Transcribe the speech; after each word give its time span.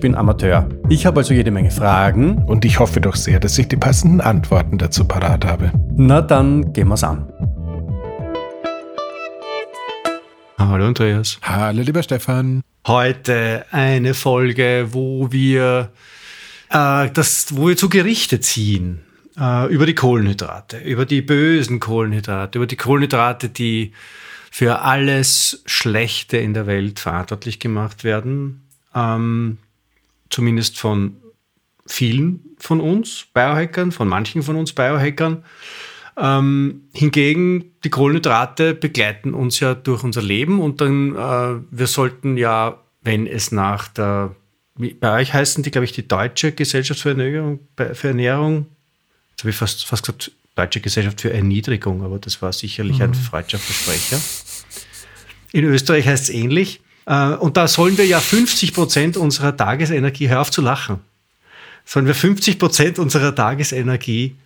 bin 0.00 0.14
Amateur. 0.14 0.68
Ich 0.90 1.06
habe 1.06 1.20
also 1.20 1.32
jede 1.32 1.50
Menge 1.50 1.70
Fragen. 1.70 2.44
Und 2.44 2.66
ich 2.66 2.78
hoffe 2.78 3.00
doch 3.00 3.16
sehr, 3.16 3.40
dass 3.40 3.56
ich 3.58 3.66
die 3.68 3.78
passenden 3.78 4.20
Antworten 4.20 4.76
dazu 4.76 5.06
parat 5.06 5.46
habe. 5.46 5.72
Na 5.96 6.20
dann 6.20 6.74
gehen 6.74 6.88
wir's 6.88 7.02
an. 7.02 7.32
Hallo 10.58 10.86
Andreas. 10.86 11.38
Hallo 11.40 11.80
lieber 11.80 12.02
Stefan. 12.02 12.60
Heute 12.86 13.64
eine 13.70 14.12
Folge, 14.12 14.88
wo 14.90 15.32
wir 15.32 15.90
äh, 16.68 17.08
das, 17.14 17.56
wo 17.56 17.68
wir 17.68 17.76
zu 17.78 17.88
Gerichte 17.88 18.40
ziehen 18.40 19.00
äh, 19.38 19.72
über 19.72 19.86
die 19.86 19.94
Kohlenhydrate, 19.94 20.76
über 20.76 21.06
die 21.06 21.22
bösen 21.22 21.80
Kohlenhydrate, 21.80 22.58
über 22.58 22.66
die 22.66 22.76
Kohlenhydrate, 22.76 23.48
die 23.48 23.92
für 24.50 24.82
alles 24.82 25.62
Schlechte 25.64 26.36
in 26.36 26.52
der 26.52 26.66
Welt 26.66 27.00
verantwortlich 27.00 27.60
gemacht 27.60 28.04
werden 28.04 28.66
ähm, 28.94 29.58
zumindest 30.30 30.78
von 30.78 31.16
vielen 31.86 32.40
von 32.58 32.80
uns 32.80 33.26
Biohackern, 33.34 33.92
von 33.92 34.08
manchen 34.08 34.42
von 34.42 34.56
uns 34.56 34.72
Biohackern. 34.72 35.44
Ähm, 36.16 36.82
hingegen, 36.92 37.72
die 37.84 37.90
Kohlenhydrate 37.90 38.74
begleiten 38.74 39.32
uns 39.32 39.60
ja 39.60 39.74
durch 39.74 40.04
unser 40.04 40.22
Leben 40.22 40.60
und 40.60 40.80
dann, 40.80 41.14
äh, 41.14 41.62
wir 41.70 41.86
sollten 41.86 42.36
ja, 42.36 42.80
wenn 43.02 43.26
es 43.26 43.52
nach 43.52 43.88
der, 43.88 44.34
bei 44.76 45.20
euch 45.20 45.32
heißen 45.32 45.62
die, 45.62 45.70
glaube 45.70 45.84
ich, 45.84 45.92
die 45.92 46.06
Deutsche 46.06 46.52
Gesellschaft 46.52 47.00
für 47.00 47.10
Ernährung, 47.10 47.60
für 47.76 48.08
Ernährung 48.08 48.66
jetzt 49.40 49.44
habe 49.44 49.50
ich 49.50 49.56
fast, 49.56 49.86
fast 49.86 50.02
gesagt, 50.04 50.32
Deutsche 50.54 50.80
Gesellschaft 50.80 51.20
für 51.20 51.32
Erniedrigung, 51.32 52.02
aber 52.02 52.18
das 52.18 52.42
war 52.42 52.52
sicherlich 52.52 52.98
mhm. 52.98 53.04
ein 53.04 53.14
freudscher 53.14 53.58
Versprecher. 53.58 54.20
In 55.52 55.64
Österreich 55.64 56.06
heißt 56.06 56.24
es 56.24 56.30
ähnlich. 56.30 56.80
Äh, 57.10 57.34
und 57.34 57.56
da 57.56 57.66
sollen 57.66 57.98
wir 57.98 58.06
ja 58.06 58.20
50 58.20 58.72
Prozent 58.72 59.16
unserer 59.16 59.56
Tagesenergie, 59.56 60.28
hör 60.28 60.40
auf 60.40 60.50
zu 60.50 60.62
lachen, 60.62 61.00
sollen 61.84 62.06
wir 62.06 62.14
50 62.14 62.58
Prozent 62.58 62.98
unserer 62.98 63.34
Tagesenergie 63.34 64.36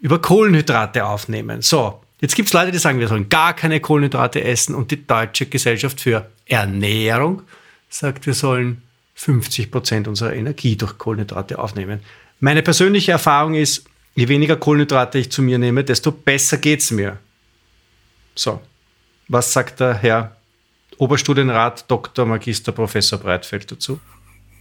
über 0.00 0.20
Kohlenhydrate 0.20 1.06
aufnehmen. 1.06 1.62
So, 1.62 2.02
jetzt 2.20 2.36
gibt 2.36 2.48
es 2.48 2.52
Leute, 2.52 2.72
die 2.72 2.78
sagen, 2.78 3.00
wir 3.00 3.08
sollen 3.08 3.30
gar 3.30 3.54
keine 3.54 3.80
Kohlenhydrate 3.80 4.44
essen 4.44 4.74
und 4.74 4.90
die 4.90 5.06
Deutsche 5.06 5.46
Gesellschaft 5.46 6.00
für 6.00 6.30
Ernährung 6.46 7.42
sagt, 7.88 8.26
wir 8.26 8.34
sollen 8.34 8.82
50 9.14 9.70
Prozent 9.70 10.06
unserer 10.06 10.34
Energie 10.34 10.76
durch 10.76 10.98
Kohlenhydrate 10.98 11.58
aufnehmen. 11.58 12.00
Meine 12.38 12.62
persönliche 12.62 13.12
Erfahrung 13.12 13.54
ist, 13.54 13.86
je 14.14 14.28
weniger 14.28 14.56
Kohlenhydrate 14.56 15.18
ich 15.18 15.32
zu 15.32 15.40
mir 15.40 15.58
nehme, 15.58 15.84
desto 15.84 16.12
besser 16.12 16.58
geht 16.58 16.80
es 16.80 16.90
mir. 16.90 17.18
So, 18.34 18.60
was 19.28 19.52
sagt 19.52 19.80
der 19.80 19.94
Herr 19.94 20.36
Oberstudienrat 20.98 21.90
Dr. 21.90 22.24
Magister 22.24 22.72
Professor 22.72 23.18
Breitfeld 23.18 23.70
dazu? 23.70 24.00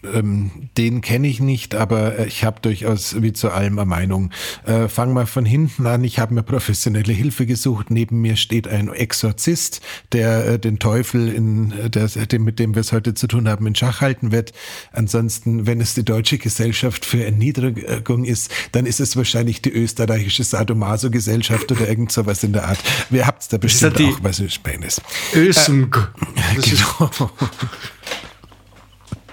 Ähm, 0.04 0.70
den 0.78 1.02
kenne 1.02 1.28
ich 1.28 1.40
nicht, 1.40 1.76
aber 1.76 2.20
äh, 2.20 2.28
ich 2.28 2.44
habe 2.44 2.60
durchaus 2.62 3.22
wie 3.22 3.34
zu 3.34 3.52
allem 3.52 3.80
eine 3.80 3.90
Meinung. 3.90 4.32
Äh, 4.66 4.88
fang 4.88 5.14
mal 5.14 5.26
von 5.26 5.46
hinten 5.46 5.86
an. 5.88 6.04
Ich 6.04 6.20
habe 6.20 6.34
mir 6.34 6.44
professionelle 6.44 7.14
Hilfe 7.14 7.46
gesucht. 7.46 7.90
Neben 7.90 8.22
mir 8.22 8.36
steht 8.36 8.68
ein 8.68 8.90
Exorzist, 8.90 9.82
der 10.12 10.46
äh, 10.46 10.60
den 10.60 10.80
Teufel, 10.80 11.30
in, 11.30 11.72
äh, 11.72 11.90
der, 11.90 12.08
dem, 12.08 12.44
mit 12.44 12.60
dem 12.60 12.76
wir 12.76 12.82
es 12.82 12.92
heute 12.92 13.14
zu 13.14 13.28
tun 13.28 13.48
haben, 13.48 13.66
in 13.68 13.76
Schach 13.76 14.02
halten 14.02 14.32
wird. 14.32 14.54
Ansonsten, 14.92 15.66
wenn 15.66 15.80
es 15.80 15.94
die 15.94 16.06
Deutsche 16.06 16.38
Gesellschaft 16.38 17.06
für 17.06 17.24
Erniedrigung 17.24 18.26
ist, 18.26 18.52
dann 18.72 18.86
ist 18.86 19.00
es 19.00 19.16
wahrscheinlich 19.16 19.62
die 19.62 19.72
österreichische 19.72 20.44
Sadomaso-Gesellschaft 20.44 21.72
oder 21.72 21.88
irgend 21.88 22.12
sowas 22.12 22.44
in 22.44 22.54
der 22.54 22.66
Art. 22.68 22.80
Wir 23.10 23.26
habt 23.28 23.52
da 23.52 23.58
bestimmt 23.58 24.00
auch 24.02 24.20
was 24.22 24.42
Spanisch. 24.52 24.96
Ösung. 25.34 25.96
Äh, 26.36 26.62
genau. 26.62 27.10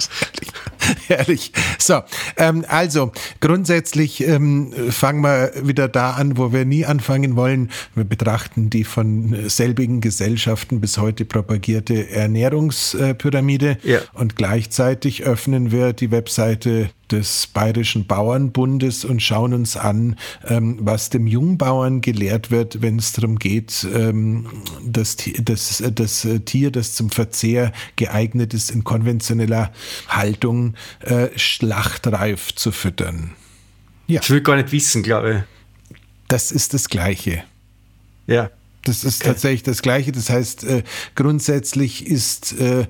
Herrlich. 1.06 1.52
So, 1.78 2.00
ähm, 2.36 2.64
also 2.68 3.12
grundsätzlich 3.40 4.26
ähm, 4.26 4.72
fangen 4.90 5.22
wir 5.22 5.52
wieder 5.62 5.88
da 5.88 6.12
an, 6.12 6.36
wo 6.36 6.52
wir 6.52 6.64
nie 6.64 6.84
anfangen 6.86 7.36
wollen. 7.36 7.70
Wir 7.94 8.04
betrachten 8.04 8.70
die 8.70 8.84
von 8.84 9.48
selbigen 9.48 10.00
Gesellschaften 10.00 10.80
bis 10.80 10.98
heute 10.98 11.24
propagierte 11.24 12.10
Ernährungspyramide 12.10 13.78
ja. 13.82 14.00
und 14.14 14.36
gleichzeitig 14.36 15.24
öffnen 15.24 15.70
wir 15.70 15.92
die 15.92 16.10
Webseite 16.10 16.90
des 17.12 17.46
Bayerischen 17.48 18.06
Bauernbundes 18.06 19.04
und 19.04 19.20
schauen 19.22 19.54
uns 19.54 19.76
an, 19.76 20.16
ähm, 20.46 20.78
was 20.80 21.10
dem 21.10 21.26
Jungbauern 21.26 22.00
gelehrt 22.00 22.50
wird, 22.50 22.82
wenn 22.82 22.98
es 22.98 23.12
darum 23.12 23.38
geht, 23.38 23.86
ähm, 23.94 24.46
das, 24.84 25.16
das, 25.42 25.82
das 25.94 26.26
Tier, 26.44 26.70
das 26.70 26.94
zum 26.94 27.10
Verzehr 27.10 27.72
geeignet 27.96 28.54
ist, 28.54 28.70
in 28.70 28.84
konventioneller 28.84 29.72
Haltung 30.08 30.74
äh, 31.00 31.28
schlachtreif 31.36 32.54
zu 32.54 32.72
füttern. 32.72 33.32
Ja. 34.06 34.20
Ich 34.22 34.30
will 34.30 34.40
gar 34.40 34.56
nicht 34.56 34.72
wissen, 34.72 35.02
glaube 35.02 35.44
ich. 35.90 35.96
Das 36.28 36.50
ist 36.52 36.74
das 36.74 36.88
Gleiche. 36.88 37.44
Ja. 38.26 38.50
Das 38.84 39.04
ist 39.04 39.20
okay. 39.20 39.30
tatsächlich 39.30 39.62
das 39.62 39.82
Gleiche. 39.82 40.10
Das 40.12 40.30
heißt, 40.30 40.64
äh, 40.64 40.82
grundsätzlich 41.14 42.06
ist 42.06 42.58
äh, 42.58 42.86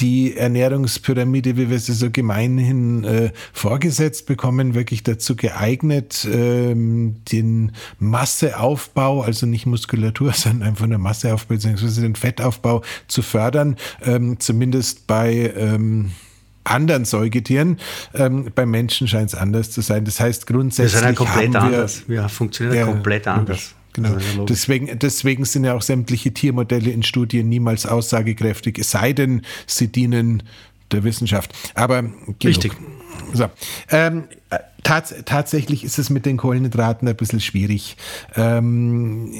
die 0.00 0.36
Ernährungspyramide, 0.36 1.56
wie 1.56 1.70
wir 1.70 1.78
sie 1.78 1.92
so 1.92 2.10
gemeinhin 2.10 3.04
äh, 3.04 3.30
vorgesetzt 3.52 4.26
bekommen, 4.26 4.74
wirklich 4.74 5.02
dazu 5.02 5.34
geeignet, 5.36 6.26
ähm, 6.30 7.16
den 7.32 7.72
Masseaufbau, 7.98 9.22
also 9.22 9.46
nicht 9.46 9.66
Muskulatur, 9.66 10.32
sondern 10.34 10.68
einfach 10.68 10.86
nur 10.86 10.98
Masseaufbau 10.98 11.54
beziehungsweise 11.54 12.02
den 12.02 12.14
Fettaufbau 12.14 12.82
zu 13.08 13.22
fördern, 13.22 13.76
ähm, 14.02 14.38
zumindest 14.38 15.06
bei 15.06 15.52
ähm, 15.56 16.12
anderen 16.64 17.04
Säugetieren. 17.04 17.78
Ähm, 18.14 18.50
beim 18.54 18.70
Menschen 18.70 19.08
scheint 19.08 19.30
es 19.30 19.34
anders 19.34 19.70
zu 19.70 19.80
sein. 19.80 20.04
Das 20.04 20.20
heißt, 20.20 20.46
grundsätzlich. 20.46 21.02
Wir 21.02 21.08
sind 21.08 21.18
ja 21.18 21.24
komplett 21.24 21.56
anders. 21.56 22.08
Wir 22.08 22.28
funktionieren 22.28 22.76
ja, 22.76 22.84
komplett 22.84 23.26
anders. 23.26 23.74
Genau. 24.02 24.44
Deswegen, 24.44 24.98
deswegen 24.98 25.44
sind 25.44 25.64
ja 25.64 25.74
auch 25.74 25.82
sämtliche 25.82 26.32
Tiermodelle 26.32 26.90
in 26.90 27.02
Studien 27.02 27.48
niemals 27.48 27.86
aussagekräftig, 27.86 28.78
es 28.78 28.90
sei 28.90 29.12
denn, 29.12 29.42
sie 29.66 29.88
dienen 29.88 30.42
der 30.92 31.04
Wissenschaft. 31.04 31.52
Aber 31.74 32.02
genug. 32.02 32.44
Richtig. 32.44 32.72
So. 33.32 33.46
Ähm, 33.90 34.24
tats 34.82 35.14
tatsächlich 35.24 35.84
ist 35.84 35.98
es 35.98 36.08
mit 36.08 36.24
den 36.24 36.36
Kohlenhydraten 36.36 37.06
ein 37.08 37.16
bisschen 37.16 37.40
schwierig. 37.40 37.96
Ähm, 38.36 39.32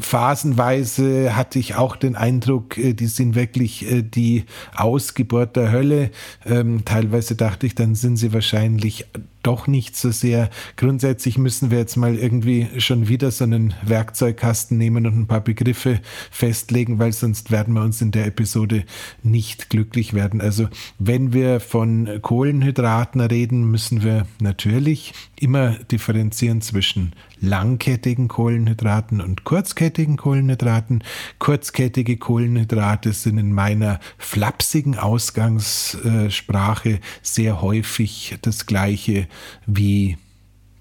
phasenweise 0.00 1.34
hatte 1.34 1.58
ich 1.58 1.74
auch 1.74 1.96
den 1.96 2.14
Eindruck, 2.14 2.78
äh, 2.78 2.92
die 2.92 3.06
sind 3.06 3.34
wirklich 3.34 3.90
äh, 3.90 4.02
die 4.02 4.44
Ausgeburt 4.74 5.56
der 5.56 5.72
Hölle. 5.72 6.10
Ähm, 6.46 6.84
teilweise 6.84 7.34
dachte 7.34 7.66
ich, 7.66 7.74
dann 7.74 7.94
sind 7.94 8.16
sie 8.16 8.32
wahrscheinlich 8.32 9.06
doch 9.42 9.66
nicht 9.66 9.96
so 9.96 10.10
sehr. 10.10 10.50
Grundsätzlich 10.76 11.38
müssen 11.38 11.70
wir 11.70 11.78
jetzt 11.78 11.96
mal 11.96 12.16
irgendwie 12.16 12.68
schon 12.78 13.08
wieder 13.08 13.30
so 13.30 13.44
einen 13.44 13.74
Werkzeugkasten 13.84 14.78
nehmen 14.78 15.06
und 15.06 15.18
ein 15.18 15.26
paar 15.26 15.40
Begriffe 15.40 16.00
festlegen, 16.30 16.98
weil 16.98 17.12
sonst 17.12 17.50
werden 17.50 17.74
wir 17.74 17.82
uns 17.82 18.00
in 18.00 18.10
der 18.10 18.26
Episode 18.26 18.84
nicht 19.22 19.70
glücklich 19.70 20.14
werden. 20.14 20.40
Also 20.40 20.68
wenn 20.98 21.32
wir 21.32 21.60
von 21.60 22.20
Kohlenhydraten 22.22 23.20
reden, 23.20 23.70
müssen 23.70 24.02
wir 24.02 24.26
natürlich 24.40 25.12
immer 25.38 25.70
differenzieren 25.90 26.60
zwischen 26.60 27.12
langkettigen 27.42 28.28
Kohlenhydraten 28.28 29.20
und 29.20 29.44
kurzkettigen 29.44 30.16
Kohlenhydraten. 30.16 31.04
Kurzkettige 31.38 32.16
Kohlenhydrate 32.16 33.12
sind 33.12 33.36
in 33.36 33.52
meiner 33.52 34.00
flapsigen 34.16 34.96
Ausgangssprache 34.96 37.00
sehr 37.20 37.60
häufig 37.60 38.38
das 38.42 38.66
gleiche 38.66 39.26
wie 39.66 40.16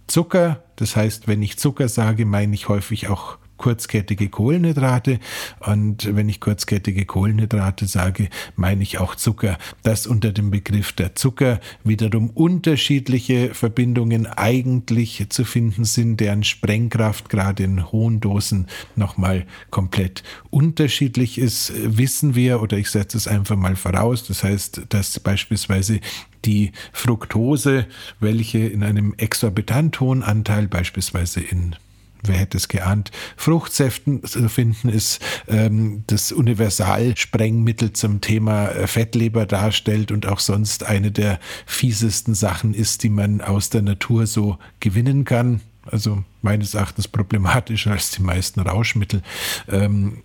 Zucker. 0.07 0.63
Das 0.75 0.95
heißt, 0.95 1.27
wenn 1.27 1.41
ich 1.41 1.57
Zucker 1.57 1.89
sage, 1.89 2.25
meine 2.25 2.53
ich 2.53 2.69
häufig 2.69 3.09
auch 3.09 3.40
kurzkettige 3.61 4.29
Kohlenhydrate. 4.29 5.19
Und 5.59 6.15
wenn 6.15 6.27
ich 6.27 6.39
kurzkettige 6.39 7.05
Kohlenhydrate 7.05 7.85
sage, 7.85 8.29
meine 8.55 8.81
ich 8.81 8.97
auch 8.97 9.13
Zucker. 9.13 9.59
Das 9.83 10.07
unter 10.07 10.31
dem 10.31 10.49
Begriff 10.49 10.93
der 10.93 11.13
Zucker 11.13 11.59
wiederum 11.83 12.31
unterschiedliche 12.31 13.53
Verbindungen 13.53 14.25
eigentlich 14.25 15.27
zu 15.29 15.45
finden 15.45 15.85
sind, 15.85 16.19
deren 16.19 16.43
Sprengkraft 16.43 17.29
gerade 17.29 17.61
in 17.61 17.91
hohen 17.91 18.19
Dosen 18.19 18.65
nochmal 18.95 19.45
komplett 19.69 20.23
unterschiedlich 20.49 21.37
ist, 21.37 21.71
wissen 21.75 22.33
wir 22.33 22.63
oder 22.63 22.79
ich 22.79 22.89
setze 22.89 23.15
es 23.15 23.27
einfach 23.27 23.57
mal 23.57 23.75
voraus. 23.75 24.25
Das 24.27 24.43
heißt, 24.43 24.87
dass 24.89 25.19
beispielsweise 25.19 25.99
die 26.45 26.71
Fructose, 26.93 27.85
welche 28.19 28.57
in 28.57 28.81
einem 28.81 29.13
exorbitant 29.17 29.99
hohen 29.99 30.23
Anteil 30.23 30.67
beispielsweise 30.67 31.41
in 31.41 31.75
wer 32.23 32.35
hätte 32.35 32.57
es 32.57 32.67
geahnt, 32.67 33.11
Fruchtsäften 33.37 34.23
zu 34.23 34.49
finden 34.49 34.89
ist, 34.89 35.21
ähm, 35.47 36.03
das 36.07 36.31
Universalsprengmittel 36.31 37.93
zum 37.93 38.21
Thema 38.21 38.69
äh, 38.69 38.87
Fettleber 38.87 39.45
darstellt 39.45 40.11
und 40.11 40.25
auch 40.25 40.39
sonst 40.39 40.83
eine 40.83 41.11
der 41.11 41.39
fiesesten 41.65 42.35
Sachen 42.35 42.73
ist, 42.73 43.03
die 43.03 43.09
man 43.09 43.41
aus 43.41 43.69
der 43.69 43.81
Natur 43.81 44.27
so 44.27 44.57
gewinnen 44.79 45.25
kann. 45.25 45.61
Also 45.85 46.23
meines 46.41 46.73
Erachtens 46.73 47.07
problematischer 47.07 47.91
als 47.91 48.11
die 48.11 48.21
meisten 48.21 48.59
Rauschmittel. 48.59 49.23
Ähm, 49.67 50.23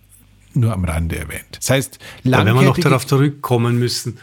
nur 0.53 0.73
am 0.73 0.85
Rande 0.85 1.17
erwähnt. 1.17 1.45
Das 1.51 1.69
heißt, 1.69 1.99
ja, 2.23 2.45
wenn 2.45 2.55
wir 2.55 2.63
noch 2.63 2.77
darauf 2.77 3.05
zurückkommen 3.05 3.77
müssen. 3.77 4.17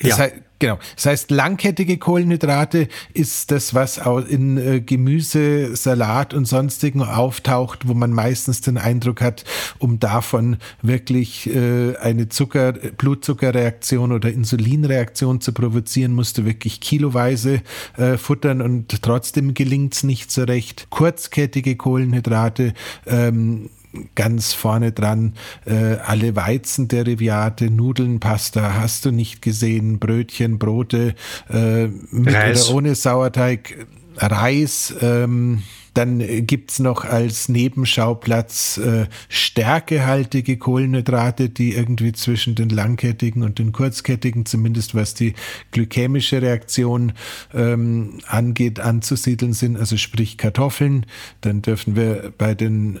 Ja. 0.00 0.10
Das 0.10 0.18
heißt, 0.18 0.34
Genau. 0.58 0.78
Das 0.94 1.06
heißt, 1.06 1.30
langkettige 1.30 1.98
Kohlenhydrate 1.98 2.88
ist 3.12 3.50
das, 3.50 3.74
was 3.74 4.00
in 4.28 4.56
äh, 4.56 4.80
Gemüse, 4.80 5.76
Salat 5.76 6.32
und 6.32 6.46
sonstigen 6.46 7.02
auftaucht, 7.02 7.86
wo 7.86 7.92
man 7.92 8.10
meistens 8.10 8.62
den 8.62 8.78
Eindruck 8.78 9.20
hat, 9.20 9.44
um 9.78 10.00
davon 10.00 10.56
wirklich 10.80 11.54
äh, 11.54 11.96
eine 11.96 12.30
Zucker, 12.30 12.72
Blutzuckerreaktion 12.72 14.12
oder 14.12 14.32
Insulinreaktion 14.32 15.42
zu 15.42 15.52
provozieren, 15.52 16.14
musst 16.14 16.38
du 16.38 16.46
wirklich 16.46 16.80
kiloweise 16.80 17.60
äh, 17.98 18.16
futtern 18.16 18.62
und 18.62 19.02
trotzdem 19.02 19.52
gelingt 19.52 19.94
es 19.94 20.04
nicht 20.04 20.32
so 20.32 20.44
recht. 20.44 20.86
Kurzkettige 20.88 21.76
Kohlenhydrate 21.76 22.72
ähm, 23.06 23.68
ganz 24.14 24.52
vorne 24.52 24.92
dran 24.92 25.34
äh, 25.64 25.96
alle 25.96 26.36
Weizenderivate, 26.36 27.70
Nudeln, 27.70 28.20
Pasta 28.20 28.74
hast 28.74 29.04
du 29.04 29.10
nicht 29.10 29.42
gesehen, 29.42 29.98
Brötchen, 29.98 30.58
Brote 30.58 31.14
äh, 31.50 31.86
mit 32.10 32.34
Reis. 32.34 32.68
oder 32.68 32.76
ohne 32.76 32.94
Sauerteig, 32.94 33.86
Reis. 34.16 34.94
Ähm, 35.00 35.62
dann 35.96 36.46
gibt's 36.46 36.78
noch 36.78 37.06
als 37.06 37.48
Nebenschauplatz 37.48 38.76
äh, 38.76 39.06
stärkehaltige 39.30 40.58
Kohlenhydrate, 40.58 41.48
die 41.48 41.72
irgendwie 41.72 42.12
zwischen 42.12 42.54
den 42.54 42.68
langkettigen 42.68 43.42
und 43.42 43.58
den 43.58 43.72
kurzkettigen, 43.72 44.44
zumindest 44.44 44.94
was 44.94 45.14
die 45.14 45.32
glykämische 45.70 46.42
Reaktion 46.42 47.14
ähm, 47.54 48.18
angeht, 48.26 48.78
anzusiedeln 48.78 49.54
sind, 49.54 49.78
also 49.78 49.96
sprich 49.96 50.36
Kartoffeln. 50.36 51.06
Dann 51.40 51.62
dürfen 51.62 51.96
wir 51.96 52.30
bei 52.36 52.54
den 52.54 53.00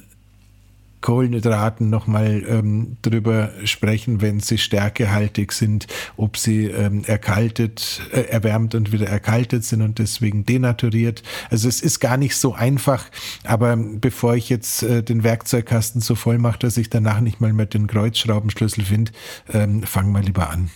Kohlenhydraten 1.00 1.90
nochmal 1.90 2.44
ähm, 2.48 2.96
drüber 3.02 3.50
sprechen, 3.64 4.20
wenn 4.20 4.40
sie 4.40 4.58
stärkehaltig 4.58 5.52
sind, 5.52 5.86
ob 6.16 6.36
sie 6.36 6.66
ähm, 6.66 7.04
erkaltet, 7.04 8.00
äh, 8.12 8.22
erwärmt 8.22 8.74
und 8.74 8.92
wieder 8.92 9.06
erkaltet 9.06 9.64
sind 9.64 9.82
und 9.82 9.98
deswegen 9.98 10.44
denaturiert. 10.44 11.22
Also 11.50 11.68
es 11.68 11.80
ist 11.80 12.00
gar 12.00 12.16
nicht 12.16 12.36
so 12.36 12.54
einfach, 12.54 13.04
aber 13.44 13.76
bevor 13.76 14.34
ich 14.34 14.48
jetzt 14.48 14.82
äh, 14.82 15.02
den 15.02 15.22
Werkzeugkasten 15.22 16.00
so 16.00 16.14
voll 16.14 16.38
mache, 16.38 16.58
dass 16.58 16.76
ich 16.76 16.90
danach 16.90 17.20
nicht 17.20 17.40
mal 17.40 17.52
mehr 17.52 17.66
den 17.66 17.86
Kreuzschraubenschlüssel 17.86 18.84
finde, 18.84 19.12
ähm, 19.52 19.82
fangen 19.82 20.12
wir 20.12 20.22
lieber 20.22 20.50
an. 20.50 20.70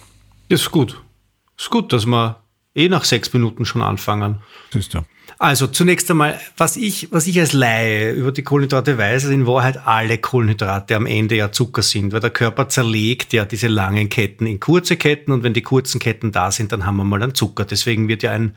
Ist 0.49 0.71
gut. 0.71 1.03
Ist 1.59 1.71
gut, 1.71 1.93
dass 1.93 2.07
wir 2.07 2.43
eh 2.75 2.89
nach 2.89 3.05
sechs 3.05 3.33
Minuten 3.33 3.65
schon 3.65 3.83
anfangen. 3.83 4.41
Siehst 4.73 4.95
du. 4.95 5.01
Also 5.43 5.69
zunächst 5.69 6.11
einmal, 6.11 6.39
was 6.59 6.77
ich, 6.77 7.11
was 7.13 7.27
ich 7.27 7.41
als 7.41 7.55
Laie 7.55 8.13
über 8.13 8.31
die 8.31 8.43
Kohlenhydrate 8.43 8.99
weiß, 8.99 9.25
ist 9.25 9.31
in 9.31 9.47
Wahrheit 9.47 9.87
alle 9.87 10.19
Kohlenhydrate 10.19 10.95
am 10.95 11.07
Ende 11.07 11.35
ja 11.35 11.51
Zucker 11.51 11.81
sind, 11.81 12.13
weil 12.13 12.21
der 12.21 12.29
Körper 12.29 12.69
zerlegt 12.69 13.33
ja 13.33 13.47
diese 13.47 13.69
langen 13.69 14.11
Ketten 14.11 14.47
in 14.47 14.61
kurze 14.61 14.99
Ketten 14.99 15.33
und 15.33 15.43
wenn 15.43 15.55
die 15.55 15.63
kurzen 15.63 15.99
Ketten 15.99 16.31
da 16.31 16.51
sind, 16.51 16.73
dann 16.73 16.85
haben 16.85 16.99
wir 16.99 17.05
mal 17.05 17.23
einen 17.23 17.35
Zucker. 17.35 17.65
Deswegen 17.65 18.07
wird 18.07 18.23
ja 18.23 18.33
ein, 18.33 18.55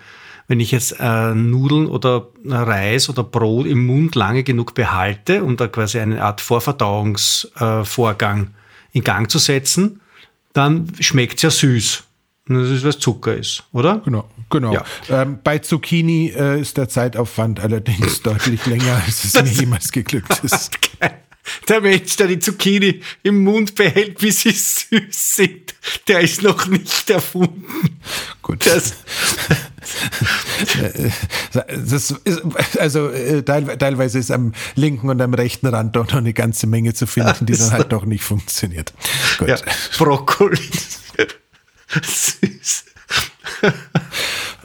wenn 0.49 0.59
ich 0.59 0.71
jetzt 0.71 0.97
äh, 0.99 1.33
Nudeln 1.33 1.87
oder 1.87 2.27
Reis 2.45 3.07
oder 3.07 3.23
Brot 3.23 3.65
im 3.65 3.85
Mund 3.85 4.15
lange 4.15 4.43
genug 4.43 4.73
behalte, 4.73 5.45
um 5.45 5.55
da 5.55 5.69
quasi 5.69 6.01
eine 6.01 6.21
Art 6.21 6.41
Vorverdauungsvorgang 6.41 8.43
äh, 8.43 8.47
in 8.91 9.05
Gang 9.05 9.31
zu 9.31 9.39
setzen, 9.39 10.01
dann 10.51 10.91
schmeckt 10.99 11.37
es 11.37 11.43
ja 11.43 11.49
süß. 11.49 12.03
Das 12.45 12.69
ist, 12.69 12.83
was 12.83 12.99
Zucker 12.99 13.35
ist, 13.35 13.63
oder? 13.71 14.01
Genau, 14.03 14.29
genau. 14.49 14.73
Ja. 14.73 14.83
Ähm, 15.09 15.39
bei 15.41 15.59
Zucchini 15.59 16.33
äh, 16.35 16.59
ist 16.59 16.75
der 16.75 16.89
Zeitaufwand 16.89 17.61
allerdings 17.61 18.21
deutlich 18.23 18.65
länger, 18.65 19.01
als 19.05 19.23
es 19.23 19.33
mir 19.33 19.49
jemals 19.49 19.91
geglückt 19.91 20.41
ist. 20.43 20.71
Der 21.67 21.81
Mensch, 21.81 22.15
der 22.15 22.27
die 22.27 22.39
Zucchini 22.39 23.01
im 23.21 23.43
Mund 23.43 23.75
behält, 23.75 24.19
bis 24.19 24.41
sie 24.41 24.51
süß 24.51 25.35
sind, 25.35 25.75
der 26.07 26.21
ist 26.21 26.41
noch 26.41 26.67
nicht 26.67 27.09
erfunden. 27.09 27.99
Gut. 28.41 28.65
Das, 28.65 28.93
das 31.67 32.11
ist, 32.11 32.77
also 32.79 33.09
äh, 33.09 33.43
teilweise 33.43 34.19
ist 34.19 34.31
am 34.31 34.53
linken 34.75 35.09
und 35.09 35.21
am 35.21 35.33
rechten 35.33 35.67
Rand 35.67 35.97
doch 35.97 36.07
noch 36.07 36.15
eine 36.15 36.33
ganze 36.33 36.65
Menge 36.65 36.93
zu 36.93 37.07
finden, 37.07 37.45
die 37.45 37.57
dann 37.57 37.71
halt 37.71 37.91
doch 37.91 38.05
nicht 38.05 38.23
funktioniert. 38.23 38.93
Gut. 39.37 39.49
Ja, 39.49 39.57
Brokkoli. 39.97 40.59
Süß. 42.01 42.85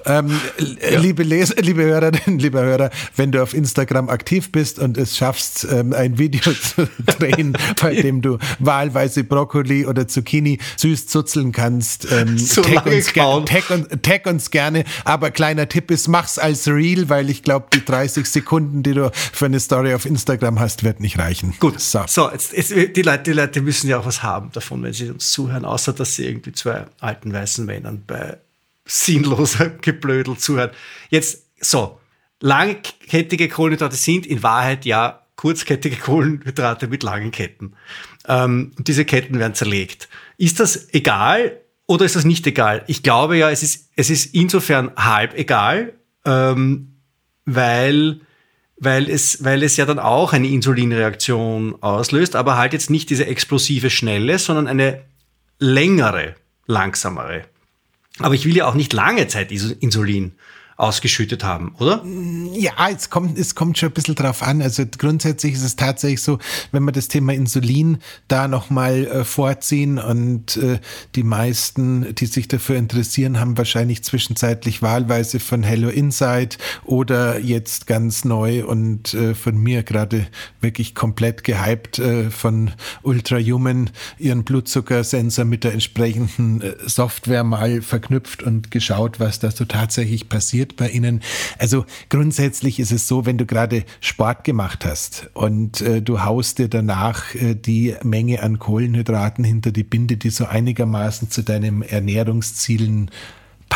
Ähm, 0.09 0.41
ja. 0.59 0.99
liebe, 0.99 1.23
Leser, 1.23 1.57
liebe 1.61 1.83
Hörerinnen, 1.83 2.39
liebe 2.39 2.61
Hörer, 2.61 2.91
wenn 3.17 3.31
du 3.31 3.43
auf 3.43 3.55
Instagram 3.55 4.09
aktiv 4.09 4.51
bist 4.51 4.79
und 4.79 4.97
es 4.97 5.17
schaffst, 5.17 5.67
ähm, 5.71 5.93
ein 5.93 6.19
Video 6.19 6.53
zu 6.53 6.89
drehen, 7.05 7.57
bei 7.81 7.95
dem 7.95 8.23
du 8.23 8.39
wahlweise 8.59 9.25
Brokkoli 9.25 9.87
oder 9.87 10.09
Zucchini 10.09 10.59
süß 10.77 11.07
zuzeln 11.07 11.53
kannst, 11.53 12.11
ähm, 12.11 12.39
so 12.39 12.63
tag, 12.63 12.87
uns 12.87 13.13
tag, 13.13 13.71
uns, 13.71 13.89
tag, 14.03 14.27
uns 14.27 14.51
gerne. 14.51 14.85
Aber 15.05 15.31
kleiner 15.31 15.69
Tipp 15.69 15.91
ist, 15.91 16.09
mach's 16.09 16.39
als 16.39 16.67
Reel, 16.67 17.09
weil 17.09 17.29
ich 17.31 17.43
glaube, 17.43 17.67
die 17.73 17.85
30 17.85 18.27
Sekunden, 18.27 18.83
die 18.83 18.95
du 18.95 19.11
für 19.13 19.47
eine 19.47 19.61
Story 19.61 19.95
auf 19.95 20.07
Instagram 20.07 20.59
hast, 20.59 20.85
wird 20.85 21.01
nicht 21.01 21.19
reichen. 21.19 21.55
Gut, 21.61 21.81
so, 21.81 22.03
so 22.07 22.31
jetzt, 22.31 22.53
jetzt, 22.53 22.71
die, 22.71 23.03
Leute, 23.03 23.25
die 23.25 23.33
Leute 23.33 23.61
müssen 23.61 23.89
ja 23.89 23.99
auch 23.99 24.07
was 24.07 24.23
haben 24.23 24.51
davon, 24.53 24.83
wenn 24.83 24.93
sie 24.93 25.11
uns 25.11 25.31
zuhören, 25.33 25.65
außer 25.65 25.93
dass 25.93 26.17
sie 26.17 26.27
irgendwie 26.27 26.53
zwei 26.53 26.87
alten 27.01 27.33
weißen 27.33 27.65
Männern 27.65 28.03
bei 28.07 28.39
sinnloser 28.89 29.71
Geblödel 29.83 30.37
zuhört. 30.37 30.75
Jetzt, 31.11 31.47
so, 31.61 32.01
langkettige 32.41 33.49
Kohlenhydrate 33.49 33.97
sind 33.97 34.27
in 34.27 34.43
Wahrheit 34.43 34.85
ja 34.85 35.27
kurzkettige 35.37 35.97
Kohlenhydrate 36.05 36.89
mit 36.89 37.05
langen 37.05 37.31
Ketten. 37.31 37.75
Ähm, 38.27 38.73
diese 38.79 39.05
Ketten 39.05 39.39
werden 39.39 39.55
zerlegt. 39.55 40.09
Ist 40.37 40.59
das 40.59 40.93
egal 40.93 41.61
oder 41.87 42.05
ist 42.05 42.17
das 42.17 42.25
nicht 42.25 42.47
egal? 42.47 42.85
Ich 42.87 43.03
glaube 43.03 43.37
ja, 43.37 43.51
es 43.51 43.63
ist, 43.63 43.91
es 43.97 44.11
ist 44.11 44.35
insofern 44.35 44.91
halb 44.97 45.37
egal, 45.37 45.95
ähm, 46.25 46.95
weil, 47.45 48.21
weil, 48.79 49.09
es, 49.09 49.43
weil 49.45 49.63
es 49.63 49.77
ja 49.77 49.87
dann 49.87 49.99
auch 49.99 50.33
eine 50.33 50.49
Insulinreaktion 50.49 51.83
auslöst, 51.83 52.37
aber 52.37 52.57
halt 52.57 52.73
jetzt 52.73 52.91
nicht 52.91 53.09
diese 53.11 53.27
explosive 53.27 53.91
schnelle, 53.91 54.39
sondern 54.39 54.67
eine 54.67 55.03
längere, 55.59 56.35
langsamere. 56.67 57.45
Aber 58.21 58.35
ich 58.35 58.45
will 58.45 58.57
ja 58.57 58.67
auch 58.67 58.75
nicht 58.75 58.93
lange 58.93 59.29
Zeit 59.29 59.53
Insulin 59.53 60.33
ausgeschüttet 60.79 61.43
haben, 61.43 61.75
oder? 61.81 62.05
Ja, 62.53 62.73
es 62.95 63.11
kommt, 63.11 63.37
es 63.37 63.57
kommt 63.57 63.79
schon 63.79 63.89
ein 63.89 63.93
bisschen 63.93 64.15
drauf 64.15 64.45
an. 64.45 64.63
Also 64.63 64.85
grundsätzlich 64.87 65.55
ist 65.55 65.65
es 65.65 65.75
tatsächlich 65.75 66.23
so, 66.23 66.39
wenn 66.71 66.85
wir 66.85 66.93
das 66.93 67.09
Thema 67.09 67.35
Insulin 67.35 67.99
da 68.29 68.47
nochmal 68.47 69.07
äh, 69.07 69.25
vorziehen 69.25 69.99
und 69.99 70.57
äh, 70.57 70.79
die 71.17 71.25
meisten, 71.25 72.15
die 72.15 72.27
sich 72.27 72.47
dafür 72.47 72.77
interessieren, 72.77 73.41
haben 73.41 73.59
wahrscheinlich 73.59 74.05
zwischenzeitlich 74.05 74.81
wahlweise 74.81 75.41
von 75.41 75.65
Hello 75.65 75.89
Insight 75.89 76.59
oder 76.85 77.41
jetzt 77.41 77.89
ganz 77.89 78.25
neu 78.25 78.65
und 78.65 79.15
äh, 79.15 79.35
von 79.35 79.57
mir 79.57 79.83
gerade 79.83 80.29
wirklich 80.61 80.95
komplett 80.95 81.43
gehypt 81.43 81.99
äh, 81.99 82.31
von 82.31 82.71
Ultrahuman 83.03 83.91
ihren 84.17 84.45
Blutzuckersensor 84.45 85.45
mit 85.45 85.65
der 85.65 85.73
entsprechenden 85.73 86.61
äh, 86.63 86.77
Software 86.87 87.43
mal 87.43 87.83
verknüpft 87.83 88.45
und 88.45 88.71
geschaut, 88.71 89.19
was 89.19 89.41
da 89.41 89.51
so 89.51 89.65
tatsächlich 89.65 90.29
passiert 90.29 90.68
passiert 90.69 90.77
bei 90.77 90.89
Ihnen? 90.91 91.21
Also 91.59 91.85
grundsätzlich 92.09 92.81
ist 92.81 92.93
es 92.93 93.09
so, 93.09 93.27
wenn 93.27 93.39
du 93.39 93.47
gerade 93.47 93.85
Sport 94.01 94.45
gemacht 94.45 94.85
hast 94.85 95.31
und 95.35 95.81
äh, 95.81 96.03
du 96.03 96.23
haust 96.23 96.59
dir 96.59 96.69
danach 96.69 97.35
äh, 97.35 97.55
die 97.55 97.95
Menge 98.03 98.43
an 98.43 98.59
Kohlenhydraten 98.59 99.45
hinter 99.45 99.73
die 99.73 99.85
Binde, 99.85 100.17
die 100.17 100.31
so 100.31 100.47
einigermaßen 100.47 101.31
zu 101.31 101.43
deinen 101.43 101.83
Ernährungszielen 101.83 103.11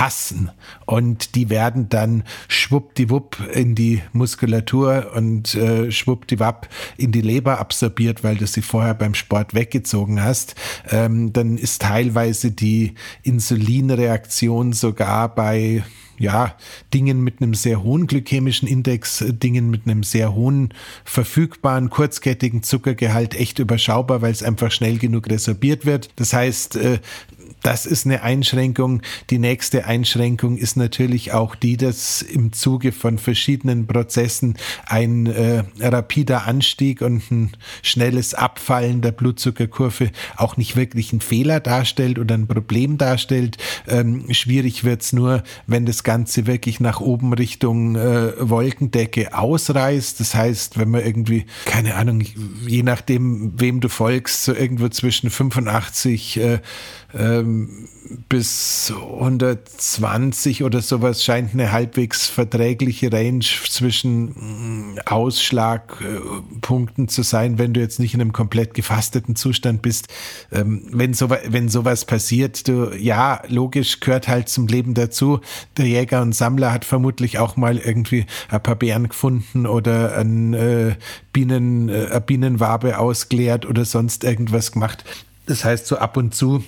hassen. 0.02 0.50
Und 0.84 1.36
die 1.36 1.48
werden 1.48 1.88
dann 1.88 2.24
schwuppdiwupp 2.48 3.36
in 3.54 3.74
die 3.74 4.02
Muskulatur 4.12 5.12
und 5.14 5.54
äh, 5.54 5.92
schwuppdiwapp 5.92 6.68
in 6.96 7.12
die 7.12 7.20
Leber 7.20 7.60
absorbiert, 7.60 8.24
weil 8.24 8.36
du 8.36 8.46
sie 8.46 8.62
vorher 8.62 8.94
beim 8.94 9.14
Sport 9.14 9.54
weggezogen 9.54 10.22
hast. 10.22 10.56
Ähm, 10.90 11.32
dann 11.32 11.56
ist 11.56 11.82
teilweise 11.82 12.50
die 12.50 12.94
Insulinreaktion 13.22 14.72
sogar 14.72 15.34
bei 15.34 15.84
ja, 16.22 16.54
Dingen 16.94 17.20
mit 17.20 17.42
einem 17.42 17.52
sehr 17.52 17.82
hohen 17.82 18.06
glykämischen 18.06 18.68
Index, 18.68 19.20
äh, 19.20 19.34
Dingen 19.34 19.70
mit 19.70 19.86
einem 19.86 20.04
sehr 20.04 20.34
hohen 20.34 20.72
verfügbaren 21.04 21.90
kurzkettigen 21.90 22.62
Zuckergehalt 22.62 23.34
echt 23.34 23.58
überschaubar, 23.58 24.22
weil 24.22 24.30
es 24.30 24.44
einfach 24.44 24.70
schnell 24.70 24.98
genug 24.98 25.28
resorbiert 25.28 25.84
wird. 25.84 26.10
Das 26.16 26.32
heißt, 26.32 26.76
äh, 26.76 27.00
das 27.62 27.86
ist 27.86 28.06
eine 28.06 28.22
Einschränkung. 28.22 29.02
Die 29.30 29.38
nächste 29.38 29.86
Einschränkung 29.86 30.56
ist 30.56 30.76
natürlich 30.76 31.32
auch 31.32 31.54
die, 31.54 31.76
dass 31.76 32.22
im 32.22 32.52
Zuge 32.52 32.92
von 32.92 33.18
verschiedenen 33.18 33.86
Prozessen 33.86 34.56
ein 34.86 35.26
äh, 35.26 35.64
rapider 35.80 36.46
Anstieg 36.46 37.02
und 37.02 37.30
ein 37.30 37.52
schnelles 37.82 38.34
Abfallen 38.34 39.00
der 39.00 39.12
Blutzuckerkurve 39.12 40.10
auch 40.36 40.56
nicht 40.56 40.76
wirklich 40.76 41.12
ein 41.12 41.20
Fehler 41.20 41.60
darstellt 41.60 42.18
oder 42.18 42.34
ein 42.34 42.48
Problem 42.48 42.98
darstellt. 42.98 43.58
Ähm, 43.86 44.26
schwierig 44.30 44.84
wird's 44.84 45.12
nur, 45.12 45.42
wenn 45.66 45.86
das 45.86 46.02
Ganze 46.02 46.46
wirklich 46.46 46.80
nach 46.80 47.00
oben 47.00 47.32
Richtung 47.32 47.96
äh, 47.96 48.32
Wolkendecke 48.38 49.36
ausreißt. 49.36 50.18
Das 50.18 50.34
heißt, 50.34 50.78
wenn 50.78 50.90
man 50.90 51.04
irgendwie, 51.04 51.46
keine 51.64 51.94
Ahnung, 51.94 52.22
je 52.66 52.82
nachdem, 52.82 53.52
wem 53.60 53.80
du 53.80 53.88
folgst, 53.88 54.44
so 54.44 54.54
irgendwo 54.54 54.88
zwischen 54.88 55.30
85 55.30 56.40
äh, 56.40 56.58
ähm, 57.14 57.88
bis 58.28 58.92
120 58.94 60.64
oder 60.64 60.80
sowas 60.80 61.24
scheint 61.24 61.54
eine 61.54 61.72
halbwegs 61.72 62.28
verträgliche 62.28 63.12
Range 63.12 63.44
zwischen 63.68 64.94
mm, 64.94 64.98
Ausschlagpunkten 65.06 67.08
zu 67.08 67.22
sein, 67.22 67.58
wenn 67.58 67.72
du 67.72 67.80
jetzt 67.80 68.00
nicht 68.00 68.14
in 68.14 68.20
einem 68.20 68.32
komplett 68.32 68.74
gefasteten 68.74 69.36
Zustand 69.36 69.82
bist. 69.82 70.08
Ähm, 70.50 70.86
wenn, 70.90 71.14
so, 71.14 71.30
wenn 71.30 71.68
sowas 71.68 72.04
passiert, 72.04 72.66
du, 72.68 72.92
ja, 72.96 73.42
logisch 73.48 74.00
gehört 74.00 74.28
halt 74.28 74.48
zum 74.48 74.66
Leben 74.66 74.94
dazu. 74.94 75.40
Der 75.76 75.86
Jäger 75.86 76.22
und 76.22 76.34
Sammler 76.34 76.72
hat 76.72 76.84
vermutlich 76.84 77.38
auch 77.38 77.56
mal 77.56 77.78
irgendwie 77.78 78.26
ein 78.50 78.62
paar 78.62 78.76
Bären 78.76 79.08
gefunden 79.08 79.66
oder 79.66 80.16
ein 80.16 80.54
äh, 80.54 80.96
Bienen, 81.32 81.88
äh, 81.88 82.08
eine 82.10 82.20
Bienenwabe 82.20 82.98
ausgeleert 82.98 83.66
oder 83.66 83.84
sonst 83.84 84.24
irgendwas 84.24 84.72
gemacht. 84.72 85.04
Das 85.46 85.64
heißt, 85.64 85.86
so 85.86 85.98
ab 85.98 86.16
und 86.16 86.34
zu 86.34 86.62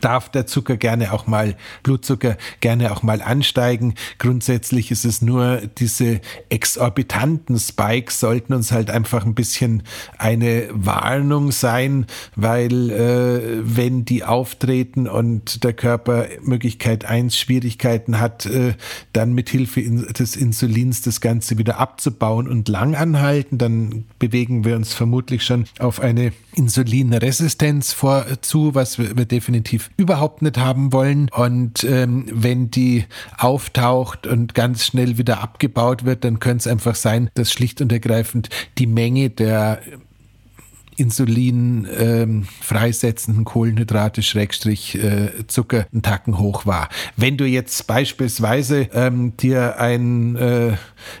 darf 0.00 0.28
der 0.30 0.46
Zucker 0.46 0.76
gerne 0.76 1.12
auch 1.12 1.26
mal, 1.26 1.56
Blutzucker 1.82 2.36
gerne 2.60 2.92
auch 2.92 3.02
mal 3.02 3.22
ansteigen. 3.22 3.94
Grundsätzlich 4.18 4.90
ist 4.90 5.04
es 5.04 5.22
nur 5.22 5.62
diese 5.78 6.20
exorbitanten 6.48 7.58
Spikes 7.58 8.20
sollten 8.20 8.54
uns 8.54 8.72
halt 8.72 8.90
einfach 8.90 9.24
ein 9.24 9.34
bisschen 9.34 9.82
eine 10.18 10.68
Warnung 10.72 11.52
sein, 11.52 12.06
weil 12.34 12.90
äh, 12.90 13.60
wenn 13.62 14.04
die 14.04 14.24
auftreten 14.24 15.08
und 15.08 15.64
der 15.64 15.72
Körper 15.72 16.26
Möglichkeit 16.42 17.04
eins 17.04 17.38
Schwierigkeiten 17.38 18.20
hat, 18.20 18.46
äh, 18.46 18.74
dann 19.12 19.32
mit 19.32 19.48
Hilfe 19.48 19.82
des 19.82 20.36
Insulins 20.36 21.02
das 21.02 21.20
Ganze 21.20 21.58
wieder 21.58 21.78
abzubauen 21.78 22.48
und 22.48 22.68
lang 22.68 22.94
anhalten, 22.94 23.58
dann 23.58 24.04
bewegen 24.18 24.64
wir 24.64 24.76
uns 24.76 24.94
vermutlich 24.94 25.44
schon 25.44 25.66
auf 25.78 26.00
eine 26.00 26.32
Insulinresistenz 26.54 27.92
vorzu, 27.92 28.74
was 28.74 28.98
wir, 28.98 29.16
wir 29.16 29.26
definitiv 29.26 29.75
überhaupt 29.96 30.42
nicht 30.42 30.58
haben 30.58 30.92
wollen. 30.92 31.28
Und 31.30 31.84
ähm, 31.84 32.26
wenn 32.32 32.70
die 32.70 33.04
auftaucht 33.38 34.26
und 34.26 34.54
ganz 34.54 34.84
schnell 34.84 35.18
wieder 35.18 35.40
abgebaut 35.42 36.04
wird, 36.04 36.24
dann 36.24 36.40
könnte 36.40 36.58
es 36.58 36.66
einfach 36.66 36.94
sein, 36.94 37.30
dass 37.34 37.52
schlicht 37.52 37.80
und 37.80 37.92
ergreifend 37.92 38.48
die 38.78 38.86
Menge 38.86 39.30
der 39.30 39.80
Insulin 40.96 41.86
ähm, 41.98 42.46
freisetzenden 42.60 43.44
Kohlenhydrate 43.44 44.22
Schrägstrich 44.22 44.96
äh, 44.96 45.46
Zucker 45.46 45.86
einen 45.92 46.02
Tacken 46.02 46.38
hoch 46.38 46.66
war. 46.66 46.88
Wenn 47.16 47.36
du 47.36 47.44
jetzt 47.44 47.86
beispielsweise 47.86 48.88
ähm, 48.92 49.36
dir 49.36 49.78
ein 49.78 50.36
äh, 50.36 50.76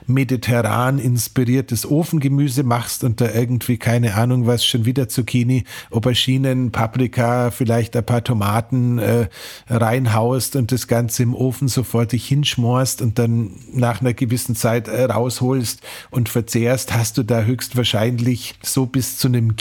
mediterran 0.06 0.98
inspiriertes 0.98 1.88
Ofengemüse 1.88 2.62
machst 2.62 3.04
und 3.04 3.20
da 3.20 3.32
irgendwie 3.32 3.76
keine 3.76 4.14
Ahnung 4.14 4.46
was 4.46 4.64
schon 4.64 4.84
wieder 4.84 5.08
Zucchini, 5.08 5.64
Auberginen, 5.90 6.72
Paprika, 6.72 7.50
vielleicht 7.50 7.96
ein 7.96 8.04
paar 8.04 8.24
Tomaten 8.24 8.98
äh, 8.98 9.28
reinhaust 9.68 10.56
und 10.56 10.72
das 10.72 10.88
Ganze 10.88 11.22
im 11.22 11.34
Ofen 11.34 11.68
sofort 11.68 12.12
dich 12.12 12.26
hinschmorst 12.26 13.02
und 13.02 13.18
dann 13.18 13.52
nach 13.72 14.00
einer 14.00 14.14
gewissen 14.14 14.56
Zeit 14.56 14.88
äh, 14.88 15.04
rausholst 15.04 15.80
und 16.10 16.28
verzehrst, 16.28 16.94
hast 16.94 17.18
du 17.18 17.22
da 17.22 17.42
höchstwahrscheinlich 17.42 18.54
so 18.62 18.86
bis 18.86 19.18
zu 19.18 19.28
einem 19.28 19.56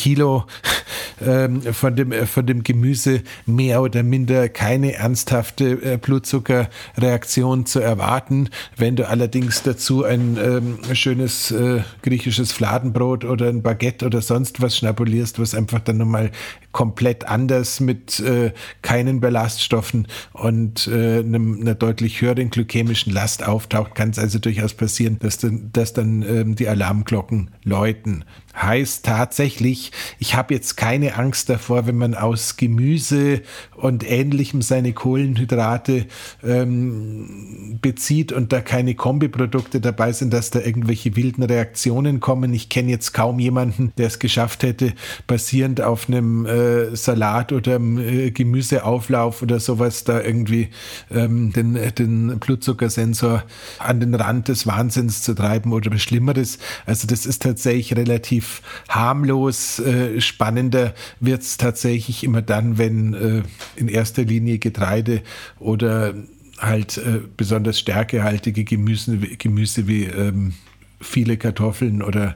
ähm, 1.21 1.61
von, 1.61 1.95
dem, 1.95 2.11
äh, 2.11 2.25
von 2.25 2.45
dem 2.45 2.63
Gemüse 2.63 3.21
mehr 3.45 3.81
oder 3.81 4.03
minder 4.03 4.49
keine 4.49 4.93
ernsthafte 4.93 5.93
äh, 5.93 5.97
Blutzuckerreaktion 5.97 7.65
zu 7.65 7.79
erwarten. 7.79 8.49
Wenn 8.77 8.95
du 8.95 9.07
allerdings 9.07 9.63
dazu 9.63 10.03
ein 10.03 10.37
ähm, 10.37 10.95
schönes 10.95 11.51
äh, 11.51 11.81
griechisches 12.01 12.51
Fladenbrot 12.51 13.25
oder 13.25 13.49
ein 13.49 13.61
Baguette 13.61 14.05
oder 14.05 14.21
sonst 14.21 14.61
was 14.61 14.77
schnapulierst, 14.77 15.39
was 15.39 15.55
einfach 15.55 15.79
dann 15.79 15.97
nochmal 15.97 16.31
komplett 16.75 17.25
anders 17.25 17.79
mit 17.79 18.19
äh, 18.19 18.51
keinen 18.81 19.21
Ballaststoffen 19.21 20.09
und 20.33 20.87
äh, 20.87 21.19
einem, 21.19 21.61
einer 21.61 21.73
deutlich 21.73 22.19
höheren 22.19 22.49
glykämischen 22.49 23.13
Last 23.13 23.47
auftaucht, 23.47 23.95
kann 23.95 24.09
es 24.09 24.19
also 24.19 24.39
durchaus 24.39 24.73
passieren, 24.73 25.17
dass 25.19 25.37
dann, 25.37 25.69
dass 25.71 25.93
dann 25.93 26.21
ähm, 26.23 26.55
die 26.55 26.67
Alarmglocken 26.67 27.51
läuten 27.63 28.25
heißt 28.61 29.05
tatsächlich, 29.05 29.91
ich 30.19 30.35
habe 30.35 30.53
jetzt 30.53 30.77
keine 30.77 31.17
Angst 31.17 31.49
davor, 31.49 31.87
wenn 31.87 31.97
man 31.97 32.15
aus 32.15 32.57
Gemüse 32.57 33.41
und 33.75 34.09
ähnlichem 34.09 34.61
seine 34.61 34.93
Kohlenhydrate 34.93 36.05
ähm, 36.43 37.79
bezieht 37.81 38.31
und 38.31 38.53
da 38.53 38.61
keine 38.61 38.95
Kombiprodukte 38.95 39.81
dabei 39.81 40.11
sind, 40.13 40.31
dass 40.33 40.51
da 40.51 40.59
irgendwelche 40.59 41.15
wilden 41.15 41.43
Reaktionen 41.43 42.19
kommen. 42.19 42.53
Ich 42.53 42.69
kenne 42.69 42.91
jetzt 42.91 43.13
kaum 43.13 43.39
jemanden, 43.39 43.91
der 43.97 44.07
es 44.07 44.19
geschafft 44.19 44.63
hätte, 44.63 44.93
basierend 45.27 45.81
auf 45.81 46.07
einem 46.07 46.45
äh, 46.45 46.64
Salat 46.93 47.51
oder 47.51 47.75
einem 47.75 47.97
äh, 47.97 48.31
Gemüseauflauf 48.31 49.41
oder 49.41 49.59
sowas 49.59 50.03
da 50.03 50.21
irgendwie 50.21 50.69
ähm, 51.11 51.51
den, 51.53 51.77
den 51.97 52.39
Blutzuckersensor 52.39 53.43
an 53.79 53.99
den 53.99 54.15
Rand 54.15 54.47
des 54.47 54.67
Wahnsinns 54.67 55.21
zu 55.21 55.33
treiben 55.33 55.73
oder 55.73 55.95
Schlimmeres. 55.97 56.59
Also 56.85 57.07
das 57.07 57.25
ist 57.25 57.41
tatsächlich 57.41 57.95
relativ 57.95 58.15
relativ 58.15 58.61
harmlos. 58.89 59.79
Äh, 59.79 60.21
spannender 60.21 60.93
wird 61.19 61.41
es 61.41 61.57
tatsächlich 61.57 62.23
immer 62.23 62.41
dann, 62.41 62.77
wenn 62.77 63.13
äh, 63.13 63.43
in 63.75 63.87
erster 63.87 64.23
Linie 64.23 64.59
Getreide 64.59 65.21
oder 65.59 66.13
halt 66.59 66.97
äh, 66.97 67.19
besonders 67.35 67.79
stärkehaltige 67.79 68.63
Gemüse, 68.63 69.17
Gemüse 69.17 69.87
wie 69.87 70.05
ähm, 70.05 70.53
viele 71.01 71.37
Kartoffeln 71.37 72.01
oder 72.01 72.35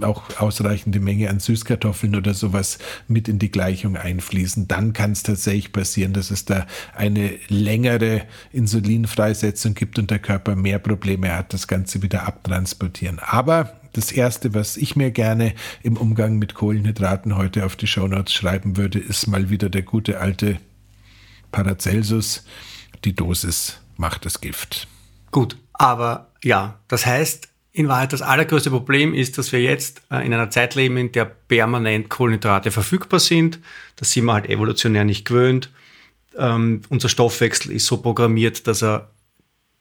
auch 0.00 0.22
ausreichende 0.38 1.00
Menge 1.00 1.30
an 1.30 1.40
Süßkartoffeln 1.40 2.16
oder 2.16 2.34
sowas 2.34 2.78
mit 3.08 3.28
in 3.28 3.38
die 3.38 3.50
Gleichung 3.50 3.96
einfließen, 3.96 4.68
dann 4.68 4.92
kann 4.92 5.12
es 5.12 5.22
tatsächlich 5.22 5.72
passieren, 5.72 6.12
dass 6.12 6.30
es 6.30 6.44
da 6.44 6.66
eine 6.94 7.38
längere 7.48 8.22
Insulinfreisetzung 8.52 9.74
gibt 9.74 9.98
und 9.98 10.10
der 10.10 10.18
Körper 10.18 10.56
mehr 10.56 10.78
Probleme 10.78 11.34
hat, 11.34 11.52
das 11.52 11.66
Ganze 11.66 12.02
wieder 12.02 12.26
abtransportieren. 12.26 13.18
Aber 13.18 13.72
das 13.94 14.10
erste, 14.12 14.54
was 14.54 14.76
ich 14.76 14.96
mir 14.96 15.10
gerne 15.10 15.54
im 15.82 15.96
Umgang 15.96 16.38
mit 16.38 16.54
Kohlenhydraten 16.54 17.36
heute 17.36 17.64
auf 17.64 17.76
die 17.76 17.86
Shownotes 17.86 18.34
schreiben 18.34 18.76
würde, 18.76 18.98
ist 18.98 19.26
mal 19.28 19.50
wieder 19.50 19.70
der 19.70 19.82
gute 19.82 20.20
alte 20.20 20.58
Paracelsus. 21.52 22.44
Die 23.04 23.14
Dosis 23.14 23.80
macht 23.96 24.24
das 24.24 24.40
Gift. 24.40 24.88
Gut, 25.30 25.56
aber 25.72 26.32
ja, 26.42 26.80
das 26.88 27.06
heißt, 27.06 27.48
in 27.74 27.88
Wahrheit 27.88 28.12
das 28.12 28.22
allergrößte 28.22 28.70
Problem 28.70 29.12
ist, 29.12 29.36
dass 29.36 29.50
wir 29.50 29.60
jetzt 29.60 30.02
äh, 30.10 30.24
in 30.24 30.32
einer 30.32 30.48
Zeit 30.48 30.76
leben, 30.76 30.96
in 30.96 31.10
der 31.10 31.24
permanent 31.24 32.08
Kohlenhydrate 32.08 32.70
verfügbar 32.70 33.18
sind. 33.18 33.58
Das 33.96 34.12
sind 34.12 34.24
wir 34.24 34.32
halt 34.32 34.48
evolutionär 34.48 35.04
nicht 35.04 35.26
gewöhnt. 35.26 35.70
Ähm, 36.38 36.82
unser 36.88 37.08
Stoffwechsel 37.08 37.72
ist 37.72 37.86
so 37.86 37.96
programmiert, 37.96 38.68
dass 38.68 38.82
er 38.82 39.10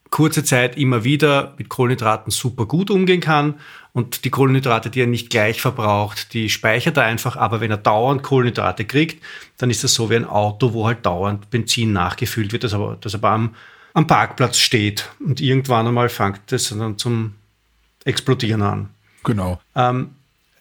kurze 0.09 0.43
Zeit 0.43 0.75
immer 0.75 1.03
wieder 1.03 1.53
mit 1.59 1.69
Kohlenhydraten 1.69 2.31
super 2.31 2.65
gut 2.65 2.89
umgehen 2.89 3.21
kann. 3.21 3.59
Und 3.93 4.25
die 4.25 4.31
Kohlenhydrate, 4.31 4.89
die 4.89 5.01
er 5.01 5.07
nicht 5.07 5.29
gleich 5.29 5.61
verbraucht, 5.61 6.33
die 6.33 6.49
speichert 6.49 6.97
er 6.97 7.03
einfach. 7.03 7.35
Aber 7.35 7.61
wenn 7.61 7.69
er 7.69 7.77
dauernd 7.77 8.23
Kohlenhydrate 8.23 8.85
kriegt, 8.85 9.23
dann 9.57 9.69
ist 9.69 9.83
das 9.83 9.93
so 9.93 10.09
wie 10.09 10.15
ein 10.15 10.25
Auto, 10.25 10.73
wo 10.73 10.87
halt 10.87 11.05
dauernd 11.05 11.51
Benzin 11.51 11.93
nachgefüllt 11.93 12.53
wird, 12.53 12.63
das 12.63 12.73
aber, 12.73 12.97
das 12.99 13.13
aber 13.13 13.29
am, 13.29 13.55
am 13.93 14.07
Parkplatz 14.07 14.57
steht. 14.57 15.09
Und 15.19 15.41
irgendwann 15.41 15.85
einmal 15.85 16.09
fängt 16.09 16.51
es 16.51 16.69
dann 16.69 16.97
zum 16.97 17.35
Explodieren 18.05 18.61
an. 18.61 18.89
Genau. 19.23 19.59
Ähm, 19.75 20.11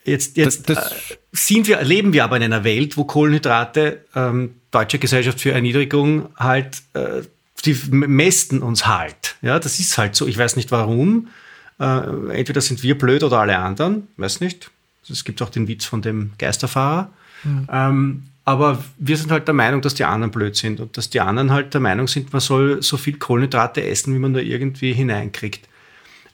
jetzt 0.05 0.37
jetzt 0.37 0.69
das, 0.69 0.77
das 0.77 1.11
äh, 1.11 1.17
sind 1.33 1.67
wir, 1.67 1.83
leben 1.83 2.13
wir 2.13 2.25
aber 2.25 2.37
in 2.37 2.43
einer 2.43 2.65
Welt, 2.65 2.97
wo 2.97 3.05
Kohlenhydrate, 3.05 4.05
ähm, 4.15 4.55
Deutsche 4.71 4.99
Gesellschaft 4.99 5.41
für 5.41 5.53
Erniedrigung, 5.53 6.29
halt 6.37 6.83
äh, 6.95 7.23
die 7.65 7.75
mästen 7.91 8.63
uns 8.63 8.87
halt. 8.87 9.37
Ja, 9.43 9.59
das 9.59 9.79
ist 9.79 9.97
halt 9.99 10.17
so. 10.17 10.27
Ich 10.27 10.39
weiß 10.39 10.57
nicht 10.57 10.71
warum. 10.71 11.29
Äh, 11.79 11.85
entweder 12.31 12.61
sind 12.61 12.83
wir 12.83 12.99
blöd 12.99 13.23
oder 13.23 13.41
alle 13.41 13.59
anderen. 13.59 14.09
Weiß 14.17 14.41
nicht. 14.41 14.71
Es 15.09 15.25
gibt 15.25 15.43
auch 15.43 15.51
den 15.51 15.69
Witz 15.69 15.85
von 15.85 16.03
dem 16.03 16.33
Geisterfahrer. 16.39 17.11
Mhm. 17.45 17.69
Ähm, 17.71 18.23
aber 18.45 18.85
wir 18.99 19.17
sind 19.17 19.31
halt 19.31 19.47
der 19.47 19.55
Meinung, 19.55 19.83
dass 19.83 19.95
die 19.95 20.05
anderen 20.05 20.33
blöd 20.33 20.57
sind 20.57 20.81
und 20.81 20.97
dass 20.97 21.11
die 21.11 21.21
anderen 21.21 21.53
halt 21.53 21.75
der 21.75 21.81
Meinung 21.81 22.09
sind, 22.09 22.33
man 22.33 22.41
soll 22.41 22.83
so 22.83 22.97
viel 22.97 23.19
Kohlenhydrate 23.19 23.85
essen, 23.87 24.15
wie 24.15 24.19
man 24.19 24.35
da 24.35 24.41
irgendwie 24.41 24.93
hineinkriegt. 24.93 25.69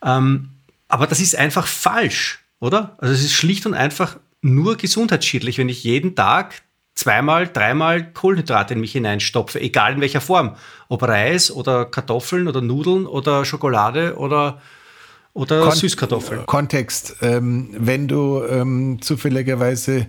Ähm, 0.02 0.48
aber 0.88 1.06
das 1.06 1.20
ist 1.20 1.36
einfach 1.36 1.66
falsch, 1.66 2.44
oder? 2.60 2.96
Also 2.98 3.14
es 3.14 3.22
ist 3.22 3.34
schlicht 3.34 3.66
und 3.66 3.74
einfach 3.74 4.18
nur 4.40 4.76
gesundheitsschädlich, 4.76 5.58
wenn 5.58 5.68
ich 5.68 5.84
jeden 5.84 6.14
Tag 6.14 6.62
zweimal, 6.94 7.48
dreimal 7.48 8.12
Kohlenhydrate 8.12 8.74
in 8.74 8.80
mich 8.80 8.92
hineinstopfe, 8.92 9.60
egal 9.60 9.94
in 9.94 10.00
welcher 10.00 10.20
Form. 10.20 10.56
Ob 10.88 11.02
Reis 11.02 11.50
oder 11.50 11.84
Kartoffeln 11.84 12.48
oder 12.48 12.60
Nudeln 12.60 13.06
oder 13.06 13.44
Schokolade 13.44 14.16
oder, 14.16 14.60
oder 15.32 15.62
Kon 15.62 15.72
Süßkartoffeln. 15.72 16.46
Kontext, 16.46 17.16
ähm, 17.22 17.70
wenn 17.78 18.08
du 18.08 18.42
ähm, 18.42 19.00
zufälligerweise 19.00 20.06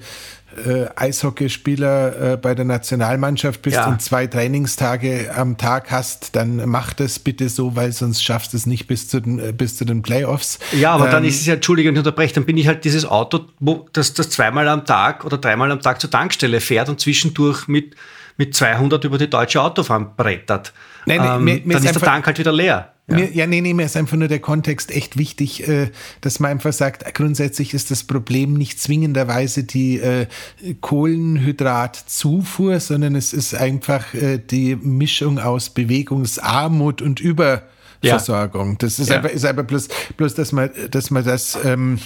äh, 0.65 0.87
Eishockeyspieler 0.95 2.33
äh, 2.33 2.37
bei 2.37 2.55
der 2.55 2.65
Nationalmannschaft 2.65 3.61
bist 3.61 3.77
ja. 3.77 3.87
und 3.87 4.01
zwei 4.01 4.27
Trainingstage 4.27 5.31
am 5.35 5.57
Tag 5.57 5.91
hast, 5.91 6.35
dann 6.35 6.67
mach 6.67 6.93
das 6.93 7.19
bitte 7.19 7.49
so, 7.49 7.75
weil 7.75 7.91
sonst 7.91 8.23
schaffst 8.23 8.53
du 8.53 8.57
es 8.57 8.65
nicht 8.65 8.87
bis 8.87 9.07
zu 9.07 9.19
den, 9.19 9.39
äh, 9.39 9.51
bis 9.51 9.77
zu 9.77 9.85
den 9.85 10.01
Playoffs. 10.01 10.59
Ja, 10.73 10.91
aber 10.91 11.05
ähm, 11.05 11.11
dann 11.11 11.25
ist 11.25 11.39
es 11.39 11.45
ja, 11.45 11.55
Entschuldigung, 11.55 11.93
ich 11.93 11.99
unterbreche, 11.99 12.33
dann 12.33 12.45
bin 12.45 12.57
ich 12.57 12.67
halt 12.67 12.83
dieses 12.83 13.05
Auto, 13.05 13.45
wo 13.59 13.87
das, 13.93 14.13
das 14.13 14.29
zweimal 14.29 14.67
am 14.67 14.85
Tag 14.85 15.25
oder 15.25 15.37
dreimal 15.37 15.71
am 15.71 15.81
Tag 15.81 16.01
zur 16.01 16.09
Tankstelle 16.09 16.61
fährt 16.61 16.89
und 16.89 16.99
zwischendurch 16.99 17.67
mit, 17.67 17.95
mit 18.37 18.55
200 18.55 19.03
über 19.03 19.17
die 19.17 19.29
deutsche 19.29 19.61
Autobahn 19.61 20.15
brettert. 20.15 20.73
Nein, 21.05 21.19
ähm, 21.23 21.43
mir, 21.43 21.61
mir 21.63 21.73
dann 21.73 21.83
ist, 21.83 21.91
ist 21.91 22.01
der 22.01 22.01
Tank 22.01 22.25
halt 22.25 22.39
wieder 22.39 22.51
leer. 22.51 22.93
Ja. 23.07 23.15
Mir, 23.15 23.31
ja, 23.33 23.47
nee, 23.47 23.61
nee, 23.61 23.73
mir 23.73 23.85
ist 23.85 23.97
einfach 23.97 24.17
nur 24.17 24.27
der 24.27 24.39
Kontext 24.39 24.91
echt 24.91 25.17
wichtig, 25.17 25.67
äh, 25.67 25.89
dass 26.21 26.39
man 26.39 26.51
einfach 26.51 26.73
sagt, 26.73 27.11
grundsätzlich 27.15 27.73
ist 27.73 27.89
das 27.91 28.03
Problem 28.03 28.53
nicht 28.53 28.79
zwingenderweise 28.79 29.63
die 29.63 29.97
äh, 29.99 30.27
Kohlenhydratzufuhr, 30.81 32.79
sondern 32.79 33.15
es 33.15 33.33
ist 33.33 33.55
einfach 33.55 34.13
äh, 34.13 34.37
die 34.37 34.75
Mischung 34.75 35.39
aus 35.39 35.71
Bewegungsarmut 35.71 37.01
und 37.01 37.19
Überversorgung. 37.19 38.71
Ja. 38.71 38.77
Das 38.79 38.99
ist, 38.99 39.09
ja. 39.09 39.17
einfach, 39.17 39.29
ist 39.29 39.45
einfach 39.45 39.65
bloß, 39.65 39.87
bloß, 40.17 40.35
dass 40.35 40.51
man, 40.51 40.69
dass 40.91 41.09
man 41.09 41.25
das 41.25 41.57
ähm, 41.63 41.97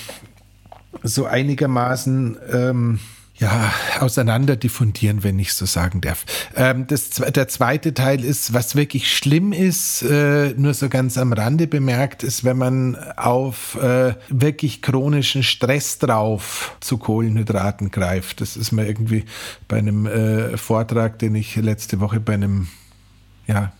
so 1.01 1.25
einigermaßen 1.25 2.37
ähm, 2.51 2.99
ja, 3.43 3.73
auseinander 3.99 4.55
diffundieren, 4.55 5.23
wenn 5.23 5.37
ich 5.37 5.53
so 5.53 5.65
sagen 5.65 5.99
darf. 5.99 6.25
Ähm, 6.55 6.87
das, 6.87 7.09
der 7.09 7.49
zweite 7.49 7.93
Teil 7.93 8.23
ist, 8.23 8.53
was 8.53 8.77
wirklich 8.77 9.11
schlimm 9.11 9.51
ist, 9.51 10.01
äh, 10.01 10.53
nur 10.55 10.73
so 10.73 10.87
ganz 10.87 11.17
am 11.17 11.33
Rande 11.33 11.67
bemerkt, 11.67 12.23
ist, 12.23 12.45
wenn 12.45 12.57
man 12.57 12.95
auf 13.17 13.75
äh, 13.75 14.13
wirklich 14.29 14.81
chronischen 14.81 15.43
Stress 15.43 15.99
drauf 15.99 16.77
zu 16.79 16.97
Kohlenhydraten 16.97 17.91
greift. 17.91 18.39
Das 18.39 18.55
ist 18.55 18.71
mir 18.71 18.87
irgendwie 18.87 19.25
bei 19.67 19.77
einem 19.77 20.05
äh, 20.05 20.57
Vortrag, 20.57 21.19
den 21.19 21.35
ich 21.35 21.57
letzte 21.57 21.99
Woche 21.99 22.21
bei 22.21 22.35
einem 22.35 22.69
ja, 23.45 23.73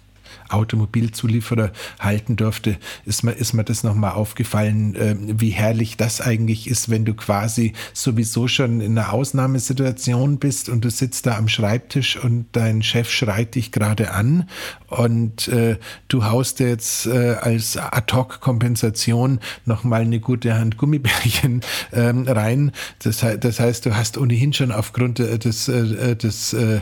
Automobilzulieferer 0.49 1.71
halten 1.99 2.35
durfte, 2.35 2.77
ist 3.05 3.23
mir, 3.23 3.31
ist 3.31 3.53
mir 3.53 3.63
das 3.63 3.83
nochmal 3.83 4.11
aufgefallen, 4.11 4.95
äh, 4.95 5.15
wie 5.19 5.49
herrlich 5.49 5.97
das 5.97 6.21
eigentlich 6.21 6.67
ist, 6.67 6.89
wenn 6.89 7.05
du 7.05 7.13
quasi 7.13 7.73
sowieso 7.93 8.47
schon 8.47 8.81
in 8.81 8.97
einer 8.97 9.13
Ausnahmesituation 9.13 10.37
bist 10.37 10.69
und 10.69 10.83
du 10.85 10.89
sitzt 10.89 11.25
da 11.25 11.37
am 11.37 11.47
Schreibtisch 11.47 12.17
und 12.17 12.45
dein 12.51 12.83
Chef 12.83 13.09
schreit 13.09 13.55
dich 13.55 13.71
gerade 13.71 14.11
an 14.11 14.49
und 14.87 15.47
äh, 15.47 15.77
du 16.07 16.25
haust 16.25 16.59
jetzt 16.59 17.07
äh, 17.07 17.35
als 17.41 17.77
Ad-Hoc-Kompensation 17.77 19.39
nochmal 19.65 20.01
eine 20.01 20.19
gute 20.19 20.53
Hand 20.53 20.77
Gummibärchen 20.77 21.61
ähm, 21.91 22.25
rein. 22.27 22.71
Das, 22.99 23.25
das, 23.39 23.59
heißt, 23.59 23.85
du 23.85 23.95
hast 23.95 24.17
ohnehin 24.17 24.53
schon 24.53 24.71
aufgrund 24.71 25.19
des, 25.19 25.67
äh, 25.67 26.15
des 26.15 26.53
äh, 26.53 26.81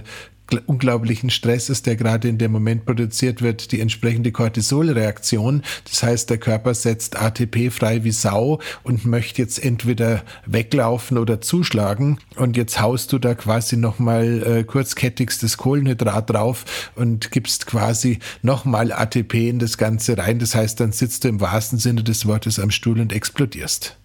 unglaublichen 0.65 1.29
Stresses, 1.29 1.81
der 1.81 1.95
gerade 1.95 2.27
in 2.27 2.37
dem 2.37 2.51
Moment 2.51 2.85
produziert 2.85 3.41
wird, 3.41 3.71
die 3.71 3.79
entsprechende 3.79 4.31
Cortisolreaktion. 4.31 5.63
Das 5.85 6.03
heißt, 6.03 6.29
der 6.29 6.37
Körper 6.37 6.73
setzt 6.73 7.19
ATP 7.19 7.71
frei 7.71 8.03
wie 8.03 8.11
Sau 8.11 8.59
und 8.83 9.05
möchte 9.05 9.41
jetzt 9.41 9.63
entweder 9.63 10.23
weglaufen 10.45 11.17
oder 11.17 11.41
zuschlagen. 11.41 12.19
Und 12.35 12.57
jetzt 12.57 12.81
haust 12.81 13.13
du 13.13 13.19
da 13.19 13.35
quasi 13.35 13.77
nochmal 13.77 14.43
äh, 14.43 14.63
kurzkettigstes 14.63 15.57
Kohlenhydrat 15.57 16.29
drauf 16.29 16.91
und 16.95 17.31
gibst 17.31 17.67
quasi 17.67 18.19
nochmal 18.41 18.91
ATP 18.91 19.49
in 19.49 19.59
das 19.59 19.77
Ganze 19.77 20.17
rein. 20.17 20.39
Das 20.39 20.55
heißt, 20.55 20.79
dann 20.79 20.91
sitzt 20.91 21.23
du 21.23 21.29
im 21.29 21.41
wahrsten 21.41 21.79
Sinne 21.79 22.03
des 22.03 22.25
Wortes 22.25 22.59
am 22.59 22.71
Stuhl 22.71 22.99
und 22.99 23.13
explodierst. 23.13 23.97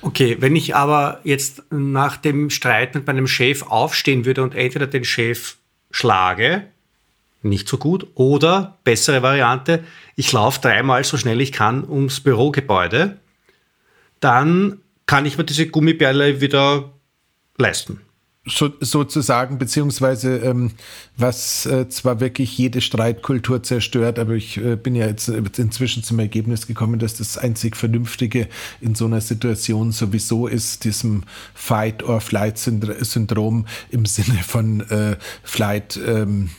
Okay, 0.00 0.36
wenn 0.40 0.54
ich 0.54 0.76
aber 0.76 1.20
jetzt 1.24 1.62
nach 1.70 2.16
dem 2.16 2.50
Streit 2.50 2.94
mit 2.94 3.06
meinem 3.06 3.26
Chef 3.26 3.62
aufstehen 3.62 4.24
würde 4.24 4.42
und 4.42 4.54
entweder 4.54 4.86
den 4.86 5.04
Chef 5.04 5.57
schlage, 5.90 6.64
nicht 7.42 7.68
so 7.68 7.78
gut, 7.78 8.06
oder 8.14 8.78
bessere 8.84 9.22
Variante, 9.22 9.84
ich 10.16 10.32
laufe 10.32 10.60
dreimal 10.60 11.04
so 11.04 11.16
schnell 11.16 11.40
ich 11.40 11.52
kann 11.52 11.88
ums 11.88 12.20
Bürogebäude, 12.20 13.18
dann 14.20 14.80
kann 15.06 15.26
ich 15.26 15.38
mir 15.38 15.44
diese 15.44 15.68
Gummibärle 15.68 16.40
wieder 16.40 16.92
leisten 17.56 18.00
so, 18.48 18.70
sozusagen, 18.80 19.58
beziehungsweise 19.58 20.38
ähm, 20.38 20.72
was 21.16 21.66
äh, 21.66 21.88
zwar 21.88 22.18
wirklich 22.20 22.58
jede 22.58 22.80
Streitkultur 22.80 23.62
zerstört, 23.62 24.18
aber 24.18 24.32
ich 24.34 24.56
äh, 24.58 24.76
bin 24.76 24.94
ja 24.94 25.06
jetzt 25.06 25.28
inzwischen 25.28 26.02
zum 26.02 26.18
Ergebnis 26.18 26.66
gekommen, 26.66 26.98
dass 26.98 27.14
das 27.14 27.38
einzig 27.38 27.76
Vernünftige 27.76 28.48
in 28.80 28.94
so 28.94 29.04
einer 29.06 29.20
Situation 29.20 29.92
sowieso 29.92 30.46
ist, 30.46 30.84
diesem 30.84 31.24
Fight-or-Flight-Syndrom 31.54 33.66
im 33.90 34.06
Sinne 34.06 34.38
von 34.42 34.80
äh, 34.90 35.16
Flight. 35.42 35.98
Ähm, 36.04 36.50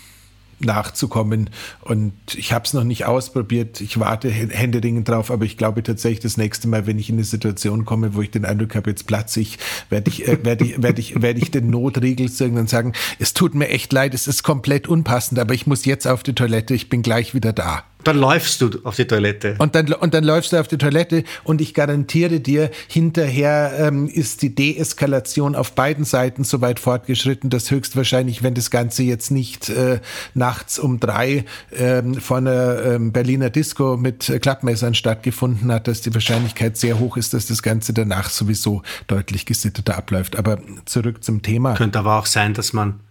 nachzukommen. 0.59 1.49
Und 1.81 2.13
ich 2.35 2.53
habe 2.53 2.65
es 2.65 2.73
noch 2.73 2.83
nicht 2.83 3.05
ausprobiert. 3.05 3.81
Ich 3.81 3.99
warte 3.99 4.29
händeringend 4.29 5.07
drauf, 5.07 5.31
aber 5.31 5.45
ich 5.45 5.57
glaube 5.57 5.83
tatsächlich, 5.83 6.19
das 6.19 6.37
nächste 6.37 6.67
Mal, 6.67 6.87
wenn 6.87 6.99
ich 6.99 7.09
in 7.09 7.15
eine 7.15 7.23
Situation 7.23 7.85
komme, 7.85 8.15
wo 8.15 8.21
ich 8.21 8.31
den 8.31 8.45
Eindruck 8.45 8.75
habe, 8.75 8.89
jetzt 8.89 9.07
platze 9.07 9.39
ich, 9.41 9.57
werde 9.89 10.09
ich, 10.09 10.27
äh, 10.27 10.43
werde 10.43 10.65
ich, 10.65 10.81
werde 10.81 10.99
ich, 10.99 11.21
werde 11.21 11.39
ich 11.39 11.51
den 11.51 11.69
Notriegel 11.69 12.29
irgendwann 12.39 12.67
sagen, 12.67 12.93
es 13.19 13.33
tut 13.33 13.55
mir 13.55 13.69
echt 13.69 13.91
leid, 13.93 14.13
es 14.13 14.27
ist 14.27 14.43
komplett 14.43 14.87
unpassend, 14.87 15.39
aber 15.39 15.53
ich 15.53 15.67
muss 15.67 15.85
jetzt 15.85 16.07
auf 16.07 16.23
die 16.23 16.35
Toilette, 16.35 16.73
ich 16.73 16.89
bin 16.89 17.01
gleich 17.01 17.33
wieder 17.33 17.53
da. 17.53 17.83
Dann 18.03 18.17
läufst 18.17 18.61
du 18.61 18.69
auf 18.85 18.95
die 18.95 19.05
Toilette. 19.05 19.55
Und 19.57 19.75
dann, 19.75 19.91
und 19.91 20.13
dann 20.13 20.23
läufst 20.23 20.53
du 20.53 20.59
auf 20.59 20.69
die 20.69 20.77
Toilette 20.77 21.25
und 21.43 21.59
ich 21.59 21.73
garantiere 21.73 22.39
dir, 22.39 22.71
hinterher 22.87 23.73
ähm, 23.77 24.07
ist 24.07 24.41
die 24.41 24.55
Deeskalation 24.55 25.53
auf 25.53 25.73
beiden 25.73 26.05
Seiten 26.05 26.45
so 26.45 26.61
weit 26.61 26.79
fortgeschritten, 26.79 27.49
dass 27.49 27.71
höchstwahrscheinlich, 27.71 28.41
wenn 28.41 28.53
das 28.53 28.71
Ganze 28.71 29.03
jetzt 29.03 29.31
nicht 29.31 29.69
äh, 29.69 29.99
nachts 30.33 30.79
um 30.79 31.01
drei 31.01 31.43
ähm, 31.73 32.15
vor 32.15 32.37
einer 32.37 32.83
ähm, 32.83 33.11
Berliner 33.11 33.49
Disco 33.49 33.97
mit 33.97 34.31
Klappmessern 34.41 34.93
stattgefunden 34.93 35.69
hat, 35.71 35.89
dass 35.89 35.99
die 36.01 36.13
Wahrscheinlichkeit 36.13 36.77
sehr 36.77 36.99
hoch 36.99 37.17
ist, 37.17 37.33
dass 37.33 37.47
das 37.47 37.61
Ganze 37.61 37.93
danach 37.93 38.29
sowieso 38.29 38.81
deutlich 39.07 39.45
gesitteter 39.45 39.97
abläuft. 39.97 40.37
Aber 40.37 40.59
zurück 40.85 41.21
zum 41.21 41.41
Thema. 41.41 41.73
Könnte 41.73 41.99
aber 41.99 42.17
auch 42.17 42.27
sein, 42.27 42.53
dass 42.53 42.71
man, 42.71 43.01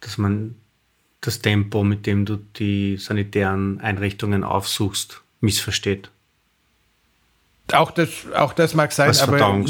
dass 0.00 0.16
man 0.16 0.54
das 1.26 1.40
Tempo, 1.40 1.84
mit 1.84 2.06
dem 2.06 2.24
du 2.24 2.36
die 2.36 2.96
sanitären 2.98 3.80
Einrichtungen 3.80 4.44
aufsuchst, 4.44 5.22
missversteht. 5.40 6.10
Auch 7.72 7.90
das, 7.92 8.10
auch 8.36 8.52
das 8.52 8.74
mag 8.74 8.92
sein, 8.92 9.16
aber 9.22 9.64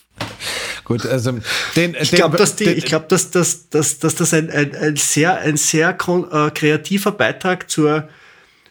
Gut, 0.83 1.05
also 1.05 1.39
den, 1.75 1.95
ich 1.99 2.11
glaube, 2.11 2.37
dass, 2.37 2.55
die, 2.55 2.65
ich 2.65 2.85
glaub, 2.85 3.07
dass, 3.09 3.31
dass, 3.31 3.69
dass, 3.69 3.99
dass 3.99 4.15
das 4.15 4.33
ein, 4.33 4.49
ein, 4.49 4.75
ein 4.75 4.95
sehr, 4.95 5.37
ein 5.37 5.55
sehr 5.55 5.89
äh, 5.91 6.51
kreativer 6.51 7.11
Beitrag 7.11 7.69
zur, 7.69 8.09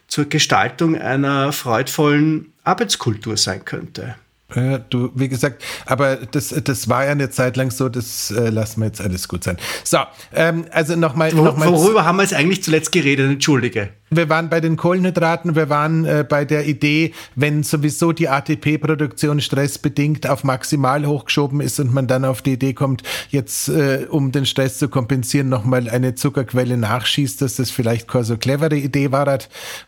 zur 0.07 0.25
Gestaltung 0.25 0.97
einer 0.97 1.53
freudvollen 1.53 2.51
Arbeitskultur 2.63 3.37
sein 3.37 3.63
könnte. 3.63 4.15
Ja, 4.55 4.79
du, 4.79 5.11
wie 5.13 5.29
gesagt, 5.29 5.63
aber 5.85 6.15
das, 6.17 6.49
das 6.63 6.89
war 6.89 7.05
ja 7.05 7.11
eine 7.11 7.29
Zeit 7.29 7.55
lang 7.55 7.69
so, 7.69 7.87
das 7.87 8.31
äh, 8.31 8.49
lassen 8.49 8.81
wir 8.81 8.87
jetzt 8.87 8.99
alles 8.99 9.27
gut 9.27 9.43
sein. 9.43 9.57
So, 9.83 9.99
ähm, 10.33 10.65
also 10.71 10.95
nochmal. 10.95 11.31
Wo, 11.37 11.43
noch 11.43 11.57
worüber 11.59 12.03
haben 12.03 12.17
wir 12.17 12.23
jetzt 12.23 12.33
eigentlich 12.33 12.63
zuletzt 12.63 12.91
geredet? 12.91 13.29
Entschuldige. 13.29 13.89
Wir 14.09 14.29
waren 14.29 14.49
bei 14.49 14.59
den 14.59 14.75
Kohlenhydraten, 14.75 15.55
wir 15.55 15.69
waren 15.69 16.05
äh, 16.05 16.25
bei 16.27 16.45
der 16.45 16.65
Idee, 16.67 17.13
wenn 17.35 17.63
sowieso 17.63 18.11
die 18.11 18.27
ATP-Produktion 18.27 19.39
stressbedingt 19.39 20.27
auf 20.27 20.43
maximal 20.43 21.05
hochgeschoben 21.05 21.61
ist 21.61 21.79
und 21.79 21.93
man 21.93 22.07
dann 22.07 22.25
auf 22.25 22.41
die 22.41 22.53
Idee 22.53 22.73
kommt, 22.73 23.03
jetzt 23.29 23.69
äh, 23.69 24.07
um 24.09 24.31
den 24.31 24.45
Stress 24.45 24.79
zu 24.79 24.89
kompensieren, 24.89 25.49
nochmal 25.49 25.89
eine 25.89 26.15
Zuckerquelle 26.15 26.77
nachschießt, 26.77 27.41
dass 27.41 27.57
das 27.57 27.69
vielleicht 27.69 28.07
keine 28.07 28.23
so 28.23 28.37
clevere 28.37 28.75
Idee 28.75 29.11
war. 29.11 29.29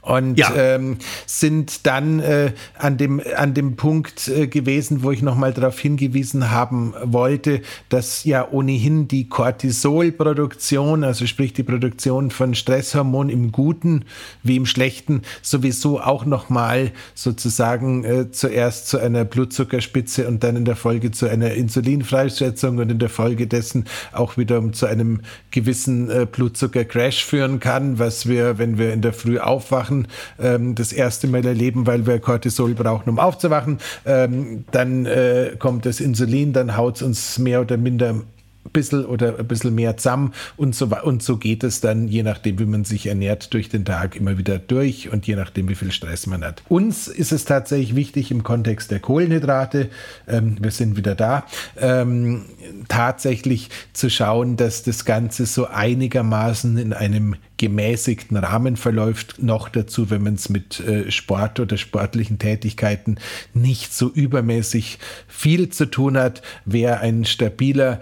Und 0.02 0.38
ja. 0.38 0.54
ähm, 0.56 0.98
sind 1.26 1.88
dann 1.88 2.20
äh, 2.20 2.52
an, 2.78 2.98
dem, 2.98 3.22
an 3.36 3.54
dem 3.56 3.76
Punkt 3.76 4.28
äh, 4.28 4.46
gewesen, 4.46 5.02
wo 5.02 5.12
ich 5.12 5.24
nochmal 5.24 5.54
darauf 5.54 5.80
hingewiesen 5.80 6.52
haben 6.52 6.94
wollte, 7.04 7.62
dass 7.90 8.24
ja 8.24 8.48
ohnehin 8.52 9.08
die 9.08 9.28
Cortisolproduktion, 9.30 11.04
also 11.04 11.26
sprich 11.26 11.54
die 11.54 11.64
Produktion 11.64 12.30
von 12.30 12.54
Stresshormon 12.54 13.30
im 13.30 13.52
Guten 13.52 14.06
wie 14.43 14.56
im 14.56 14.65
Schlechten 14.65 15.21
sowieso 15.41 16.00
auch 16.00 16.26
nochmal 16.26 16.91
sozusagen 17.13 18.04
äh, 18.04 18.32
zuerst 18.32 18.88
zu 18.88 18.97
einer 18.97 19.26
Blutzuckerspitze 19.26 20.28
und 20.28 20.43
dann 20.43 20.56
in 20.56 20.65
der 20.65 20.76
Folge 20.76 21.12
zu 21.12 21.28
einer 21.28 21.52
Insulinfreisetzung 21.52 22.78
und 22.78 22.91
in 22.91 23.00
der 23.00 23.10
Folge 23.10 23.47
dessen 23.47 23.86
auch 24.12 24.38
wieder 24.38 24.71
zu 24.71 24.86
einem 24.86 25.21
gewissen 25.52 26.10
äh, 26.10 26.28
Blutzuckercrash 26.30 27.24
führen 27.24 27.60
kann, 27.60 28.00
was 28.00 28.28
wir, 28.28 28.58
wenn 28.58 28.78
wir 28.78 28.93
in 28.93 29.02
der 29.02 29.13
Früh 29.13 29.39
aufwachen, 29.39 30.08
ähm, 30.39 30.76
das 30.76 30.93
erste 30.93 31.28
Mal 31.28 31.45
erleben, 31.45 31.88
weil 31.88 32.06
wir 32.06 32.19
Cortisol 32.19 32.74
brauchen, 32.74 33.10
um 33.10 33.19
aufzuwachen. 33.19 33.80
Ähm, 34.06 34.65
dann 34.71 35.06
äh, 35.06 35.56
kommt 35.58 35.86
das 35.86 36.00
Insulin, 36.00 36.54
dann 36.54 36.78
haut 36.78 36.97
es 36.97 37.02
uns 37.02 37.39
mehr 37.39 37.62
oder 37.62 37.78
minder 37.78 38.21
bisschen 38.74 39.06
oder 39.06 39.39
ein 39.39 39.47
bisschen 39.47 39.76
mehr 39.76 39.97
zusammen 39.97 40.34
und 40.58 40.76
so, 40.76 40.88
und 41.04 41.24
so 41.24 41.38
geht 41.38 41.63
es 41.63 41.82
dann, 41.82 42.08
je 42.08 42.24
nachdem, 42.24 42.60
wie 42.60 42.65
man 42.65 42.84
sich 42.84 43.08
ernährt, 43.08 43.54
durch 43.54 43.69
den 43.69 43.86
Tag 43.86 44.15
immer 44.15 44.38
wieder 44.38 44.60
durch 44.60 45.12
und 45.12 45.28
je 45.28 45.36
nachdem, 45.36 45.69
wie 45.69 45.76
viel 45.76 45.91
Stress 45.91 46.28
man 46.28 46.43
hat. 46.43 46.63
Uns 46.69 47.08
ist 47.08 47.32
es 47.32 47.45
tatsächlich 47.45 47.95
wichtig 47.95 48.32
im 48.32 48.43
Kontext 48.43 48.91
der 48.91 49.00
Kohlenhydrate, 49.00 49.89
ähm, 50.28 50.58
wir 50.60 50.71
sind 50.71 50.95
wieder 50.97 51.15
da, 51.15 51.45
ähm, 51.78 52.45
tatsächlich 52.88 53.69
zu 53.93 54.10
schauen, 54.10 54.58
dass 54.58 54.84
das 54.84 55.06
Ganze 55.06 55.45
so 55.45 55.67
einigermaßen 55.67 56.78
in 56.78 56.93
einem 56.93 57.36
gemäßigten 57.62 58.38
Rahmen 58.38 58.76
verläuft. 58.76 59.43
Noch 59.43 59.69
dazu, 59.69 60.10
wenn 60.10 60.24
man 60.24 60.34
es 60.34 60.50
mit 60.50 60.80
äh, 60.80 61.12
Sport 61.12 61.60
oder 61.60 61.78
sportlichen 61.78 62.39
Tätigkeiten 62.39 63.17
nicht 63.54 63.93
so 63.93 64.10
übermäßig 64.10 64.97
viel 65.28 65.69
zu 65.69 65.86
tun 65.86 66.17
hat, 66.17 66.41
wäre 66.65 67.02
ein 67.02 67.24
stabiler 67.24 68.00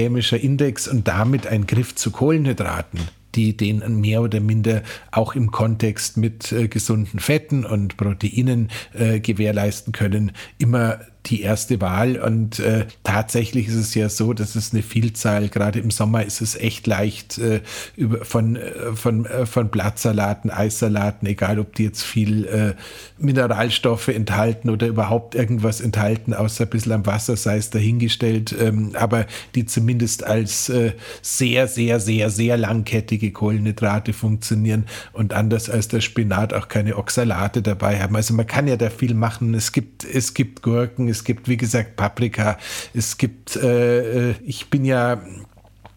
glykämischer 0.00 0.40
Index 0.40 0.88
und 0.88 1.06
damit 1.08 1.46
ein 1.46 1.66
Griff 1.66 1.94
zu 1.94 2.10
Kohlenhydraten 2.10 3.00
die 3.36 3.56
den 3.56 4.00
mehr 4.00 4.22
oder 4.22 4.40
minder 4.40 4.82
auch 5.12 5.36
im 5.36 5.52
Kontext 5.52 6.16
mit 6.16 6.50
äh, 6.50 6.66
gesunden 6.66 7.20
Fetten 7.20 7.64
und 7.64 7.96
Proteinen 7.96 8.70
äh, 8.92 9.20
gewährleisten 9.20 9.92
können, 9.92 10.32
immer 10.58 10.98
die 11.26 11.42
erste 11.42 11.80
Wahl. 11.80 12.18
Und 12.18 12.58
äh, 12.58 12.86
tatsächlich 13.04 13.68
ist 13.68 13.74
es 13.74 13.94
ja 13.94 14.08
so, 14.08 14.32
dass 14.32 14.54
es 14.54 14.72
eine 14.72 14.82
Vielzahl, 14.82 15.48
gerade 15.48 15.78
im 15.78 15.90
Sommer 15.90 16.24
ist 16.24 16.40
es 16.40 16.56
echt 16.56 16.86
leicht 16.86 17.38
äh, 17.38 17.60
über, 17.96 18.24
von, 18.24 18.56
äh, 18.56 18.92
von, 18.94 19.26
äh, 19.26 19.46
von 19.46 19.68
Blattsalaten, 19.68 20.50
Eissalaten, 20.50 21.26
egal 21.26 21.58
ob 21.58 21.74
die 21.74 21.84
jetzt 21.84 22.02
viel 22.02 22.46
äh, 22.46 22.74
Mineralstoffe 23.18 24.08
enthalten 24.08 24.70
oder 24.70 24.86
überhaupt 24.86 25.34
irgendwas 25.34 25.80
enthalten, 25.80 26.32
außer 26.32 26.64
ein 26.64 26.70
bisschen 26.70 26.92
am 26.92 27.06
Wasser, 27.06 27.36
sei 27.36 27.58
es 27.58 27.70
dahingestellt, 27.70 28.54
ähm, 28.58 28.92
aber 28.94 29.26
die 29.54 29.66
zumindest 29.66 30.24
als 30.24 30.68
äh, 30.68 30.92
sehr, 31.20 31.68
sehr, 31.68 32.00
sehr, 32.00 32.30
sehr 32.30 32.56
langkettige 32.56 33.30
Kohlenhydrate 33.30 34.12
funktionieren 34.12 34.86
und 35.12 35.34
anders 35.34 35.68
als 35.68 35.88
der 35.88 36.00
Spinat 36.00 36.54
auch 36.54 36.68
keine 36.68 36.96
Oxalate 36.96 37.62
dabei 37.62 38.00
haben. 38.00 38.16
Also 38.16 38.34
man 38.34 38.46
kann 38.46 38.66
ja 38.66 38.76
da 38.76 38.88
viel 38.88 39.14
machen. 39.14 39.54
Es 39.54 39.72
gibt, 39.72 40.04
es 40.04 40.34
gibt 40.34 40.62
Gurken, 40.62 41.08
es 41.10 41.24
gibt, 41.24 41.48
wie 41.48 41.56
gesagt, 41.56 41.96
Paprika. 41.96 42.58
Es 42.94 43.18
gibt, 43.18 43.56
äh, 43.56 44.30
äh 44.30 44.34
ich 44.42 44.70
bin 44.70 44.84
ja 44.84 45.22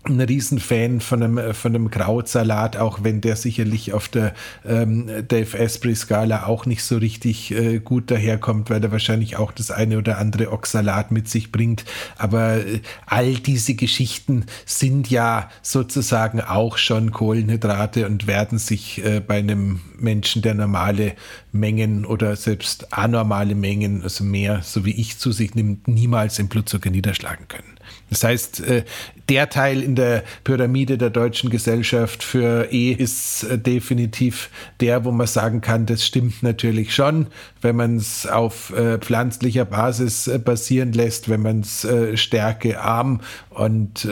ein 0.05 0.19
Riesenfan 0.19 0.99
von 0.99 1.23
einem, 1.23 1.53
von 1.53 1.73
einem 1.73 1.89
Krautsalat, 1.89 2.77
auch 2.77 3.03
wenn 3.03 3.21
der 3.21 3.35
sicherlich 3.35 3.93
auf 3.93 4.09
der 4.09 4.33
ähm, 4.65 5.09
Dave 5.27 5.57
Asprey-Skala 5.57 6.45
auch 6.45 6.65
nicht 6.65 6.83
so 6.83 6.97
richtig 6.97 7.51
äh, 7.51 7.79
gut 7.79 8.11
daherkommt, 8.11 8.69
weil 8.69 8.83
er 8.83 8.91
wahrscheinlich 8.91 9.37
auch 9.37 9.51
das 9.51 9.71
eine 9.71 9.97
oder 9.97 10.17
andere 10.17 10.51
Oxalat 10.51 11.11
mit 11.11 11.29
sich 11.29 11.51
bringt. 11.51 11.85
Aber 12.17 12.57
äh, 12.57 12.81
all 13.05 13.35
diese 13.35 13.75
Geschichten 13.75 14.45
sind 14.65 15.09
ja 15.09 15.49
sozusagen 15.61 16.41
auch 16.41 16.77
schon 16.77 17.11
Kohlenhydrate 17.11 18.05
und 18.05 18.27
werden 18.27 18.57
sich 18.57 19.03
äh, 19.05 19.21
bei 19.21 19.37
einem 19.37 19.79
Menschen, 19.97 20.41
der 20.41 20.53
normale 20.53 21.13
Mengen 21.53 22.05
oder 22.05 22.35
selbst 22.35 22.93
anormale 22.93 23.55
Mengen, 23.55 24.03
also 24.03 24.23
mehr, 24.23 24.61
so 24.63 24.83
wie 24.85 24.91
ich 24.91 25.17
zu 25.17 25.31
sich 25.31 25.55
nimmt, 25.55 25.87
niemals 25.87 26.39
im 26.39 26.49
Blutzucker 26.49 26.89
niederschlagen 26.89 27.47
können. 27.47 27.72
Das 28.09 28.23
heißt, 28.23 28.59
äh, 28.67 28.83
der 29.29 29.49
Teil 29.49 29.81
in 29.81 29.95
der 29.95 30.23
Pyramide 30.43 30.97
der 30.97 31.09
deutschen 31.09 31.49
Gesellschaft 31.49 32.23
für 32.23 32.71
E 32.71 32.91
ist 32.91 33.43
äh, 33.43 33.57
definitiv 33.57 34.49
der, 34.79 35.05
wo 35.05 35.11
man 35.11 35.27
sagen 35.27 35.61
kann, 35.61 35.85
das 35.85 36.05
stimmt 36.05 36.43
natürlich 36.43 36.93
schon, 36.93 37.27
wenn 37.61 37.75
man 37.75 37.97
es 37.97 38.27
auf 38.27 38.71
äh, 38.75 38.99
pflanzlicher 38.99 39.65
Basis 39.65 40.29
basieren 40.43 40.93
lässt, 40.93 41.29
wenn 41.29 41.41
man 41.41 41.61
es 41.61 41.87
stärkearm 42.15 43.21
und 43.49 44.07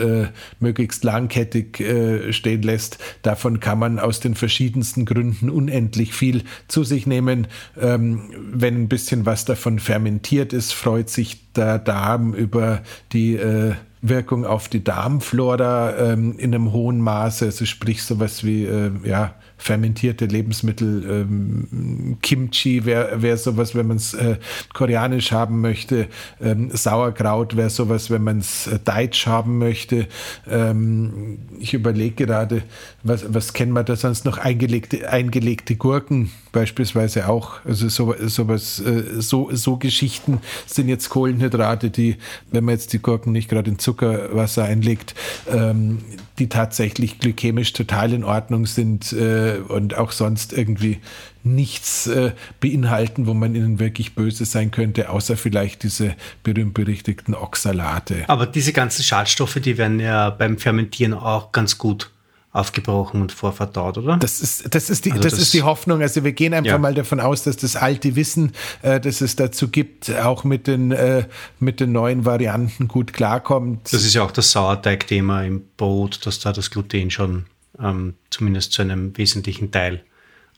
möglichst 0.60 1.04
langkettig 1.04 1.82
stehen 2.30 2.62
lässt. 2.62 2.98
Davon 3.22 3.60
kann 3.60 3.78
man 3.78 3.98
aus 3.98 4.20
den 4.20 4.34
verschiedensten 4.34 5.04
Gründen 5.04 5.50
unendlich 5.50 6.14
viel 6.14 6.44
zu 6.68 6.84
sich 6.84 7.06
nehmen. 7.06 7.46
Ähm, 7.80 8.30
wenn 8.52 8.82
ein 8.82 8.88
bisschen 8.88 9.26
was 9.26 9.44
davon 9.44 9.78
fermentiert 9.78 10.52
ist, 10.52 10.72
freut 10.72 11.10
sich 11.10 11.52
der 11.52 11.78
Darm 11.78 12.34
über 12.34 12.82
die 13.12 13.36
äh, 13.36 13.74
Wirkung 14.02 14.44
auf 14.44 14.68
die 14.68 14.82
Darmflora 14.82 15.96
ähm, 15.96 16.36
in 16.36 16.54
einem 16.54 16.72
hohen 16.72 17.00
Maße, 17.00 17.46
also 17.46 17.64
sprich 17.64 18.02
sowas 18.02 18.44
wie 18.44 18.64
äh, 18.64 18.90
ja, 19.04 19.34
fermentierte 19.62 20.26
Lebensmittel. 20.26 21.04
Ähm, 21.08 22.18
Kimchi 22.20 22.84
wäre 22.84 23.22
wär 23.22 23.36
sowas, 23.36 23.74
wenn 23.74 23.86
man 23.86 23.96
es 23.96 24.14
äh, 24.14 24.36
koreanisch 24.74 25.32
haben 25.32 25.60
möchte. 25.60 26.08
Ähm, 26.40 26.70
Sauerkraut 26.72 27.56
wäre 27.56 27.70
sowas, 27.70 28.10
wenn 28.10 28.24
man 28.24 28.38
es 28.38 28.66
äh, 28.66 28.78
deutsch 28.84 29.26
haben 29.26 29.58
möchte. 29.58 30.08
Ähm, 30.50 31.38
ich 31.60 31.74
überlege 31.74 32.26
gerade, 32.26 32.62
was, 33.02 33.32
was 33.32 33.52
kennen 33.52 33.72
wir 33.72 33.84
da 33.84 33.94
sonst 33.96 34.24
noch? 34.24 34.38
Eingelegte, 34.38 35.08
eingelegte 35.08 35.76
Gurken 35.76 36.30
beispielsweise 36.50 37.28
auch. 37.28 37.64
Also 37.64 37.88
so, 37.88 38.14
sowas, 38.26 38.80
äh, 38.80 39.20
so, 39.20 39.50
so 39.52 39.76
Geschichten 39.76 40.40
sind 40.66 40.88
jetzt 40.88 41.08
Kohlenhydrate, 41.08 41.90
die, 41.90 42.16
wenn 42.50 42.64
man 42.64 42.74
jetzt 42.74 42.92
die 42.92 43.00
Gurken 43.00 43.32
nicht 43.32 43.48
gerade 43.48 43.70
in 43.70 43.78
Zuckerwasser 43.78 44.64
einlegt, 44.64 45.14
ähm, 45.50 45.98
die 46.38 46.48
tatsächlich 46.48 47.18
glykämisch 47.18 47.72
total 47.72 48.12
in 48.12 48.24
Ordnung 48.24 48.66
sind 48.66 49.12
äh, 49.12 49.51
und 49.60 49.96
auch 49.96 50.12
sonst 50.12 50.52
irgendwie 50.52 51.00
nichts 51.44 52.06
äh, 52.06 52.32
beinhalten, 52.60 53.26
wo 53.26 53.34
man 53.34 53.54
ihnen 53.54 53.78
wirklich 53.78 54.14
böse 54.14 54.44
sein 54.44 54.70
könnte, 54.70 55.10
außer 55.10 55.36
vielleicht 55.36 55.82
diese 55.82 56.14
berühmt-berüchtigten 56.42 57.34
Oxalate. 57.34 58.24
Aber 58.28 58.46
diese 58.46 58.72
ganzen 58.72 59.02
Schadstoffe, 59.02 59.54
die 59.54 59.78
werden 59.78 60.00
ja 60.00 60.30
beim 60.30 60.58
Fermentieren 60.58 61.14
auch 61.14 61.52
ganz 61.52 61.78
gut 61.78 62.10
aufgebrochen 62.52 63.22
und 63.22 63.32
vorverdaut, 63.32 63.96
oder? 63.96 64.18
Das 64.18 64.40
ist, 64.40 64.74
das 64.74 64.90
ist, 64.90 65.06
die, 65.06 65.12
also 65.12 65.22
das, 65.22 65.32
das, 65.32 65.42
ist 65.42 65.54
die 65.54 65.62
Hoffnung. 65.62 66.02
Also 66.02 66.22
wir 66.22 66.32
gehen 66.32 66.52
einfach 66.52 66.72
ja. 66.72 66.78
mal 66.78 66.92
davon 66.92 67.18
aus, 67.18 67.44
dass 67.44 67.56
das 67.56 67.76
alte 67.76 68.14
Wissen, 68.14 68.52
äh, 68.82 69.00
das 69.00 69.22
es 69.22 69.36
dazu 69.36 69.68
gibt, 69.68 70.14
auch 70.16 70.44
mit 70.44 70.66
den, 70.66 70.92
äh, 70.92 71.24
mit 71.60 71.80
den 71.80 71.92
neuen 71.92 72.26
Varianten 72.26 72.88
gut 72.88 73.14
klarkommt. 73.14 73.92
Das 73.92 74.04
ist 74.04 74.14
ja 74.14 74.22
auch 74.22 74.30
das 74.30 74.52
Sauerteig-Thema 74.52 75.44
im 75.44 75.62
Brot, 75.78 76.26
dass 76.26 76.40
da 76.40 76.52
das 76.52 76.70
Gluten 76.70 77.10
schon 77.10 77.46
ähm, 77.78 78.14
zumindest 78.30 78.72
zu 78.72 78.82
einem 78.82 79.16
wesentlichen 79.16 79.70
Teil 79.70 80.02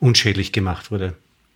unschädlich 0.00 0.52
gemacht 0.52 0.90
wurde 0.90 1.14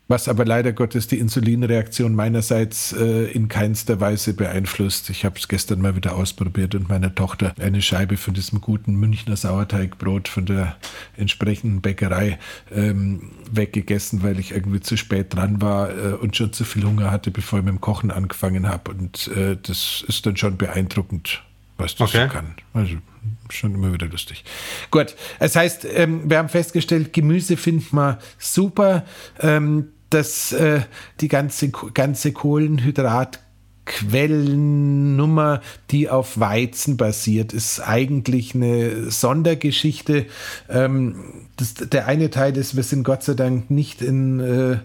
was 0.09 0.27
aber 0.27 0.47
leider 0.47 0.73
Gottes 0.73 1.07
die 1.07 1.18
Insulinreaktion 1.18 2.14
meinerseits 2.14 2.92
äh, 2.94 3.25
in 3.31 3.49
keinster 3.49 4.01
Weise 4.01 4.33
beeinflusst. 4.33 5.11
Ich 5.11 5.27
habe 5.27 5.38
es 5.38 5.49
gestern 5.49 5.83
mal 5.83 5.97
wieder 5.97 6.16
ausprobiert 6.16 6.75
und 6.75 6.88
meiner 6.88 7.14
Tochter 7.14 7.55
eine 7.61 7.83
Scheibe 7.83 8.16
von 8.16 8.33
diesem 8.33 8.62
guten 8.62 8.94
Münchner 8.94 9.37
Sauerteigbrot 9.37 10.29
von 10.29 10.47
der 10.47 10.77
entsprechenden 11.18 11.83
Bäckerei 11.83 12.38
ähm, 12.73 13.33
weggegessen, 13.53 14.23
weil 14.23 14.38
ich 14.40 14.53
irgendwie 14.53 14.81
zu 14.81 14.97
spät 14.97 15.35
dran 15.35 15.61
war 15.61 15.90
äh, 15.90 16.12
und 16.14 16.35
schon 16.35 16.55
zu 16.55 16.64
viel 16.64 16.85
Hunger 16.85 17.11
hatte, 17.11 17.31
bevor 17.31 17.59
ich 17.59 17.64
mit 17.66 17.75
dem 17.75 17.83
Kochen 17.83 18.11
angefangen 18.11 18.66
habe. 18.66 18.92
Und 18.92 19.29
äh, 19.37 19.59
das 19.62 20.05
ist 20.09 20.25
dann 20.25 20.38
schon 20.38 20.57
beeindruckend, 20.57 21.42
was 21.77 21.97
das 21.97 22.14
okay. 22.14 22.29
kann. 22.29 22.55
Also 22.73 22.97
schon 23.51 23.75
immer 23.75 23.93
wieder 23.93 24.07
lustig. 24.07 24.45
Gut, 24.91 25.14
das 25.38 25.57
heißt, 25.57 25.87
ähm, 25.95 26.29
wir 26.29 26.38
haben 26.38 26.49
festgestellt, 26.49 27.12
Gemüse 27.12 27.57
findet 27.57 27.93
man 27.93 28.19
super. 28.38 29.05
Ähm, 29.41 29.88
dass 30.11 30.53
äh, 30.53 30.81
die 31.21 31.29
ganze, 31.29 31.69
ganze 31.69 32.33
Kohlenhydrat 32.33 33.41
Quellennummer, 33.85 35.62
die 35.91 36.11
auf 36.11 36.38
Weizen 36.38 36.97
basiert, 36.99 37.55
ist 37.55 37.81
eigentlich 37.81 38.55
eine 38.55 39.11
Sondergeschichte. 39.11 40.27
Ähm, 40.69 41.47
das, 41.57 41.75
der 41.75 42.07
eine 42.07 42.31
Teil 42.31 42.57
ist, 42.57 42.77
wir 42.77 42.83
sind 42.83 43.03
Gott 43.03 43.23
sei 43.23 43.35
Dank 43.35 43.71
nicht 43.71 44.03
in 44.03 44.41
äh, 44.41 44.79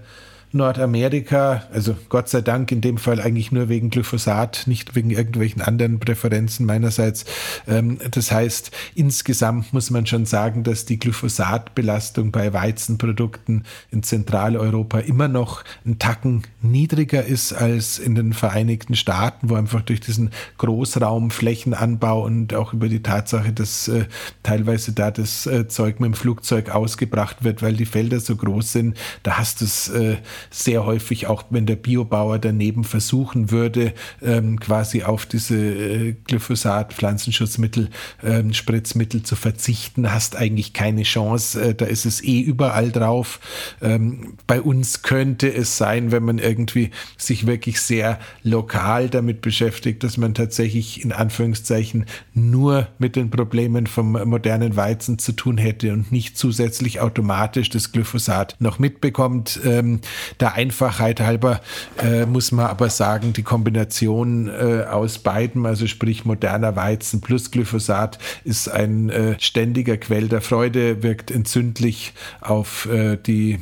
Nordamerika, 0.53 1.63
also 1.73 1.95
Gott 2.09 2.29
sei 2.29 2.41
Dank 2.41 2.71
in 2.71 2.79
dem 2.79 2.99
Fall 2.99 3.19
eigentlich 3.19 3.51
nur 3.51 3.69
wegen 3.69 3.89
Glyphosat, 3.89 4.63
nicht 4.67 4.95
wegen 4.95 5.09
irgendwelchen 5.09 5.61
anderen 5.61 5.99
Präferenzen 5.99 6.67
meinerseits. 6.67 7.25
Ähm, 7.67 7.97
das 8.11 8.31
heißt, 8.31 8.69
insgesamt 8.93 9.73
muss 9.73 9.89
man 9.89 10.05
schon 10.05 10.25
sagen, 10.27 10.63
dass 10.63 10.85
die 10.85 10.99
Glyphosatbelastung 10.99 12.31
bei 12.31 12.53
Weizenprodukten 12.53 13.63
in 13.89 14.03
Zentraleuropa 14.03 14.99
immer 14.99 15.27
noch 15.27 15.63
ein 15.85 15.97
Tacken 15.97 16.43
niedriger 16.61 17.25
ist 17.25 17.53
als 17.53 17.97
in 17.97 18.13
den 18.13 18.33
Vereinigten 18.33 18.95
Staaten, 18.95 19.49
wo 19.49 19.55
einfach 19.55 19.81
durch 19.81 20.01
diesen 20.01 20.29
Großraumflächenanbau 20.59 22.23
und 22.23 22.53
auch 22.53 22.73
über 22.73 22.89
die 22.89 23.01
Tatsache, 23.01 23.53
dass 23.53 23.87
äh, 23.87 24.05
teilweise 24.43 24.93
da 24.93 25.09
das 25.09 25.47
äh, 25.47 25.67
Zeug 25.67 25.99
mit 25.99 26.09
dem 26.09 26.13
Flugzeug 26.13 26.69
ausgebracht 26.69 27.43
wird, 27.43 27.63
weil 27.63 27.73
die 27.73 27.85
Felder 27.85 28.19
so 28.19 28.35
groß 28.35 28.71
sind, 28.71 28.97
da 29.23 29.39
hast 29.39 29.61
du 29.61 29.65
es 29.65 29.89
äh, 29.89 30.17
sehr 30.49 30.85
häufig 30.85 31.27
auch, 31.27 31.45
wenn 31.49 31.65
der 31.65 31.75
Biobauer 31.75 32.39
daneben 32.39 32.83
versuchen 32.83 33.51
würde, 33.51 33.93
ähm, 34.21 34.59
quasi 34.59 35.03
auf 35.03 35.25
diese 35.25 35.55
äh, 35.55 36.15
Glyphosat, 36.25 36.93
Pflanzenschutzmittel, 36.93 37.89
ähm, 38.23 38.53
Spritzmittel 38.53 39.23
zu 39.23 39.35
verzichten, 39.35 40.11
hast 40.11 40.35
eigentlich 40.35 40.73
keine 40.73 41.03
Chance. 41.03 41.61
Äh, 41.61 41.75
da 41.75 41.85
ist 41.85 42.05
es 42.05 42.23
eh 42.23 42.41
überall 42.41 42.91
drauf. 42.91 43.39
Ähm, 43.81 44.37
bei 44.47 44.61
uns 44.61 45.01
könnte 45.01 45.53
es 45.53 45.77
sein, 45.77 46.11
wenn 46.11 46.23
man 46.23 46.39
irgendwie 46.39 46.91
sich 47.17 47.47
wirklich 47.47 47.81
sehr 47.81 48.19
lokal 48.43 49.09
damit 49.09 49.41
beschäftigt, 49.41 50.03
dass 50.03 50.17
man 50.17 50.33
tatsächlich 50.33 51.03
in 51.03 51.11
Anführungszeichen 51.11 52.05
nur 52.33 52.87
mit 52.99 53.15
den 53.15 53.29
Problemen 53.29 53.87
vom 53.87 54.11
modernen 54.11 54.75
Weizen 54.75 55.19
zu 55.19 55.31
tun 55.31 55.57
hätte 55.57 55.93
und 55.93 56.11
nicht 56.11 56.37
zusätzlich 56.37 56.99
automatisch 56.99 57.69
das 57.69 57.91
Glyphosat 57.91 58.55
noch 58.59 58.79
mitbekommt. 58.79 59.59
Ähm, 59.65 60.01
der 60.39 60.53
Einfachheit 60.53 61.19
halber 61.19 61.61
äh, 62.01 62.25
muss 62.25 62.51
man 62.51 62.67
aber 62.67 62.89
sagen, 62.89 63.33
die 63.33 63.43
Kombination 63.43 64.47
äh, 64.47 64.83
aus 64.83 65.19
beiden, 65.19 65.65
also 65.65 65.87
sprich 65.87 66.25
moderner 66.25 66.75
Weizen 66.75 67.21
plus 67.21 67.51
Glyphosat, 67.51 68.19
ist 68.43 68.69
ein 68.69 69.09
äh, 69.09 69.39
ständiger 69.39 69.97
Quell 69.97 70.27
der 70.27 70.41
Freude, 70.41 71.03
wirkt 71.03 71.31
entzündlich 71.31 72.13
auf 72.41 72.85
äh, 72.85 73.17
die 73.17 73.59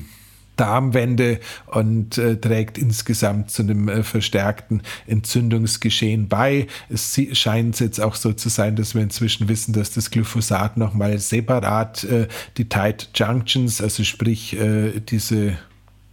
Darmwände 0.62 1.40
und 1.66 2.20
äh, 2.20 2.38
trägt 2.38 2.78
insgesamt 2.78 3.50
zu 3.50 3.64
einem 3.64 3.90
äh, 3.90 4.04
verstärkten 4.04 4.84
Entzündungsgeschehen 5.08 6.28
bei. 6.28 6.68
Es 6.88 7.20
scheint 7.34 7.80
jetzt 7.80 8.00
auch 8.00 8.14
so 8.14 8.34
zu 8.34 8.50
sein, 8.50 8.76
dass 8.76 8.94
wir 8.94 9.02
inzwischen 9.02 9.48
wissen, 9.48 9.74
dass 9.74 9.92
das 9.92 10.12
Glyphosat 10.12 10.78
nochmal 10.78 11.18
separat 11.18 12.04
äh, 12.04 12.28
die 12.58 12.70
Tight 12.70 13.10
Junctions, 13.16 13.82
also 13.82 14.04
sprich 14.04 14.56
äh, 14.56 15.00
diese 15.00 15.58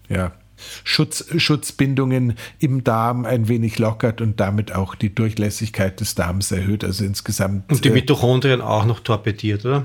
ja, 0.09 0.33
Schutz, 0.85 1.25
Schutzbindungen 1.37 2.35
im 2.59 2.85
Darm 2.85 3.25
ein 3.25 3.49
wenig 3.49 3.79
lockert 3.79 4.21
und 4.21 4.41
damit 4.41 4.75
auch 4.75 4.95
die 4.95 5.15
Durchlässigkeit 5.15 6.01
des 6.01 6.15
Darms 6.15 6.53
erhöht. 6.53 6.85
Also 6.85 7.05
insgesamt. 7.05 7.71
Und 7.71 7.85
die 7.85 7.89
äh, 7.89 7.93
Mitochondrien 7.93 8.61
auch 8.61 8.85
noch 8.85 9.01
torpediert, 9.01 9.65
oder? 9.65 9.85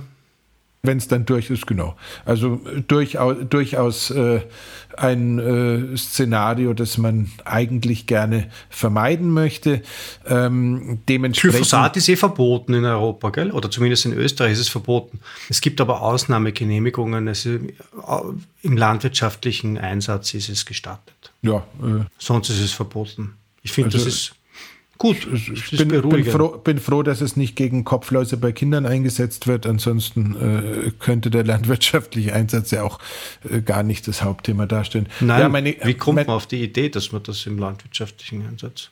Wenn 0.85 0.97
es 0.97 1.07
dann 1.07 1.25
durch 1.25 1.49
ist, 1.49 1.65
genau. 1.65 1.95
Also 2.25 2.59
durchaus, 2.89 3.37
durchaus 3.49 4.11
äh, 4.11 4.41
ein 4.97 5.39
äh, 5.39 5.95
Szenario, 5.95 6.73
das 6.73 6.97
man 6.97 7.31
eigentlich 7.45 8.05
gerne 8.05 8.49
vermeiden 8.69 9.29
möchte. 9.29 9.81
Ähm, 10.27 10.99
dementsprechend 11.07 11.53
Glyphosat 11.53 11.95
ist 11.95 12.09
eh 12.09 12.17
verboten 12.17 12.73
in 12.73 12.83
Europa, 12.83 13.29
gell? 13.29 13.51
oder 13.51 13.71
zumindest 13.71 14.05
in 14.05 14.11
Österreich 14.11 14.51
ist 14.51 14.59
es 14.59 14.67
verboten. 14.67 15.21
Es 15.47 15.61
gibt 15.61 15.79
aber 15.79 16.01
Ausnahmegenehmigungen. 16.01 17.29
Also 17.29 17.59
Im 18.61 18.75
landwirtschaftlichen 18.75 19.77
Einsatz 19.77 20.33
ist 20.33 20.49
es 20.49 20.65
gestattet. 20.65 21.31
Ja. 21.43 21.65
Äh, 21.81 22.03
Sonst 22.17 22.49
ist 22.49 22.59
es 22.59 22.73
verboten. 22.73 23.35
Ich 23.61 23.71
finde, 23.71 23.95
also, 23.95 24.03
das 24.03 24.13
ist 24.13 24.35
Gut, 24.99 25.27
ich 25.33 25.71
bin, 25.71 25.87
bin, 25.87 26.23
froh, 26.23 26.57
bin, 26.63 26.79
froh, 26.79 27.03
dass 27.03 27.21
es 27.21 27.35
nicht 27.35 27.55
gegen 27.55 27.83
Kopfläuse 27.83 28.37
bei 28.37 28.51
Kindern 28.51 28.85
eingesetzt 28.85 29.47
wird. 29.47 29.65
Ansonsten 29.65 30.35
äh, 30.87 30.91
könnte 30.99 31.29
der 31.29 31.43
landwirtschaftliche 31.45 32.33
Einsatz 32.33 32.71
ja 32.71 32.83
auch 32.83 32.99
äh, 33.49 33.61
gar 33.61 33.83
nicht 33.83 34.07
das 34.07 34.23
Hauptthema 34.23 34.65
darstellen. 34.65 35.07
Nein, 35.19 35.41
ja, 35.41 35.49
meine, 35.49 35.75
wie 35.83 35.93
kommt 35.95 36.27
man 36.27 36.27
auf 36.27 36.45
die 36.45 36.63
Idee, 36.63 36.89
dass 36.89 37.11
man 37.11 37.23
das 37.23 37.45
im 37.45 37.57
landwirtschaftlichen 37.57 38.47
Einsatz 38.47 38.89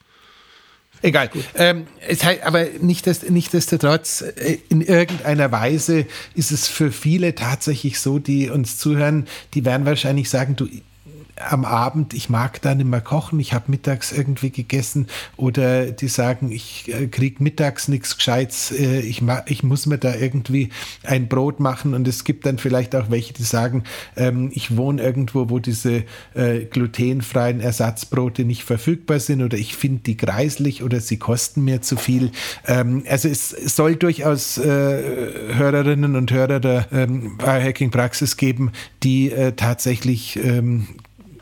Egal. 1.03 1.31
Ähm, 1.55 1.87
es 2.07 2.23
heißt, 2.23 2.43
aber 2.43 2.65
nichtsdestotrotz, 2.79 4.21
äh, 4.21 4.59
in 4.69 4.81
irgendeiner 4.81 5.51
Weise 5.51 6.05
ist 6.35 6.51
es 6.51 6.67
für 6.67 6.91
viele 6.91 7.33
tatsächlich 7.33 7.99
so, 7.99 8.19
die 8.19 8.49
uns 8.49 8.77
zuhören, 8.77 9.27
die 9.55 9.65
werden 9.65 9.85
wahrscheinlich 9.85 10.29
sagen, 10.29 10.55
du, 10.55 10.67
am 11.50 11.65
Abend, 11.65 12.13
ich 12.13 12.30
mag 12.30 12.62
da 12.62 12.76
nicht 12.76 12.88
mehr 12.88 13.02
kochen, 13.02 13.39
ich 13.39 13.54
habe 13.54 13.65
mittags 13.67 14.12
irgendwie 14.12 14.50
gegessen 14.50 15.08
oder 15.38 15.91
die 15.91 16.08
sagen, 16.08 16.52
ich 16.52 16.91
äh, 16.94 17.08
kriege 17.08 17.44
mittags 17.44 17.88
nichts 17.88 18.17
Gescheites, 18.17 18.72
äh, 18.72 19.00
ich, 19.00 19.24
ich 19.46 19.63
muss 19.63 19.86
mir 19.86 19.98
da 19.98 20.15
irgendwie 20.15 20.70
ein 21.04 21.28
Brot 21.28 21.60
machen 21.60 21.94
und 21.94 22.08
es 22.08 22.24
gibt 22.24 22.46
dann 22.46 22.58
vielleicht 22.58 22.96
auch 22.96 23.10
welche, 23.10 23.34
die 23.34 23.44
sagen, 23.44 23.84
ähm, 24.15 24.52
ich 24.54 24.78
wohne 24.78 25.02
irgendwo, 25.02 25.50
wo 25.50 25.60
diese 25.60 26.04
äh, 26.34 26.65
glutenfreien 26.70 27.60
Ersatzbrote 27.60 28.46
nicht 28.46 28.63
verfügbar 28.63 29.20
sind 29.20 29.41
oder 29.41 29.58
ich 29.58 29.76
finde 29.76 30.02
die 30.04 30.17
greislich 30.17 30.84
oder 30.84 31.00
sie 31.00 31.17
kosten 31.17 31.63
mir 31.63 31.82
zu 31.82 31.96
viel. 31.96 32.32
Ähm, 32.67 33.04
also 33.10 33.30
es 33.30 33.50
soll 33.50 33.96
durchaus 33.96 34.58
Hörerinnen 34.62 36.15
und 36.15 36.32
Hörer 36.32 36.60
der 36.60 36.88
ähm, 36.91 37.38
Biohacking-Praxis 37.38 38.38
geben, 38.38 38.72
die 39.04 39.32
tatsächlich 39.56 40.39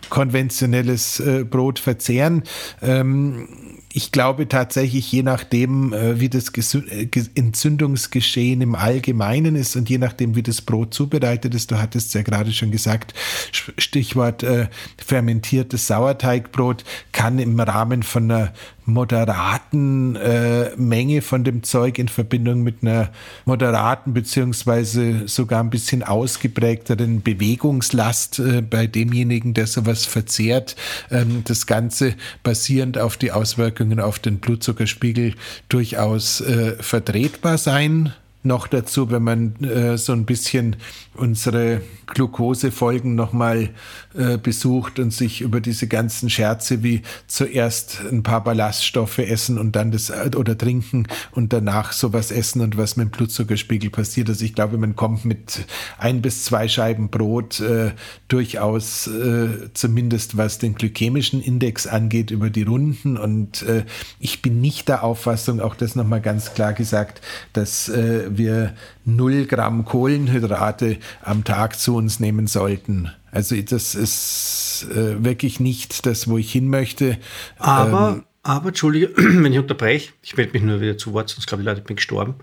konventionelles 0.10 1.20
äh, 1.20 1.44
Brot 1.44 1.80
verzehren. 1.80 2.44
Ähm, 2.82 3.48
ich 3.92 4.12
glaube 4.12 4.48
tatsächlich, 4.48 5.12
je 5.12 5.24
nachdem, 5.24 5.94
äh, 5.94 6.20
wie 6.20 6.30
das 6.30 6.52
äh, 6.76 7.08
Entzündungsgeschehen 7.36 8.62
im 8.62 8.76
Allgemeinen 8.76 9.56
ist 9.56 9.76
und 9.76 9.90
je 9.90 9.98
nachdem, 9.98 10.36
wie 10.36 10.44
das 10.44 10.62
Brot 10.62 10.94
zubereitet 10.94 11.56
ist, 11.56 11.72
du 11.72 11.80
hattest 11.80 12.14
ja 12.14 12.22
gerade 12.22 12.52
schon 12.52 12.72
gesagt, 12.72 13.14
Stichwort 13.52 14.44
äh, 14.44 14.68
fermentiertes 14.98 15.88
Sauerteigbrot, 15.88 16.84
kann 17.12 17.40
im 17.40 17.60
Rahmen 17.60 18.04
von 18.04 18.30
einer 18.30 18.54
moderaten 18.90 20.16
äh, 20.16 20.72
Menge 20.76 21.22
von 21.22 21.44
dem 21.44 21.64
Zeug 21.64 22.00
in 22.00 22.08
Verbindung 22.08 22.62
mit 22.62 22.82
einer 22.82 23.10
moderaten 23.46 24.14
beziehungsweise 24.14 25.28
sogar 25.28 25.64
ein 25.64 25.70
bisschen 25.70 26.04
ausgeprägteren 26.04 27.22
Bewegungslast 27.22 28.40
äh, 28.40 28.62
bei 28.62 28.88
demjenigen, 28.88 29.54
der 29.54 29.68
sowas 29.68 30.06
verzehrt, 30.06 30.76
ähm, 31.12 31.44
das 31.46 31.66
Ganze 31.66 32.16
basierend 32.44 32.98
auf 32.98 33.18
die 33.18 33.32
Auswirkungen 33.32 34.00
auf 34.00 34.20
den 34.20 34.40
Blutzuckerspiegel 34.40 35.36
durchaus 35.70 36.42
äh, 36.42 36.76
vertretbar 36.80 37.58
sein 37.58 38.14
noch 38.42 38.68
dazu, 38.68 39.12
wenn 39.12 39.24
man 39.24 39.56
äh, 39.64 39.98
so 39.98 40.14
ein 40.14 40.26
bisschen 40.26 40.78
unsere 41.14 41.82
Glukosefolgen 42.08 43.14
nochmal 43.14 43.70
äh, 44.16 44.38
besucht 44.38 45.00
und 45.00 45.12
sich 45.12 45.42
über 45.42 45.60
diese 45.60 45.88
ganzen 45.88 46.30
Scherze 46.30 46.82
wie 46.82 47.02
zuerst 47.28 48.00
ein 48.10 48.24
paar 48.24 48.44
Ballaststoffe 48.44 49.20
essen 49.20 49.58
und 49.58 49.76
dann 49.76 49.92
das 49.92 50.10
äh, 50.10 50.32
oder 50.38 50.58
trinken 50.58 51.06
und 51.32 51.52
danach 51.52 51.92
sowas 51.92 52.32
essen 52.32 52.62
und 52.62 52.78
was 52.78 52.96
mit 52.96 53.10
dem 53.10 53.12
Blutzuckerspiegel 53.12 53.90
passiert. 53.90 54.30
Also 54.30 54.46
ich 54.46 54.56
glaube, 54.56 54.78
man 54.78 54.96
kommt 54.96 55.26
mit 55.26 55.66
ein 55.98 56.22
bis 56.22 56.46
zwei 56.46 56.70
Scheiben 56.70 57.10
Brot 57.10 57.60
äh, 57.60 57.92
durchaus 58.30 59.08
äh, 59.08 59.74
zumindest 59.74 60.38
was 60.38 60.60
den 60.60 60.76
glykämischen 60.76 61.42
Index 61.42 61.88
angeht 61.88 62.32
über 62.32 62.50
die 62.50 62.64
Runden 62.64 63.18
und 63.18 63.64
äh, 63.64 63.84
ich 64.20 64.42
bin 64.42 64.62
nicht 64.62 64.88
der 64.88 65.04
Auffassung, 65.04 65.60
auch 65.60 65.76
das 65.76 65.96
nochmal 65.96 66.22
ganz 66.22 66.54
klar 66.54 66.74
gesagt, 66.74 67.22
dass 67.52 67.90
äh, 67.90 68.29
wir 68.38 68.74
0 69.06 69.46
Gramm 69.46 69.86
Kohlenhydrate 69.86 70.98
am 71.22 71.44
Tag 71.44 71.80
zu 71.80 71.96
uns 71.96 72.20
nehmen 72.20 72.48
sollten. 72.48 73.12
Also 73.32 73.56
das 73.62 73.96
ist 73.96 74.88
äh, 74.92 75.24
wirklich 75.24 75.60
nicht 75.60 76.06
das, 76.06 76.28
wo 76.28 76.38
ich 76.38 76.52
hin 76.52 76.68
möchte. 76.70 77.18
Aber, 77.58 78.16
ähm, 78.16 78.24
aber 78.44 78.70
Entschuldige, 78.70 79.12
wenn 79.16 79.52
ich 79.52 79.60
unterbreche, 79.60 80.14
ich 80.22 80.36
melde 80.38 80.54
mich 80.54 80.64
nur 80.64 80.82
wieder 80.82 80.98
zu 80.98 81.14
Wort, 81.14 81.30
sonst 81.30 81.48
glaube 81.48 81.62
ich, 81.62 81.66
Leute, 81.66 81.82
ich 81.82 81.86
bin 81.86 81.96
gestorben. 81.96 82.36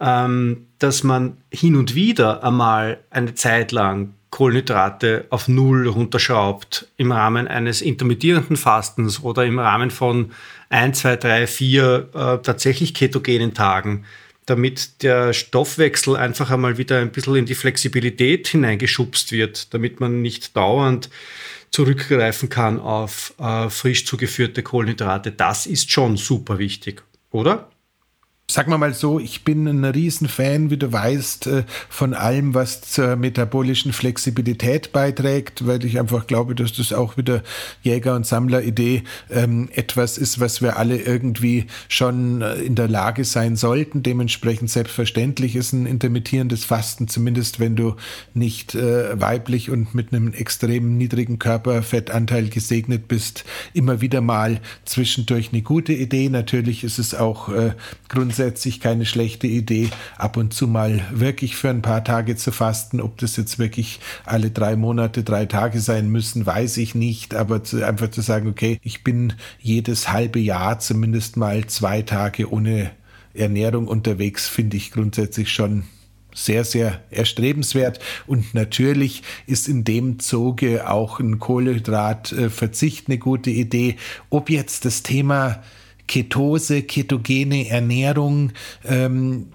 Ähm, 0.00 0.66
dass 0.80 1.04
man 1.04 1.36
hin 1.50 1.76
und 1.76 1.94
wieder 1.94 2.42
einmal 2.42 2.98
eine 3.10 3.34
Zeit 3.34 3.70
lang 3.70 4.14
Kohlenhydrate 4.34 5.26
auf 5.30 5.46
Null 5.46 5.86
runterschraubt 5.86 6.88
im 6.96 7.12
Rahmen 7.12 7.46
eines 7.46 7.80
intermittierenden 7.80 8.56
Fastens 8.56 9.22
oder 9.22 9.44
im 9.44 9.60
Rahmen 9.60 9.92
von 9.92 10.32
1, 10.70 10.98
2, 10.98 11.16
3, 11.16 11.46
4 11.46 12.08
äh, 12.12 12.38
tatsächlich 12.42 12.94
ketogenen 12.94 13.54
Tagen 13.54 14.04
damit 14.46 15.02
der 15.02 15.32
Stoffwechsel 15.32 16.16
einfach 16.16 16.50
einmal 16.50 16.78
wieder 16.78 17.00
ein 17.00 17.12
bisschen 17.12 17.36
in 17.36 17.46
die 17.46 17.54
Flexibilität 17.54 18.48
hineingeschubst 18.48 19.32
wird, 19.32 19.72
damit 19.74 20.00
man 20.00 20.22
nicht 20.22 20.56
dauernd 20.56 21.08
zurückgreifen 21.70 22.48
kann 22.48 22.78
auf 22.78 23.34
äh, 23.38 23.68
frisch 23.68 24.06
zugeführte 24.06 24.62
Kohlenhydrate. 24.62 25.32
Das 25.32 25.66
ist 25.66 25.90
schon 25.90 26.16
super 26.16 26.58
wichtig, 26.58 27.02
oder? 27.30 27.68
Sagen 28.46 28.70
wir 28.70 28.76
mal 28.76 28.92
so, 28.92 29.18
ich 29.18 29.42
bin 29.42 29.66
ein 29.66 29.86
Riesenfan, 29.86 30.68
wie 30.68 30.76
du 30.76 30.92
weißt, 30.92 31.46
äh, 31.46 31.64
von 31.88 32.12
allem, 32.12 32.52
was 32.52 32.82
zur 32.82 33.16
metabolischen 33.16 33.94
Flexibilität 33.94 34.92
beiträgt, 34.92 35.66
weil 35.66 35.82
ich 35.82 35.98
einfach 35.98 36.26
glaube, 36.26 36.54
dass 36.54 36.74
das 36.74 36.92
auch 36.92 37.16
wieder 37.16 37.42
Jäger- 37.82 38.14
und 38.14 38.26
Sammleridee 38.26 39.04
ähm, 39.30 39.70
etwas 39.72 40.18
ist, 40.18 40.40
was 40.40 40.60
wir 40.60 40.76
alle 40.76 40.98
irgendwie 40.98 41.68
schon 41.88 42.42
äh, 42.42 42.56
in 42.56 42.74
der 42.74 42.86
Lage 42.86 43.24
sein 43.24 43.56
sollten. 43.56 44.02
Dementsprechend 44.02 44.68
selbstverständlich 44.68 45.56
ist 45.56 45.72
ein 45.72 45.86
intermittierendes 45.86 46.66
Fasten, 46.66 47.08
zumindest 47.08 47.60
wenn 47.60 47.76
du 47.76 47.96
nicht 48.34 48.74
äh, 48.74 49.18
weiblich 49.18 49.70
und 49.70 49.94
mit 49.94 50.12
einem 50.12 50.34
extrem 50.34 50.98
niedrigen 50.98 51.38
Körperfettanteil 51.38 52.50
gesegnet 52.50 53.08
bist, 53.08 53.46
immer 53.72 54.02
wieder 54.02 54.20
mal 54.20 54.60
zwischendurch 54.84 55.48
eine 55.54 55.62
gute 55.62 55.94
Idee. 55.94 56.28
Natürlich 56.28 56.84
ist 56.84 56.98
es 56.98 57.14
auch 57.14 57.48
äh, 57.48 57.72
grundsätzlich 58.10 58.33
grundsätzlich 58.34 58.80
keine 58.80 59.06
schlechte 59.06 59.46
Idee, 59.46 59.90
ab 60.18 60.36
und 60.36 60.52
zu 60.52 60.66
mal 60.66 61.02
wirklich 61.12 61.54
für 61.54 61.70
ein 61.70 61.82
paar 61.82 62.02
Tage 62.02 62.34
zu 62.34 62.50
fasten. 62.50 63.00
Ob 63.00 63.16
das 63.18 63.36
jetzt 63.36 63.60
wirklich 63.60 64.00
alle 64.24 64.50
drei 64.50 64.74
Monate 64.74 65.22
drei 65.22 65.46
Tage 65.46 65.78
sein 65.78 66.08
müssen, 66.08 66.44
weiß 66.44 66.78
ich 66.78 66.96
nicht. 66.96 67.36
Aber 67.36 67.62
zu, 67.62 67.86
einfach 67.86 68.10
zu 68.10 68.22
sagen, 68.22 68.48
okay, 68.48 68.80
ich 68.82 69.04
bin 69.04 69.34
jedes 69.60 70.10
halbe 70.10 70.40
Jahr 70.40 70.80
zumindest 70.80 71.36
mal 71.36 71.64
zwei 71.66 72.02
Tage 72.02 72.50
ohne 72.50 72.90
Ernährung 73.34 73.86
unterwegs, 73.86 74.48
finde 74.48 74.78
ich 74.78 74.90
grundsätzlich 74.90 75.52
schon 75.52 75.84
sehr, 76.34 76.64
sehr 76.64 77.02
erstrebenswert. 77.12 78.00
Und 78.26 78.52
natürlich 78.52 79.22
ist 79.46 79.68
in 79.68 79.84
dem 79.84 80.18
Zuge 80.18 80.90
auch 80.90 81.20
ein 81.20 81.38
Kohlenhydratverzicht 81.38 83.06
eine 83.06 83.18
gute 83.18 83.50
Idee. 83.50 83.94
Ob 84.28 84.50
jetzt 84.50 84.86
das 84.86 85.04
Thema 85.04 85.62
Ketose, 86.06 86.82
ketogene 86.82 87.68
Ernährung 87.68 88.52
ähm, 88.84 89.46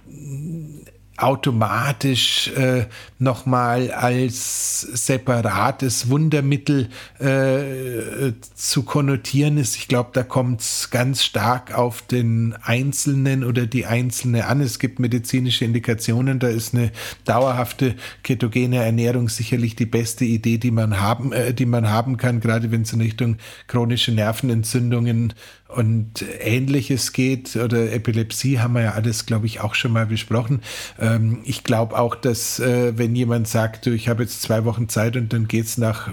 automatisch 1.22 2.48
äh, 2.56 2.86
nochmal 3.18 3.92
als 3.92 4.82
separates 4.82 6.10
Wundermittel 6.10 6.90
äh, 7.20 8.34
zu 8.56 8.84
konnotieren 8.84 9.58
ist. 9.58 9.76
Ich 9.76 9.88
glaube, 9.88 10.12
da 10.14 10.24
kommt 10.24 10.62
es 10.62 10.90
ganz 10.90 11.24
stark 11.24 11.78
auf 11.78 12.02
den 12.02 12.56
Einzelnen 12.62 13.44
oder 13.44 13.66
die 13.66 13.86
Einzelne 13.86 14.46
an. 14.48 14.62
Es 14.62 14.80
gibt 14.80 15.00
medizinische 15.00 15.66
Indikationen, 15.66 16.40
da 16.40 16.48
ist 16.48 16.74
eine 16.74 16.92
dauerhafte 17.26 17.96
ketogene 18.24 18.78
Ernährung 18.78 19.28
sicherlich 19.28 19.76
die 19.76 19.86
beste 19.86 20.24
Idee, 20.24 20.58
die 20.58 20.72
man 20.72 21.02
haben, 21.02 21.34
äh, 21.34 21.54
die 21.54 21.66
man 21.66 21.90
haben 21.90 22.18
kann, 22.18 22.40
gerade 22.40 22.72
wenn 22.72 22.84
es 22.84 22.94
in 22.94 23.02
Richtung 23.02 23.38
chronische 23.68 24.14
Nervenentzündungen 24.14 25.34
und 25.70 26.26
ähnliches 26.42 27.14
geht 27.14 27.56
oder 27.56 27.94
Epilepsie 27.94 28.60
haben 28.60 28.74
wir 28.74 28.82
ja 28.82 28.92
alles, 28.94 29.26
glaube 29.26 29.46
ich, 29.46 29.62
auch 29.62 29.76
schon 29.76 29.94
mal 29.94 30.08
besprochen. 30.08 30.62
Ähm, 31.00 31.40
ich 31.46 31.64
glaube 31.64 31.98
auch, 31.98 32.16
dass 32.16 32.60
äh, 32.60 32.98
wenn 32.98 33.16
jemand 33.16 33.48
sagt, 33.48 33.86
du, 33.86 33.92
ich 33.92 34.10
habe 34.10 34.24
jetzt 34.24 34.42
zwei 34.42 34.66
Wochen 34.66 34.90
Zeit 34.90 35.16
und 35.16 35.32
dann 35.32 35.48
geht's 35.48 35.78
nach 35.78 36.10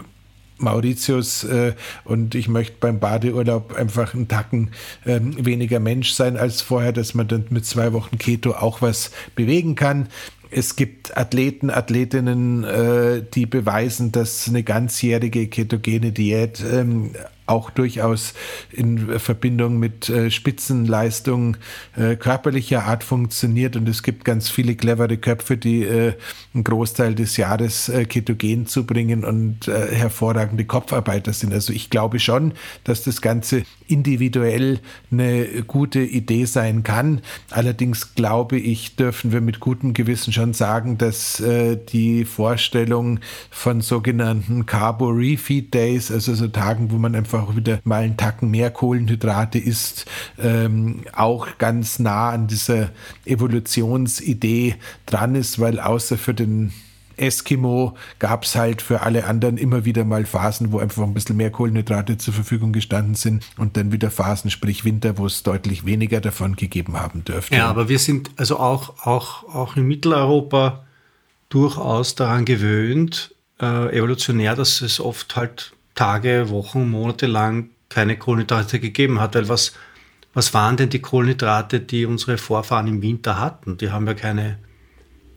Mauritius 0.58 1.44
äh, 1.44 1.74
und 2.04 2.34
ich 2.34 2.48
möchte 2.48 2.76
beim 2.80 3.00
Badeurlaub 3.00 3.74
einfach 3.74 4.14
einen 4.14 4.28
Tacken 4.28 4.70
äh, 5.04 5.20
weniger 5.22 5.80
Mensch 5.80 6.12
sein 6.12 6.36
als 6.36 6.62
vorher, 6.62 6.92
dass 6.92 7.14
man 7.14 7.28
dann 7.28 7.46
mit 7.50 7.66
zwei 7.66 7.92
Wochen 7.92 8.18
Keto 8.18 8.52
auch 8.52 8.82
was 8.82 9.10
bewegen 9.34 9.74
kann. 9.74 10.08
Es 10.50 10.76
gibt 10.76 11.16
Athleten, 11.16 11.70
Athletinnen, 11.70 12.64
äh, 12.64 13.22
die 13.34 13.46
beweisen, 13.46 14.12
dass 14.12 14.48
eine 14.48 14.62
ganzjährige 14.62 15.48
ketogene 15.48 16.12
Diät 16.12 16.62
ähm, 16.70 17.10
auch 17.46 17.70
durchaus 17.70 18.34
in 18.72 19.18
Verbindung 19.18 19.78
mit 19.78 20.08
äh, 20.08 20.30
Spitzenleistungen 20.30 21.56
äh, 21.96 22.16
körperlicher 22.16 22.84
Art 22.84 23.04
funktioniert. 23.04 23.76
Und 23.76 23.88
es 23.88 24.02
gibt 24.02 24.24
ganz 24.24 24.50
viele 24.50 24.74
clevere 24.74 25.16
Köpfe, 25.16 25.56
die 25.56 25.82
äh, 25.82 26.14
einen 26.54 26.64
Großteil 26.64 27.14
des 27.14 27.36
Jahres 27.36 27.88
äh, 27.88 28.04
ketogen 28.04 28.66
zubringen 28.66 29.24
und 29.24 29.68
äh, 29.68 29.94
hervorragende 29.94 30.64
Kopfarbeiter 30.64 31.32
sind. 31.32 31.52
Also 31.52 31.72
ich 31.72 31.90
glaube 31.90 32.18
schon, 32.18 32.52
dass 32.84 33.04
das 33.04 33.20
Ganze 33.20 33.62
individuell 33.88 34.80
eine 35.10 35.46
gute 35.66 36.00
Idee 36.00 36.44
sein 36.44 36.82
kann. 36.82 37.20
Allerdings 37.50 38.14
glaube 38.14 38.58
ich, 38.58 38.96
dürfen 38.96 39.32
wir 39.32 39.40
mit 39.40 39.60
gutem 39.60 39.94
Gewissen 39.94 40.32
schon 40.32 40.54
sagen, 40.54 40.98
dass 40.98 41.40
äh, 41.40 41.76
die 41.76 42.24
Vorstellung 42.24 43.20
von 43.50 43.80
sogenannten 43.80 44.66
Carbo-Refeed 44.66 45.72
Days, 45.72 46.10
also 46.10 46.34
so 46.34 46.48
Tagen, 46.48 46.90
wo 46.90 46.96
man 46.96 47.14
einfach 47.14 47.35
einfach 47.36 47.48
auch 47.48 47.56
wieder 47.56 47.80
mal 47.84 48.02
einen 48.02 48.16
Tacken 48.16 48.50
mehr 48.50 48.70
Kohlenhydrate 48.70 49.58
isst, 49.58 50.06
ähm, 50.38 51.02
auch 51.12 51.46
ganz 51.58 51.98
nah 51.98 52.30
an 52.30 52.46
dieser 52.46 52.90
Evolutionsidee 53.24 54.76
dran 55.06 55.34
ist, 55.34 55.58
weil 55.58 55.80
außer 55.80 56.18
für 56.18 56.34
den 56.34 56.72
Eskimo 57.16 57.96
gab 58.18 58.44
es 58.44 58.56
halt 58.56 58.82
für 58.82 59.00
alle 59.00 59.24
anderen 59.24 59.56
immer 59.56 59.86
wieder 59.86 60.04
mal 60.04 60.26
Phasen, 60.26 60.72
wo 60.72 60.78
einfach 60.80 61.02
ein 61.02 61.14
bisschen 61.14 61.36
mehr 61.36 61.50
Kohlenhydrate 61.50 62.18
zur 62.18 62.34
Verfügung 62.34 62.72
gestanden 62.72 63.14
sind 63.14 63.44
und 63.56 63.76
dann 63.78 63.90
wieder 63.90 64.10
Phasen, 64.10 64.50
sprich 64.50 64.84
Winter, 64.84 65.16
wo 65.16 65.26
es 65.26 65.42
deutlich 65.42 65.86
weniger 65.86 66.20
davon 66.20 66.56
gegeben 66.56 66.98
haben 67.00 67.24
dürfte. 67.24 67.56
Ja, 67.56 67.68
aber 67.68 67.88
wir 67.88 67.98
sind 67.98 68.30
also 68.36 68.58
auch, 68.58 69.06
auch, 69.06 69.44
auch 69.44 69.76
in 69.76 69.86
Mitteleuropa 69.86 70.84
durchaus 71.48 72.16
daran 72.16 72.44
gewöhnt, 72.44 73.34
äh, 73.60 73.96
evolutionär, 73.96 74.54
dass 74.54 74.82
es 74.82 75.00
oft 75.00 75.36
halt 75.36 75.72
Tage, 75.96 76.50
Wochen, 76.50 76.88
Monate 76.88 77.26
lang 77.26 77.70
keine 77.88 78.16
Kohlenhydrate 78.16 78.78
gegeben 78.78 79.20
hat. 79.20 79.34
Weil 79.34 79.48
was, 79.48 79.72
was 80.32 80.54
waren 80.54 80.76
denn 80.76 80.90
die 80.90 81.00
Kohlenhydrate, 81.00 81.80
die 81.80 82.06
unsere 82.06 82.38
Vorfahren 82.38 82.86
im 82.86 83.02
Winter 83.02 83.40
hatten? 83.40 83.76
Die 83.78 83.90
haben 83.90 84.06
ja 84.06 84.14
keine 84.14 84.58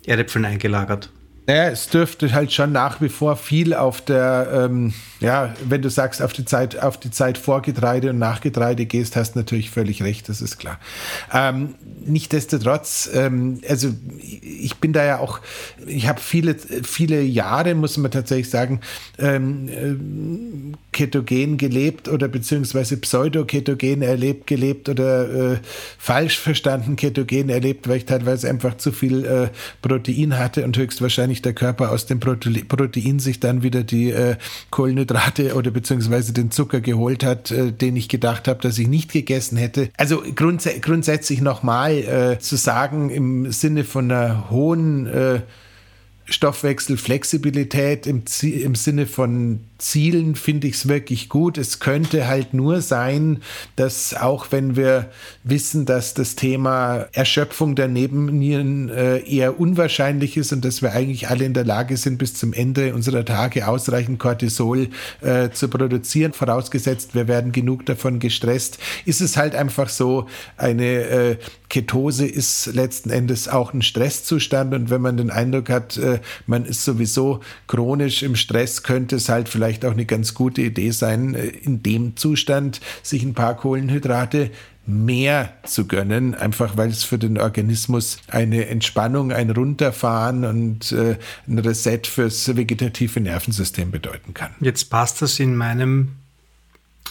Erdäpfel 0.05 0.45
eingelagert. 0.45 1.11
Naja, 1.49 1.69
es 1.71 1.87
dürfte 1.87 2.31
halt 2.31 2.53
schon 2.53 2.71
nach 2.71 3.01
wie 3.01 3.09
vor 3.09 3.35
viel 3.35 3.73
auf 3.73 4.01
der, 4.01 4.67
ähm, 4.69 4.93
ja, 5.19 5.55
wenn 5.67 5.81
du 5.81 5.89
sagst, 5.89 6.21
auf 6.21 6.31
die 6.31 6.45
Zeit, 6.45 6.79
auf 6.79 6.99
die 6.99 7.09
Zeit 7.09 7.39
vor 7.39 7.63
Getreide 7.63 8.11
und 8.11 8.19
nach 8.19 8.41
Getreide 8.41 8.85
gehst, 8.85 9.15
hast 9.15 9.35
natürlich 9.35 9.71
völlig 9.71 10.03
recht, 10.03 10.29
das 10.29 10.43
ist 10.43 10.59
klar. 10.59 10.79
Ähm, 11.33 11.73
Nichtsdestotrotz, 12.05 13.09
ähm, 13.13 13.61
also 13.67 13.89
ich 14.19 14.75
bin 14.77 14.93
da 14.93 15.03
ja 15.03 15.19
auch, 15.19 15.41
ich 15.85 16.07
habe 16.07 16.19
viele, 16.21 16.55
viele 16.55 17.21
Jahre, 17.21 17.75
muss 17.75 17.97
man 17.97 18.11
tatsächlich 18.11 18.49
sagen, 18.49 18.81
ähm, 19.17 19.69
äh, 19.69 20.75
ketogen 20.91 21.57
gelebt 21.57 22.07
oder 22.07 22.27
beziehungsweise 22.27 22.97
pseudoketogen 22.97 24.01
erlebt, 24.01 24.47
gelebt 24.47 24.89
oder 24.89 25.53
äh, 25.53 25.57
falsch 25.97 26.39
verstanden 26.39 26.95
ketogen 26.95 27.49
erlebt, 27.49 27.87
weil 27.87 27.97
ich 27.97 28.05
teilweise 28.05 28.49
einfach 28.49 28.77
zu 28.77 28.91
viel 28.91 29.25
äh, 29.25 29.49
Protein 29.81 30.37
hatte 30.37 30.63
und 30.63 30.77
höchstwahrscheinlich 30.77 31.38
der 31.41 31.53
Körper 31.53 31.91
aus 31.91 32.05
dem 32.05 32.19
Prote 32.19 32.49
Protein 32.65 33.19
sich 33.19 33.39
dann 33.39 33.63
wieder 33.63 33.83
die 33.83 34.11
äh, 34.11 34.35
Kohlenhydrate 34.69 35.55
oder 35.55 35.71
beziehungsweise 35.71 36.33
den 36.33 36.51
Zucker 36.51 36.81
geholt 36.81 37.23
hat, 37.23 37.51
äh, 37.51 37.71
den 37.71 37.95
ich 37.95 38.09
gedacht 38.09 38.47
habe, 38.47 38.61
dass 38.61 38.77
ich 38.77 38.87
nicht 38.87 39.11
gegessen 39.11 39.57
hätte. 39.57 39.89
Also 39.97 40.23
grunds 40.35 40.67
grundsätzlich 40.81 41.41
nochmal 41.41 41.93
äh, 41.93 42.39
zu 42.39 42.55
sagen, 42.55 43.09
im 43.09 43.51
Sinne 43.51 43.83
von 43.83 44.11
einer 44.11 44.49
hohen 44.49 45.07
äh, 45.07 45.41
Stoffwechselflexibilität 46.25 48.07
im, 48.07 48.23
im 48.41 48.75
Sinne 48.75 49.05
von 49.05 49.61
Zielen 49.79 50.35
finde 50.35 50.67
ich 50.67 50.75
es 50.75 50.87
wirklich 50.87 51.29
gut. 51.29 51.57
Es 51.57 51.79
könnte 51.79 52.27
halt 52.27 52.53
nur 52.53 52.81
sein, 52.81 53.41
dass 53.75 54.13
auch 54.13 54.47
wenn 54.51 54.75
wir 54.75 55.09
wissen, 55.43 55.85
dass 55.85 56.13
das 56.13 56.35
Thema 56.35 57.07
Erschöpfung 57.13 57.75
der 57.75 57.87
Nebennieren 57.87 58.89
äh, 58.89 59.19
eher 59.19 59.59
unwahrscheinlich 59.59 60.37
ist 60.37 60.51
und 60.51 60.63
dass 60.65 60.81
wir 60.81 60.91
eigentlich 60.91 61.29
alle 61.29 61.45
in 61.45 61.53
der 61.53 61.63
Lage 61.65 61.97
sind, 61.97 62.17
bis 62.17 62.33
zum 62.33 62.53
Ende 62.53 62.93
unserer 62.93 63.25
Tage 63.25 63.67
ausreichend 63.67 64.19
Cortisol 64.19 64.89
äh, 65.21 65.49
zu 65.49 65.69
produzieren, 65.69 66.33
vorausgesetzt, 66.33 67.15
wir 67.15 67.27
werden 67.27 67.51
genug 67.51 67.85
davon 67.85 68.19
gestresst, 68.19 68.79
ist 69.05 69.21
es 69.21 69.37
halt 69.37 69.55
einfach 69.55 69.89
so, 69.89 70.27
eine 70.57 70.85
äh, 70.85 71.37
Ketose 71.69 72.25
ist 72.25 72.65
letzten 72.73 73.11
Endes 73.11 73.47
auch 73.47 73.73
ein 73.73 73.83
Stresszustand 73.83 74.73
und 74.73 74.89
wenn 74.89 75.01
man 75.01 75.17
den 75.17 75.29
Eindruck 75.29 75.69
hat, 75.69 75.97
äh, 75.97 76.19
man 76.47 76.65
ist 76.65 76.83
sowieso 76.83 77.41
chronisch 77.67 78.23
im 78.23 78.35
Stress, 78.35 78.81
könnte 78.81 79.17
es 79.17 79.29
halt 79.29 79.47
vielleicht 79.47 79.68
vielleicht 79.69 79.85
auch 79.85 79.91
eine 79.91 80.05
ganz 80.05 80.33
gute 80.33 80.63
Idee 80.63 80.89
sein, 80.89 81.35
äh, 81.35 81.45
in 81.45 81.83
dem 81.83 82.17
Zustand 82.17 82.81
sich 83.03 83.21
ein 83.21 83.35
paar 83.35 83.55
Kohlenhydrate 83.55 84.49
mehr 84.87 85.53
zu 85.63 85.85
gönnen, 85.85 86.33
einfach 86.33 86.75
weil 86.75 86.89
es 86.89 87.03
für 87.03 87.19
den 87.19 87.37
Organismus 87.37 88.17
eine 88.27 88.65
Entspannung, 88.65 89.31
ein 89.31 89.51
Runterfahren 89.51 90.43
und 90.43 90.91
äh, 90.91 91.17
ein 91.47 91.59
Reset 91.59 92.01
fürs 92.05 92.55
vegetative 92.55 93.19
Nervensystem 93.19 93.91
bedeuten 93.91 94.33
kann. 94.33 94.55
Jetzt 94.59 94.89
passt 94.89 95.21
das 95.21 95.39
in 95.39 95.55
meinem 95.55 96.13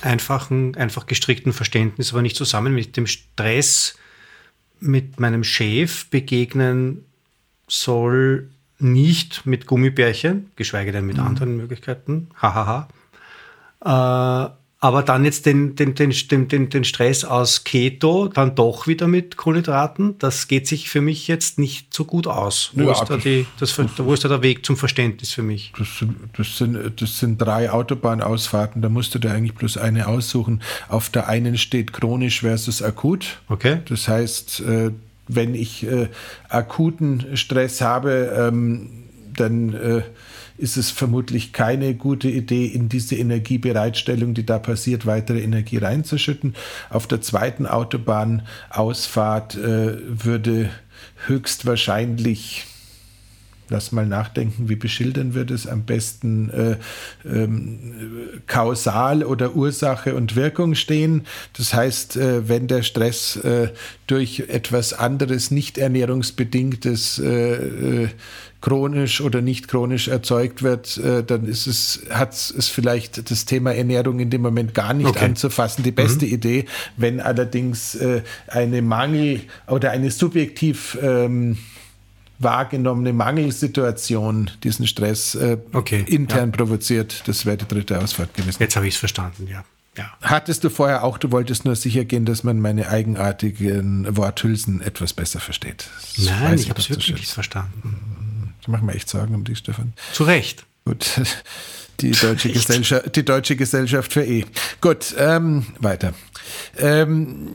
einfachen, 0.03 0.75
einfach 0.75 1.07
gestrickten 1.07 1.53
Verständnis 1.53 2.13
aber 2.13 2.23
nicht 2.23 2.37
zusammen 2.37 2.75
mit 2.75 2.97
dem 2.97 3.07
Stress 3.07 3.97
mit 4.81 5.21
meinem 5.21 5.45
Chef 5.45 6.07
begegnen 6.07 7.05
soll 7.69 8.49
nicht 8.79 9.47
mit 9.47 9.67
Gummibärchen, 9.67 10.51
geschweige 10.57 10.93
denn 10.93 11.07
mit 11.07 11.17
mhm. 11.17 11.25
anderen 11.25 11.57
Möglichkeiten. 11.57 12.29
Hahaha. 12.41 12.89
Äh, 13.85 14.51
aber 14.81 15.03
dann 15.03 15.25
jetzt 15.25 15.45
den, 15.45 15.75
den, 15.75 15.97
den, 15.97 16.13
den, 16.49 16.69
den 16.69 16.85
Stress 16.85 17.25
aus 17.25 17.65
Keto, 17.65 18.29
dann 18.29 18.55
doch 18.55 18.87
wieder 18.87 19.09
mit 19.09 19.37
Kohlenhydraten, 19.37 20.17
das 20.19 20.47
geht 20.47 20.69
sich 20.69 20.89
für 20.89 21.01
mich 21.01 21.27
jetzt 21.27 21.59
nicht 21.59 21.93
so 21.93 22.05
gut 22.05 22.29
aus. 22.29 22.71
Wo, 22.75 22.85
ja, 22.85 22.93
ist, 22.93 23.05
da 23.09 23.17
die, 23.17 23.45
das, 23.59 23.77
wo 23.99 24.13
ist 24.13 24.25
da 24.25 24.29
der 24.29 24.43
Weg 24.43 24.65
zum 24.65 24.77
Verständnis 24.77 25.33
für 25.33 25.43
mich? 25.43 25.73
Das 25.77 25.99
sind, 25.99 26.17
das 26.37 26.59
sind, 26.59 27.03
das 27.03 27.19
sind 27.19 27.39
drei 27.39 27.73
Autobahnausfahrten, 27.73 28.81
da 28.81 28.89
musst 28.89 29.17
du 29.17 29.19
dir 29.19 29.33
eigentlich 29.33 29.55
bloß 29.55 29.79
eine 29.79 30.07
aussuchen. 30.07 30.63
Auf 30.89 31.11
der 31.11 31.27
einen 31.27 31.59
steht 31.59 31.93
chronisch 31.93 32.43
versus 32.43 32.81
akut. 32.81 33.41
Okay. 33.49 33.81
Das 33.89 34.07
heißt, 34.07 34.61
äh, 34.61 34.93
wenn 35.29 35.55
ich 35.55 35.87
äh, 35.87 36.09
akuten 36.49 37.37
Stress 37.37 37.81
habe, 37.81 38.35
ähm, 38.37 39.05
dann 39.37 39.75
äh, 39.75 40.03
ist 40.57 40.77
es 40.77 40.91
vermutlich 40.91 41.53
keine 41.53 41.95
gute 41.95 42.29
Idee, 42.29 42.67
in 42.67 42.89
diese 42.89 43.15
Energiebereitstellung, 43.15 44.35
die 44.35 44.45
da 44.45 44.59
passiert, 44.59 45.07
weitere 45.07 45.41
Energie 45.41 45.79
reinzuschütten. 45.79 46.55
Auf 46.91 47.07
der 47.07 47.21
zweiten 47.21 47.67
Autobahnausfahrt 47.67 49.55
äh, 49.55 49.99
würde 50.25 50.71
höchstwahrscheinlich 51.27 52.67
lass 53.71 53.93
mal 53.93 54.07
nachdenken, 54.07 54.69
wie 54.69 54.77
beschildern 54.77 55.35
wir 55.35 55.45
das 55.45 55.67
am 55.67 55.85
besten 55.85 56.51
äh, 56.51 56.77
ähm, 57.29 57.81
kausal 58.47 59.25
oder 59.25 59.55
Ursache 59.55 60.15
und 60.15 60.37
Wirkung 60.37 60.75
stehen. 60.75 61.27
Das 61.57 61.75
heißt, 61.75 62.17
äh, 62.17 62.49
wenn 62.49 62.67
der 62.67 62.83
Stress 62.83 63.37
äh, 63.37 63.69
durch 64.07 64.45
etwas 64.49 64.93
anderes, 64.93 65.51
nicht 65.51 65.79
ernährungsbedingtes 65.79 67.19
äh, 67.19 67.55
äh, 67.55 68.09
chronisch 68.61 69.21
oder 69.21 69.41
nicht 69.41 69.69
chronisch 69.69 70.09
erzeugt 70.09 70.63
wird, 70.63 70.97
äh, 70.99 71.23
dann 71.23 71.47
ist 71.47 71.67
es, 71.67 72.03
hat 72.11 72.33
es 72.33 72.69
vielleicht 72.69 73.31
das 73.31 73.45
Thema 73.45 73.73
Ernährung 73.73 74.19
in 74.19 74.31
dem 74.31 74.43
Moment 74.43 74.75
gar 74.75 74.95
nicht 74.95 75.07
okay. 75.09 75.27
anzufassen. 75.27 75.85
Die 75.85 75.93
beste 75.93 76.27
mhm. 76.27 76.33
Idee, 76.33 76.65
wenn 76.97 77.21
allerdings 77.21 77.97
eine 78.49 78.83
Mangel 78.83 79.43
oder 79.67 79.91
eine 79.91 80.11
subjektiv 80.11 80.99
ähm, 81.01 81.57
wahrgenommene 82.39 83.13
Mangelsituation 83.13 84.51
diesen 84.63 84.87
Stress 84.87 85.35
äh, 85.35 85.59
okay, 85.73 86.05
intern 86.07 86.51
ja. 86.51 86.57
provoziert. 86.57 87.23
Das 87.27 87.47
wäre 87.47 87.57
die 87.57 87.67
dritte 87.67 88.01
Ausfahrt 88.01 88.35
gewesen. 88.35 88.59
Jetzt 88.61 88.77
habe 88.77 88.87
ich 88.87 88.95
es 88.95 89.01
verstanden, 89.01 89.49
ja. 89.51 89.65
ja. 89.97 90.13
Hattest 90.23 90.65
du 90.65 90.71
vorher 90.71 91.05
auch, 91.05 91.19
du 91.19 91.33
wolltest 91.33 91.65
nur 91.65 91.77
sicher 91.77 92.05
gehen, 92.05 92.25
dass 92.25 92.45
man 92.45 92.61
meine 92.61 92.89
eigenartigen 92.89 94.17
Worthülsen 94.17 94.81
etwas 94.81 95.13
besser 95.13 95.41
versteht. 95.41 95.89
Das 96.17 96.27
Nein, 96.27 96.59
ich 96.59 96.71
habe 96.71 96.81
es 96.81 96.91
wirklich 96.91 97.15
nicht 97.15 97.31
verstanden. 97.31 98.55
Ich 98.61 98.69
mache 98.69 98.85
mir 98.85 98.95
echt 98.95 99.09
Sorgen 99.09 99.35
um 99.35 99.45
dich, 99.45 99.59
Stefan. 99.59 99.93
Zu 100.13 100.25
Recht. 100.25 100.65
Gut. 100.85 101.21
Die 102.01 102.13
deutsche, 102.13 102.51
Gesellschaft, 102.51 103.17
die 103.17 103.25
deutsche 103.25 103.57
Gesellschaft 103.57 104.13
für 104.13 104.25
E. 104.25 104.45
Gut, 104.81 105.15
ähm, 105.19 105.67
weiter. 105.81 106.15
Ähm, 106.79 107.49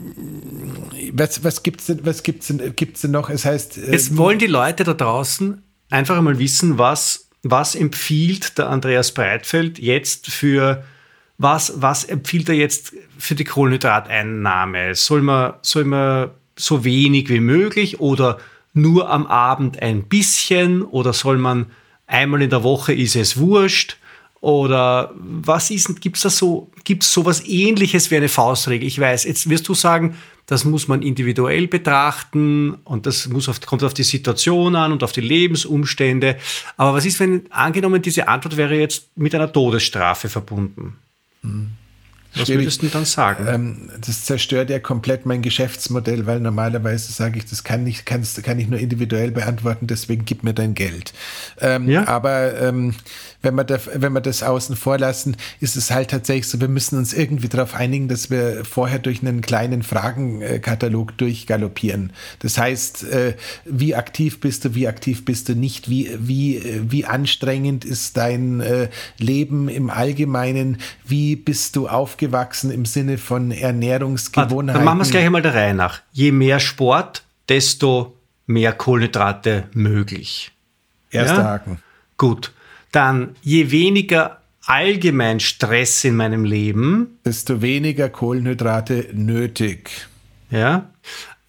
was 1.14 1.44
was 1.44 1.64
gibt 1.64 1.80
es 1.80 1.86
denn, 1.88 2.06
was 2.06 2.24
gibt's 2.24 2.48
denn, 2.48 2.76
gibt's 2.76 3.02
denn 3.02 3.12
noch? 3.12 3.30
Es 3.30 3.46
heißt. 3.46 3.78
Äh, 3.78 3.92
Jetzt 3.92 4.18
wollen 4.18 4.40
die 4.40 4.48
Leute 4.48 4.84
da 4.84 4.94
draußen 4.94 5.64
einfach 5.90 6.18
einmal 6.18 6.40
wissen, 6.40 6.78
was, 6.78 7.30
was 7.44 7.76
empfiehlt 7.76 8.58
der 8.58 8.70
Andreas 8.70 9.14
Breitfeld 9.14 9.80
jetzt 9.80 10.30
für. 10.30 10.84
Was, 11.40 11.74
was 11.78 12.04
empfiehlt 12.04 12.48
er 12.48 12.56
jetzt 12.56 12.94
für 13.18 13.34
die 13.34 13.44
Kohlenhydrateinnahme? 13.44 14.94
Soll 14.94 15.24
man, 15.24 15.56
soll 15.64 15.84
man 15.84 16.30
so 16.56 16.86
wenig 16.86 17.28
wie 17.30 17.40
möglich 17.40 18.00
oder 18.00 18.38
nur 18.74 19.10
am 19.10 19.26
Abend 19.26 19.82
ein 19.82 20.04
bisschen 20.04 20.84
oder 20.84 21.12
soll 21.12 21.38
man 21.38 21.72
einmal 22.06 22.44
in 22.44 22.52
der 22.52 22.64
Woche 22.64 22.94
ist 22.94 23.16
es 23.16 23.38
wurscht? 23.38 23.98
Oder 24.44 25.14
was 25.16 25.72
ist, 25.72 26.02
gibt 26.02 26.18
es 26.18 26.24
da 26.24 26.30
so, 26.30 26.70
gibt 26.84 27.04
es 27.04 27.14
sowas 27.14 27.46
ähnliches 27.48 28.12
wie 28.12 28.18
eine 28.18 28.28
Faustregel? 28.28 28.86
Ich 28.86 29.00
weiß, 29.00 29.24
jetzt 29.24 29.50
wirst 29.50 29.70
du 29.70 29.74
sagen, 29.74 30.18
das 30.48 30.66
muss 30.66 30.90
man 30.90 31.02
individuell 31.02 31.70
betrachten 31.70 32.74
und 32.84 33.06
das 33.06 33.30
muss 33.30 33.48
auf, 33.48 33.62
kommt 33.62 33.86
auf 33.86 33.94
die 33.94 34.04
Situation 34.04 34.76
an 34.76 34.92
und 34.92 35.02
auf 35.02 35.14
die 35.14 35.22
Lebensumstände. 35.22 36.36
Aber 36.76 36.94
was 36.94 37.06
ist, 37.06 37.22
wenn 37.22 37.50
angenommen, 37.54 38.02
diese 38.02 38.28
Antwort 38.28 38.58
wäre 38.58 38.76
jetzt 38.76 39.16
mit 39.16 39.34
einer 39.34 39.50
Todesstrafe 39.50 40.28
verbunden? 40.28 40.98
Mhm. 41.42 41.70
Was 42.36 42.50
würdest 42.50 42.82
du 42.82 42.88
dann 42.88 43.06
sagen? 43.06 43.46
Ähm, 43.48 43.90
das 44.02 44.26
zerstört 44.26 44.70
ja 44.70 44.80
komplett 44.80 45.26
mein 45.26 45.42
Geschäftsmodell, 45.42 46.26
weil 46.26 46.40
normalerweise 46.40 47.12
sage 47.14 47.38
ich, 47.38 47.46
das 47.46 47.64
kann 47.64 47.86
ich, 47.86 48.06
kann 48.06 48.24
ich 48.60 48.68
nur 48.68 48.80
individuell 48.80 49.32
beantworten, 49.32 49.88
deswegen 49.88 50.26
gib 50.26 50.44
mir 50.44 50.54
dein 50.54 50.74
Geld. 50.74 51.14
Ähm, 51.62 51.90
ja? 51.90 52.08
Aber 52.08 52.60
ähm, 52.60 52.96
wenn, 53.44 53.56
wir 53.56 53.66
da, 53.66 53.78
wenn 53.94 54.14
wir 54.14 54.22
das 54.22 54.42
außen 54.42 54.76
vor 54.76 54.98
lassen, 54.98 55.36
ist 55.60 55.76
es 55.76 55.92
halt 55.92 56.10
tatsächlich 56.10 56.48
so, 56.48 56.60
wir 56.62 56.70
müssen 56.70 56.98
uns 56.98 57.14
irgendwie 57.14 57.50
darauf 57.50 57.76
einigen, 57.76 58.08
dass 58.08 58.32
wir 58.32 58.64
vorher 58.66 59.00
durch 59.00 59.22
einen 59.22 59.42
kleinen 59.42 59.84
Fragenkatalog 59.84 61.18
durchgaloppieren. 61.18 62.14
Das 62.40 62.58
heißt, 62.58 63.04
äh, 63.04 63.36
wie 63.66 63.96
aktiv 63.96 64.40
bist 64.40 64.66
du, 64.66 64.76
wie 64.76 64.88
aktiv 64.88 65.26
bist 65.26 65.50
du 65.50 65.56
nicht, 65.56 65.90
wie, 65.90 66.10
wie, 66.18 66.82
wie 66.90 67.06
anstrengend 67.06 67.86
ist 67.86 68.18
dein 68.18 68.62
äh, 68.62 68.90
Leben 69.18 69.68
im 69.68 69.90
Allgemeinen, 69.90 70.78
wie 71.06 71.36
bist 71.36 71.76
du 71.76 71.90
aufgewachsen 71.90 72.72
im 72.72 72.86
Sinne 72.86 73.18
von 73.18 73.52
Ernährungsgewohnheiten. 73.52 74.80
Dann 74.80 74.86
machen 74.86 75.00
wir 75.00 75.04
es 75.04 75.12
gleich 75.12 75.26
einmal 75.26 75.42
der 75.42 75.54
Reihe 75.54 75.74
nach. 75.74 76.02
Je 76.14 76.32
mehr 76.32 76.62
Sport, 76.62 77.24
desto 77.50 78.16
mehr 78.48 78.72
Kohlenhydrate 78.72 79.66
möglich. 79.74 80.52
Erster 81.12 81.38
ja? 81.38 81.44
Haken. 81.44 81.80
Gut. 82.18 82.54
Dann 82.94 83.36
je 83.42 83.72
weniger 83.72 84.40
allgemein 84.66 85.42
Stress 85.42 86.06
in 86.06 86.16
meinem 86.16 86.46
Leben, 86.46 87.20
desto 87.26 87.62
weniger 87.62 88.08
Kohlenhydrate 88.08 89.10
nötig. 89.14 90.08
Ja. 90.50 90.90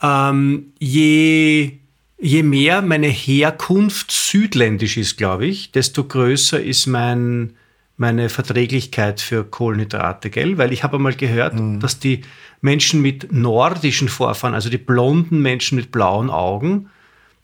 Ähm, 0.02 0.72
je 0.80 1.78
je 2.24 2.42
mehr 2.42 2.80
meine 2.80 3.08
Herkunft 3.08 4.10
südländisch 4.10 4.96
ist, 4.96 5.18
glaube 5.18 5.46
ich, 5.46 5.72
desto 5.72 6.04
größer 6.04 6.62
ist 6.62 6.86
mein, 6.86 7.52
meine 7.98 8.30
Verträglichkeit 8.30 9.20
für 9.20 9.44
Kohlenhydrate, 9.44 10.30
gell? 10.30 10.56
Weil 10.56 10.72
ich 10.72 10.82
habe 10.82 10.96
einmal 10.96 11.14
gehört, 11.14 11.54
mhm. 11.54 11.80
dass 11.80 11.98
die 11.98 12.22
Menschen 12.62 13.02
mit 13.02 13.30
nordischen 13.30 14.08
Vorfahren, 14.08 14.54
also 14.54 14.70
die 14.70 14.78
blonden 14.78 15.42
Menschen 15.42 15.76
mit 15.76 15.92
blauen 15.92 16.30
Augen, 16.30 16.88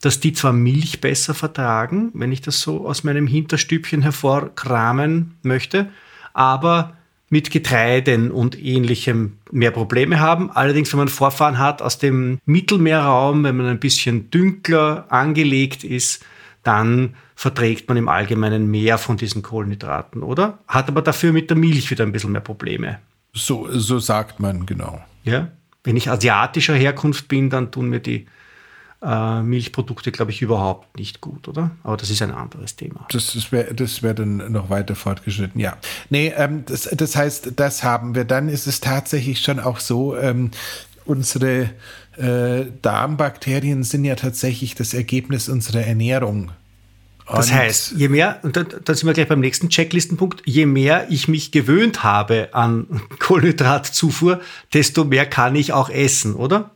dass 0.00 0.20
die 0.20 0.32
zwar 0.32 0.52
Milch 0.52 1.00
besser 1.00 1.34
vertragen, 1.34 2.10
wenn 2.14 2.32
ich 2.32 2.40
das 2.40 2.60
so 2.60 2.86
aus 2.86 3.04
meinem 3.04 3.26
Hinterstübchen 3.26 4.02
hervorkramen 4.02 5.36
möchte, 5.42 5.90
aber 6.32 6.96
mit 7.28 7.50
Getreiden 7.50 8.30
und 8.30 8.60
ähnlichem 8.60 9.38
mehr 9.52 9.70
Probleme 9.70 10.18
haben. 10.18 10.50
Allerdings, 10.50 10.92
wenn 10.92 10.98
man 10.98 11.08
Vorfahren 11.08 11.58
hat 11.58 11.80
aus 11.80 11.98
dem 11.98 12.40
Mittelmeerraum, 12.44 13.44
wenn 13.44 13.56
man 13.56 13.66
ein 13.66 13.78
bisschen 13.78 14.30
dünkler 14.30 15.06
angelegt 15.10 15.84
ist, 15.84 16.24
dann 16.64 17.14
verträgt 17.36 17.88
man 17.88 17.96
im 17.96 18.08
Allgemeinen 18.08 18.70
mehr 18.70 18.98
von 18.98 19.16
diesen 19.16 19.42
Kohlenhydraten, 19.42 20.22
oder? 20.22 20.58
Hat 20.66 20.88
aber 20.88 21.02
dafür 21.02 21.32
mit 21.32 21.48
der 21.50 21.56
Milch 21.56 21.90
wieder 21.90 22.04
ein 22.04 22.12
bisschen 22.12 22.32
mehr 22.32 22.40
Probleme. 22.40 22.98
So, 23.32 23.68
so 23.70 23.98
sagt 23.98 24.40
man, 24.40 24.66
genau. 24.66 25.00
Ja. 25.22 25.48
Wenn 25.84 25.96
ich 25.96 26.10
asiatischer 26.10 26.74
Herkunft 26.74 27.28
bin, 27.28 27.48
dann 27.48 27.70
tun 27.70 27.88
mir 27.88 28.00
die 28.00 28.26
äh, 29.02 29.42
Milchprodukte, 29.42 30.12
glaube 30.12 30.30
ich, 30.30 30.42
überhaupt 30.42 30.98
nicht 30.98 31.20
gut, 31.20 31.48
oder? 31.48 31.70
Aber 31.82 31.96
das 31.96 32.10
ist 32.10 32.20
ein 32.22 32.32
anderes 32.32 32.76
Thema. 32.76 33.06
Das, 33.10 33.32
das 33.32 33.50
wäre 33.50 33.74
das 33.74 34.02
wär 34.02 34.14
dann 34.14 34.52
noch 34.52 34.70
weiter 34.70 34.94
fortgeschritten, 34.94 35.60
ja. 35.60 35.76
Nee, 36.10 36.32
ähm, 36.36 36.64
das, 36.66 36.82
das 36.92 37.16
heißt, 37.16 37.52
das 37.56 37.82
haben 37.82 38.14
wir. 38.14 38.24
Dann 38.24 38.48
ist 38.48 38.66
es 38.66 38.80
tatsächlich 38.80 39.40
schon 39.40 39.58
auch 39.58 39.80
so, 39.80 40.16
ähm, 40.16 40.50
unsere 41.04 41.70
äh, 42.16 42.66
Darmbakterien 42.82 43.84
sind 43.84 44.04
ja 44.04 44.14
tatsächlich 44.16 44.74
das 44.74 44.94
Ergebnis 44.94 45.48
unserer 45.48 45.80
Ernährung. 45.80 46.52
Das 47.26 47.52
heißt, 47.52 47.92
je 47.92 48.08
mehr, 48.08 48.40
und 48.42 48.56
da, 48.56 48.64
da 48.64 48.92
sind 48.92 49.06
wir 49.06 49.12
gleich 49.12 49.28
beim 49.28 49.40
nächsten 49.40 49.68
Checklistenpunkt, 49.68 50.42
je 50.46 50.66
mehr 50.66 51.06
ich 51.10 51.28
mich 51.28 51.52
gewöhnt 51.52 52.02
habe 52.02 52.48
an 52.52 53.00
Kohlenhydratzufuhr, 53.20 54.40
desto 54.74 55.04
mehr 55.04 55.26
kann 55.26 55.54
ich 55.54 55.72
auch 55.72 55.90
essen, 55.90 56.34
oder? 56.34 56.70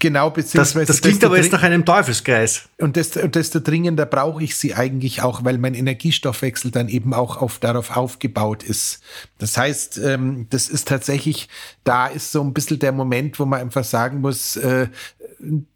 Genau, 0.00 0.30
beziehungsweise. 0.30 0.86
Das, 0.86 0.96
das 0.96 1.02
klingt 1.02 1.22
aber 1.22 1.36
jetzt 1.36 1.52
nach 1.52 1.62
einem 1.62 1.84
Teufelskreis. 1.84 2.68
Und 2.78 2.96
desto, 2.96 3.28
desto 3.28 3.60
dringender 3.60 4.06
brauche 4.06 4.42
ich 4.42 4.56
sie 4.56 4.74
eigentlich 4.74 5.22
auch, 5.22 5.44
weil 5.44 5.58
mein 5.58 5.74
Energiestoffwechsel 5.74 6.70
dann 6.70 6.88
eben 6.88 7.12
auch 7.12 7.36
auf, 7.36 7.58
darauf 7.58 7.96
aufgebaut 7.96 8.62
ist. 8.62 9.00
Das 9.38 9.58
heißt, 9.58 9.98
ähm, 9.98 10.46
das 10.48 10.68
ist 10.70 10.88
tatsächlich, 10.88 11.48
da 11.84 12.06
ist 12.06 12.32
so 12.32 12.42
ein 12.42 12.54
bisschen 12.54 12.78
der 12.78 12.92
Moment, 12.92 13.38
wo 13.38 13.44
man 13.44 13.60
einfach 13.60 13.84
sagen 13.84 14.22
muss, 14.22 14.56
äh, 14.56 14.88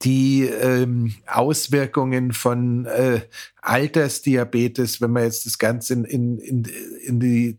die 0.02 0.44
ähm, 0.44 1.14
Auswirkungen 1.26 2.32
von 2.32 2.86
äh, 2.86 3.20
Altersdiabetes, 3.60 5.02
wenn 5.02 5.10
man 5.10 5.24
jetzt 5.24 5.44
das 5.44 5.58
Ganze 5.58 5.92
in, 5.94 6.04
in, 6.04 6.38
in, 6.38 6.64
in 7.04 7.20
die 7.20 7.58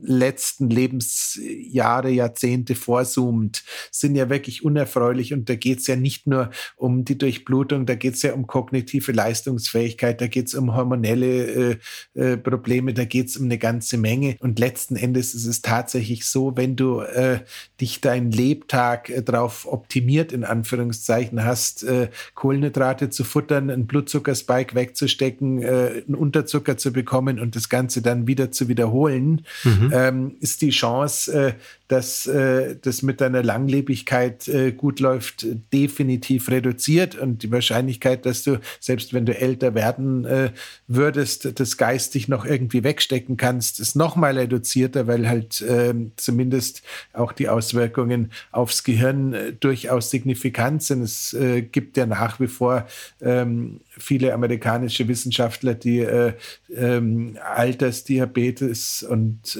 letzten 0.00 0.70
Lebensjahre, 0.70 2.10
Jahrzehnte 2.10 2.74
vorzoomt, 2.74 3.62
sind 3.90 4.16
ja 4.16 4.30
wirklich 4.30 4.64
unerfreulich. 4.64 5.32
Und 5.32 5.48
da 5.48 5.54
geht 5.54 5.80
es 5.80 5.86
ja 5.86 5.96
nicht 5.96 6.26
nur 6.26 6.50
um 6.76 7.04
die 7.04 7.18
Durchblutung, 7.18 7.86
da 7.86 7.94
geht 7.94 8.14
es 8.14 8.22
ja 8.22 8.32
um 8.32 8.46
kognitive 8.46 9.12
Leistungsfähigkeit, 9.12 10.20
da 10.20 10.26
geht 10.26 10.48
es 10.48 10.54
um 10.54 10.74
hormonelle 10.74 11.78
äh, 12.14 12.22
äh, 12.32 12.36
Probleme, 12.36 12.94
da 12.94 13.04
geht 13.04 13.28
es 13.28 13.36
um 13.36 13.44
eine 13.44 13.58
ganze 13.58 13.98
Menge. 13.98 14.36
Und 14.40 14.58
letzten 14.58 14.96
Endes 14.96 15.34
ist 15.34 15.46
es 15.46 15.62
tatsächlich 15.62 16.26
so, 16.26 16.56
wenn 16.56 16.76
du 16.76 17.00
äh, 17.00 17.40
dich 17.80 18.00
dein 18.00 18.30
Lebtag 18.30 19.10
äh, 19.10 19.22
darauf 19.22 19.66
optimiert, 19.70 20.32
in 20.32 20.44
Anführungszeichen, 20.44 21.44
hast, 21.44 21.84
äh, 21.84 22.08
Kohlenhydrate 22.34 23.10
zu 23.10 23.24
futtern, 23.24 23.70
einen 23.70 23.86
Blutzuckerspike 23.86 24.74
wegzustecken, 24.74 25.62
äh, 25.62 26.02
einen 26.06 26.14
Unterzucker 26.14 26.78
zu 26.78 26.92
bekommen 26.92 27.38
und 27.38 27.56
das 27.56 27.68
Ganze 27.68 28.00
dann 28.00 28.26
wieder 28.26 28.50
zu 28.50 28.68
wiederholen, 28.68 29.44
mhm 29.64 29.81
mhm. 29.82 29.92
ähm, 29.92 30.36
ist 30.40 30.62
die 30.62 30.70
Chance, 30.70 31.32
äh, 31.32 31.52
dass 31.92 32.26
äh, 32.26 32.76
das 32.80 33.02
mit 33.02 33.20
deiner 33.20 33.42
Langlebigkeit 33.42 34.48
äh, 34.48 34.72
gut 34.72 34.98
läuft, 34.98 35.46
definitiv 35.74 36.48
reduziert. 36.48 37.16
Und 37.16 37.42
die 37.42 37.52
Wahrscheinlichkeit, 37.52 38.24
dass 38.24 38.44
du, 38.44 38.60
selbst 38.80 39.12
wenn 39.12 39.26
du 39.26 39.38
älter 39.38 39.74
werden 39.74 40.24
äh, 40.24 40.52
würdest, 40.86 41.60
das 41.60 41.76
geistig 41.76 42.28
noch 42.28 42.46
irgendwie 42.46 42.82
wegstecken 42.82 43.36
kannst, 43.36 43.78
ist 43.78 43.94
nochmal 43.94 44.38
reduzierter, 44.38 45.06
weil 45.06 45.28
halt 45.28 45.60
äh, 45.60 45.92
zumindest 46.16 46.82
auch 47.12 47.32
die 47.32 47.50
Auswirkungen 47.50 48.32
aufs 48.52 48.84
Gehirn 48.84 49.34
äh, 49.34 49.52
durchaus 49.52 50.10
signifikant 50.10 50.82
sind. 50.82 51.02
Es 51.02 51.34
äh, 51.34 51.60
gibt 51.60 51.98
ja 51.98 52.06
nach 52.06 52.40
wie 52.40 52.46
vor 52.46 52.86
ähm, 53.20 53.80
viele 53.98 54.32
amerikanische 54.32 55.08
Wissenschaftler, 55.08 55.74
die 55.74 55.98
äh, 55.98 56.32
ähm, 56.74 57.36
Altersdiabetes 57.54 59.02
und 59.02 59.58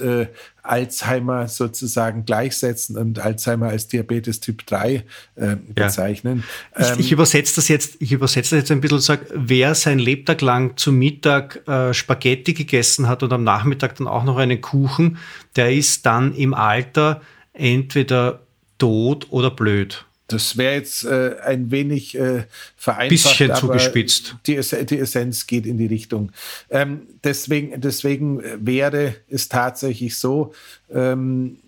Alzheimer 0.62 1.48
sozusagen 1.48 2.24
gleichsetzen 2.24 2.96
und 2.96 3.18
Alzheimer 3.18 3.68
als 3.68 3.88
Diabetes 3.88 4.40
Typ 4.40 4.64
3 4.66 5.04
äh, 5.34 5.56
bezeichnen. 5.56 6.44
Ja. 6.78 6.92
Ich, 6.94 7.00
ich 7.00 7.06
ähm, 7.08 7.14
übersetze 7.14 7.56
das 7.56 7.68
jetzt, 7.68 7.96
ich 8.00 8.12
übersetze 8.12 8.54
das 8.54 8.62
jetzt 8.62 8.70
ein 8.70 8.80
bisschen 8.80 8.96
und 8.96 9.02
sage, 9.02 9.26
wer 9.34 9.74
sein 9.74 9.98
Lebtag 9.98 10.40
lang 10.40 10.76
zu 10.76 10.92
Mittag 10.92 11.66
äh, 11.66 11.92
Spaghetti 11.92 12.54
gegessen 12.54 13.08
hat 13.08 13.22
und 13.22 13.32
am 13.32 13.42
Nachmittag 13.42 13.96
dann 13.96 14.06
auch 14.06 14.24
noch 14.24 14.36
einen 14.36 14.60
Kuchen, 14.60 15.18
der 15.56 15.72
ist 15.72 16.06
dann 16.06 16.34
im 16.34 16.54
Alter 16.54 17.20
entweder 17.52 18.40
tot 18.78 19.26
oder 19.30 19.50
blöd. 19.50 20.04
Das 20.32 20.56
wäre 20.56 20.74
jetzt 20.74 21.04
äh, 21.04 21.36
ein 21.44 21.70
wenig 21.70 22.16
äh, 22.16 22.44
vereinfacht. 22.76 23.08
Bisschen 23.10 23.54
zugespitzt. 23.54 24.36
Die, 24.46 24.58
die, 24.84 24.98
Essenz 24.98 25.46
geht 25.46 25.66
in 25.66 25.78
die 25.78 25.86
Richtung. 25.86 26.32
Ähm, 26.70 27.02
deswegen, 27.22 27.80
deswegen 27.80 28.42
wäre 28.58 29.14
es 29.28 29.48
tatsächlich 29.48 30.16
so, 30.18 30.52
ähm, 30.92 31.58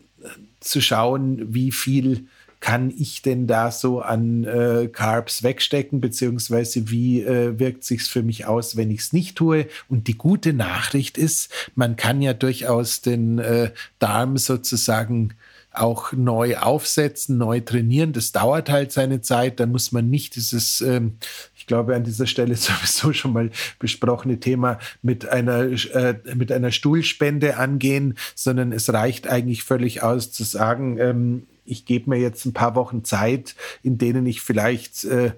zu 0.61 0.81
schauen, 0.81 1.55
wie 1.55 1.71
viel 1.71 2.27
kann 2.65 2.91
ich 2.97 3.21
denn 3.21 3.47
da 3.47 3.71
so 3.71 4.01
an 4.01 4.45
äh, 4.45 4.89
Carbs 4.91 5.43
wegstecken, 5.43 6.01
beziehungsweise 6.01 6.89
wie 6.89 7.21
äh, 7.21 7.59
wirkt 7.59 7.85
sich's 7.85 8.09
für 8.09 8.23
mich 8.23 8.47
aus, 8.47 8.75
wenn 8.75 8.91
ich 8.91 9.01
es 9.01 9.13
nicht 9.13 9.37
tue? 9.37 9.67
Und 9.91 10.09
die 10.09 10.17
gute 10.17 10.55
Nachricht 10.55 11.19
ist, 11.19 11.53
man 11.75 11.97
kann 11.97 12.23
ja 12.23 12.33
durchaus 12.33 13.03
den 13.03 13.39
äh, 13.39 13.71
Darm 13.99 14.39
sozusagen 14.39 15.35
auch 15.75 16.13
neu 16.13 16.57
aufsetzen, 16.57 17.39
neu 17.39 17.61
trainieren. 17.61 18.13
Das 18.13 18.33
dauert 18.33 18.71
halt 18.71 18.93
seine 18.93 19.21
Zeit. 19.21 19.61
Da 19.61 19.67
muss 19.67 19.93
man 19.93 20.09
nicht 20.09 20.37
dieses, 20.37 20.81
ähm, 20.81 21.15
ich 21.57 21.67
glaube, 21.67 21.95
an 21.95 22.05
dieser 22.05 22.27
Stelle 22.27 22.57
sowieso 22.57 23.13
schon 23.13 23.33
mal 23.33 23.51
besprochene 23.79 24.41
Thema 24.41 24.79
mit 25.03 25.29
einer, 25.29 25.65
äh, 25.95 26.15
mit 26.35 26.53
einer 26.53 26.73
Stuhlspende 26.73 27.57
angehen, 27.57 28.17
sondern 28.35 28.73
es 28.73 28.93
reicht 28.93 29.27
eigentlich 29.29 29.65
völlig 29.65 30.03
aus 30.03 30.33
zu 30.33 30.45
sagen, 30.45 30.99
ähm, 30.99 31.47
ich 31.67 31.87
gebe 31.87 32.11
mir 32.11 32.19
jetzt 32.19 32.45
ein 32.45 32.53
paar 32.53 32.75
Wochen 32.75 33.05
Zeit, 33.05 33.55
in 33.83 33.99
denen 33.99 34.27
ich 34.27 34.43
vielleicht 34.43 35.05
äh, 35.05 35.33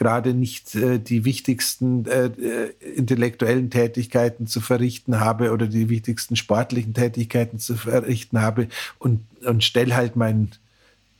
gerade 0.00 0.32
nicht 0.32 0.74
äh, 0.76 0.98
die 0.98 1.26
wichtigsten 1.26 2.06
äh, 2.06 2.28
äh, 2.28 2.72
intellektuellen 2.96 3.68
Tätigkeiten 3.68 4.46
zu 4.46 4.62
verrichten 4.62 5.20
habe 5.20 5.52
oder 5.52 5.66
die 5.66 5.90
wichtigsten 5.90 6.36
sportlichen 6.36 6.94
Tätigkeiten 6.94 7.58
zu 7.58 7.76
verrichten 7.76 8.40
habe 8.40 8.68
und, 8.98 9.20
und 9.44 9.62
stelle 9.62 9.94
halt 9.94 10.16
mein 10.16 10.52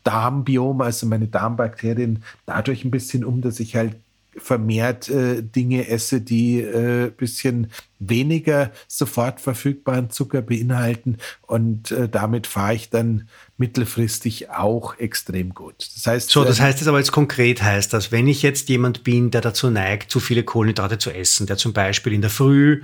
Darmbiom, 0.02 0.80
also 0.80 1.04
meine 1.04 1.26
Darmbakterien, 1.26 2.22
dadurch 2.46 2.82
ein 2.82 2.90
bisschen 2.90 3.22
um, 3.22 3.42
dass 3.42 3.60
ich 3.60 3.76
halt 3.76 3.96
vermehrt 4.36 5.08
äh, 5.08 5.42
Dinge 5.42 5.88
esse, 5.88 6.20
die 6.20 6.60
äh, 6.60 7.10
bisschen 7.10 7.70
weniger 7.98 8.70
sofort 8.88 9.40
verfügbaren 9.40 10.10
Zucker 10.10 10.42
beinhalten 10.42 11.18
und 11.42 11.90
äh, 11.90 12.08
damit 12.08 12.46
fahre 12.46 12.74
ich 12.74 12.90
dann 12.90 13.28
mittelfristig 13.58 14.50
auch 14.50 14.98
extrem 14.98 15.52
gut. 15.52 15.88
Das 15.94 16.06
heißt, 16.06 16.30
so, 16.30 16.44
das 16.44 16.60
äh, 16.60 16.62
heißt 16.62 16.78
jetzt 16.78 16.88
aber 16.88 16.98
jetzt 16.98 17.12
konkret 17.12 17.62
heißt 17.62 17.92
das, 17.92 18.12
wenn 18.12 18.28
ich 18.28 18.42
jetzt 18.42 18.68
jemand 18.68 19.04
bin, 19.04 19.30
der 19.30 19.40
dazu 19.40 19.70
neigt, 19.70 20.10
zu 20.10 20.20
viele 20.20 20.44
Kohlenhydrate 20.44 20.98
zu 20.98 21.10
essen, 21.10 21.46
der 21.46 21.56
zum 21.56 21.72
Beispiel 21.72 22.12
in 22.12 22.22
der 22.22 22.30
Früh 22.30 22.82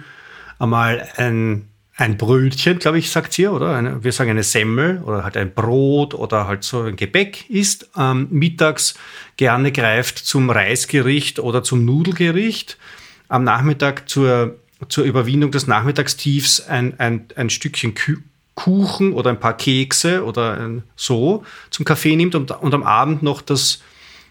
einmal 0.58 1.08
ein 1.16 1.68
ein 1.98 2.18
Brötchen, 2.18 2.78
glaube 2.78 2.98
ich, 2.98 3.10
sagt 3.10 3.38
ihr, 3.38 3.52
oder? 3.52 3.74
Eine, 3.74 4.04
wir 4.04 4.12
sagen 4.12 4.30
eine 4.30 4.42
Semmel 4.42 5.02
oder 5.02 5.24
halt 5.24 5.36
ein 5.36 5.54
Brot 5.54 6.12
oder 6.12 6.46
halt 6.46 6.62
so 6.62 6.82
ein 6.82 6.96
Gebäck 6.96 7.48
isst, 7.48 7.88
ähm, 7.96 8.28
mittags 8.30 8.94
gerne 9.38 9.72
greift 9.72 10.18
zum 10.18 10.50
Reisgericht 10.50 11.38
oder 11.38 11.62
zum 11.62 11.86
Nudelgericht, 11.86 12.76
am 13.28 13.44
Nachmittag 13.44 14.10
zur, 14.10 14.56
zur 14.90 15.04
Überwindung 15.04 15.50
des 15.50 15.66
Nachmittagstiefs 15.66 16.60
ein, 16.60 17.00
ein, 17.00 17.26
ein 17.34 17.48
Stückchen 17.48 17.94
Kuchen 18.54 19.12
oder 19.14 19.30
ein 19.30 19.40
paar 19.40 19.56
Kekse 19.56 20.24
oder 20.24 20.60
ein, 20.60 20.82
so 20.96 21.44
zum 21.70 21.86
Kaffee 21.86 22.14
nimmt 22.14 22.34
und, 22.34 22.50
und 22.50 22.74
am 22.74 22.82
Abend 22.82 23.22
noch 23.22 23.40
das, 23.40 23.82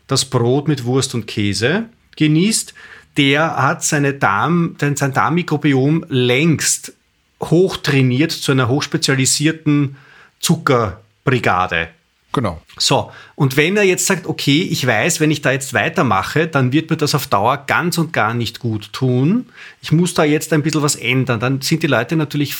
das 0.05 0.25
Brot 0.25 0.67
mit 0.67 0.85
Wurst 0.85 1.15
und 1.15 1.25
Käse 1.25 1.85
genießt, 2.15 2.75
der 3.17 3.55
hat 3.55 3.83
seine 3.83 4.13
Darm, 4.13 4.75
sein 4.79 5.13
Darmmikrobiom 5.13 6.05
längst 6.09 6.93
hochtrainiert 7.41 8.31
zu 8.31 8.51
einer 8.51 8.67
hochspezialisierten 8.67 9.97
Zuckerbrigade. 10.39 11.89
Genau. 12.31 12.61
So, 12.77 13.11
und 13.35 13.55
wenn 13.55 13.77
er 13.77 13.83
jetzt 13.83 14.05
sagt, 14.05 14.27
okay, 14.27 14.67
ich 14.69 14.85
weiß, 14.85 15.21
wenn 15.21 15.31
ich 15.31 15.41
da 15.41 15.51
jetzt 15.51 15.73
weitermache, 15.73 16.47
dann 16.47 16.73
wird 16.73 16.89
mir 16.89 16.97
das 16.97 17.15
auf 17.15 17.27
Dauer 17.27 17.63
ganz 17.65 17.97
und 17.97 18.11
gar 18.11 18.33
nicht 18.33 18.59
gut 18.59 18.91
tun. 18.91 19.45
Ich 19.81 19.93
muss 19.93 20.13
da 20.13 20.25
jetzt 20.25 20.51
ein 20.51 20.61
bisschen 20.61 20.81
was 20.81 20.97
ändern. 20.97 21.39
Dann 21.39 21.61
sind 21.61 21.81
die 21.81 21.87
Leute 21.87 22.17
natürlich 22.17 22.55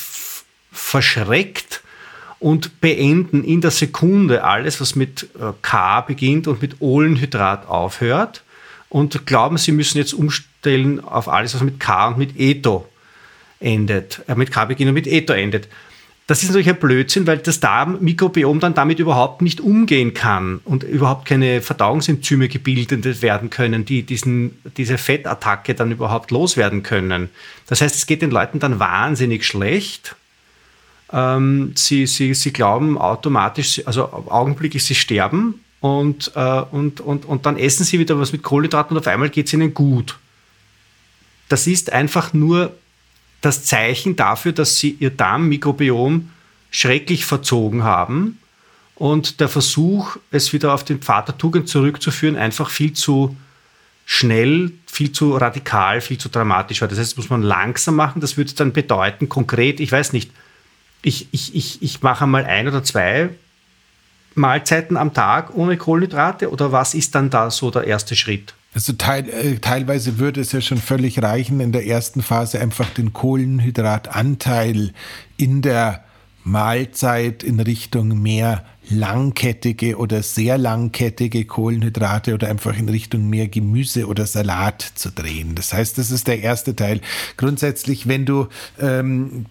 verschreckt 0.72 1.82
und 2.40 2.80
beenden 2.80 3.44
in 3.44 3.60
der 3.60 3.72
Sekunde 3.72 4.46
alles, 4.46 4.80
was 4.80 4.96
mit 4.96 5.28
äh, 5.40 5.52
K 5.62 6.02
beginnt 6.02 6.48
und 6.48 6.62
mit 6.62 6.78
Ohlenhydrat 6.80 7.68
aufhört 7.68 8.44
und 8.88 9.26
glauben, 9.26 9.58
sie 9.58 9.74
müssen 9.74 9.98
jetzt 9.98 10.14
umstellen 10.14 11.04
auf 11.04 11.28
alles, 11.28 11.54
was 11.54 11.62
mit 11.62 11.82
K 11.82 12.08
und 12.08 12.18
mit 12.18 12.40
Etho 12.40 12.88
endet, 13.66 14.22
äh, 14.28 14.36
mit 14.36 14.52
K 14.52 14.64
und 14.64 14.94
mit 14.94 15.08
Etho 15.08 15.34
endet. 15.34 15.68
Das 16.28 16.42
ist 16.42 16.50
natürlich 16.50 16.70
ein 16.70 16.80
Blödsinn, 16.80 17.28
weil 17.28 17.38
das 17.38 17.60
Darmmikrobiom 17.60 18.60
dann 18.60 18.74
damit 18.74 18.98
überhaupt 18.98 19.44
nicht 19.44 19.62
umgehen 19.62 20.16
kann 20.16 20.60
und 20.66 20.84
überhaupt 20.84 21.26
keine 21.26 21.62
Verdauungsenzyme 21.62 22.48
gebildet 22.48 23.22
werden 23.22 23.52
können, 23.52 23.86
die 23.86 24.02
diesen, 24.02 24.60
diese 24.76 24.98
Fettattacke 24.98 25.76
dann 25.76 25.92
überhaupt 25.92 26.32
loswerden 26.32 26.82
können. 26.82 27.30
Das 27.68 27.82
heißt, 27.82 27.96
es 27.96 28.08
geht 28.08 28.24
den 28.24 28.32
Leuten 28.32 28.60
dann 28.60 28.80
wahnsinnig 28.80 29.46
schlecht. 29.46 30.16
Ähm, 31.14 31.74
sie, 31.76 32.08
sie, 32.08 32.34
sie 32.34 32.52
glauben 32.52 32.98
automatisch, 32.98 33.84
also 33.86 34.12
augenblicklich, 34.12 34.84
sie 34.84 34.96
sterben 34.96 35.60
und, 35.80 36.32
äh, 36.34 36.62
und, 36.72 37.02
und, 37.02 37.26
und 37.26 37.46
dann 37.46 37.56
essen 37.56 37.84
sie 37.84 38.00
wieder 38.00 38.20
was 38.20 38.32
mit 38.32 38.42
Kohlenhydraten 38.42 38.98
und 38.98 39.02
auf 39.02 39.08
einmal 39.08 39.30
geht 39.30 39.46
es 39.46 39.54
ihnen 39.54 39.76
gut. 39.76 40.18
Das 41.50 41.68
ist 41.68 41.94
einfach 41.94 42.34
nur 42.34 42.76
das 43.42 43.66
Zeichen 43.66 44.16
dafür, 44.16 44.52
dass 44.52 44.78
sie 44.78 44.98
ihr 45.00 45.12
Darmmikrobiom 45.12 46.30
schrecklich 46.72 47.26
verzogen 47.26 47.84
haben 47.84 48.38
und 48.96 49.40
der 49.40 49.50
Versuch, 49.50 50.18
es 50.32 50.54
wieder 50.54 50.74
auf 50.74 50.84
den 50.84 51.00
Pfad 51.00 51.28
der 51.28 51.38
Tugend 51.38 51.70
zurückzuführen, 51.70 52.36
einfach 52.36 52.70
viel 52.70 52.94
zu 52.94 53.36
schnell, 54.06 54.72
viel 54.86 55.12
zu 55.12 55.36
radikal, 55.36 56.00
viel 56.00 56.18
zu 56.18 56.30
dramatisch 56.30 56.82
war. 56.82 56.88
Das 56.88 57.00
heißt, 57.00 57.12
das 57.12 57.18
muss 57.18 57.30
man 57.30 57.42
langsam 57.42 57.96
machen. 57.96 58.22
Das 58.22 58.38
würde 58.38 58.54
dann 58.54 58.72
bedeuten, 58.72 59.30
konkret, 59.30 59.80
ich 59.80 59.92
weiß 59.92 60.14
nicht, 60.14 60.32
ich, 61.02 61.28
ich, 61.32 61.56
ich, 61.56 61.82
ich 61.82 62.02
mache 62.02 62.24
einmal 62.24 62.46
ein 62.46 62.68
oder 62.68 62.84
zwei 62.84 63.30
Mahlzeiten 64.36 64.98
am 64.98 65.14
Tag 65.14 65.56
ohne 65.56 65.78
Kohlenhydrate 65.78 66.50
oder 66.50 66.72
was 66.72 66.94
ist 66.94 67.16
dann 67.16 67.30
da 67.30 67.52
so 67.52 67.72
der 67.72 67.86
erste 67.86 68.16
Schritt? 68.16 68.54
Also 68.76 68.92
teil, 68.92 69.30
äh, 69.30 69.56
teilweise 69.60 70.20
würde 70.20 70.42
es 70.42 70.52
ja 70.52 70.60
schon 70.60 70.78
völlig 70.78 71.24
reichen, 71.24 71.62
in 71.62 71.72
der 71.72 71.88
ersten 71.88 72.22
Phase 72.22 72.60
einfach 72.60 72.90
den 72.90 73.14
Kohlenhydratanteil 73.14 74.92
in 75.38 75.62
der 75.62 76.04
Mahlzeit 76.44 77.42
in 77.42 77.62
Richtung 77.62 78.22
mehr 78.22 78.66
langkettige 78.90 79.98
oder 79.98 80.22
sehr 80.22 80.58
langkettige 80.58 81.46
Kohlenhydrate 81.46 82.34
oder 82.34 82.50
einfach 82.50 82.78
in 82.78 82.90
Richtung 82.90 83.30
mehr 83.30 83.48
Gemüse 83.48 84.08
oder 84.08 84.26
Salat 84.26 84.82
zu 84.82 85.10
drehen. 85.10 85.56
Das 85.56 85.74
heißt, 85.74 85.98
das 85.98 86.12
ist 86.12 86.28
der 86.28 86.42
erste 86.42 86.76
Teil. 86.76 87.00
Grundsätzlich, 87.38 88.10
wenn 88.10 88.26
du 88.26 88.48
ähm, 88.78 89.46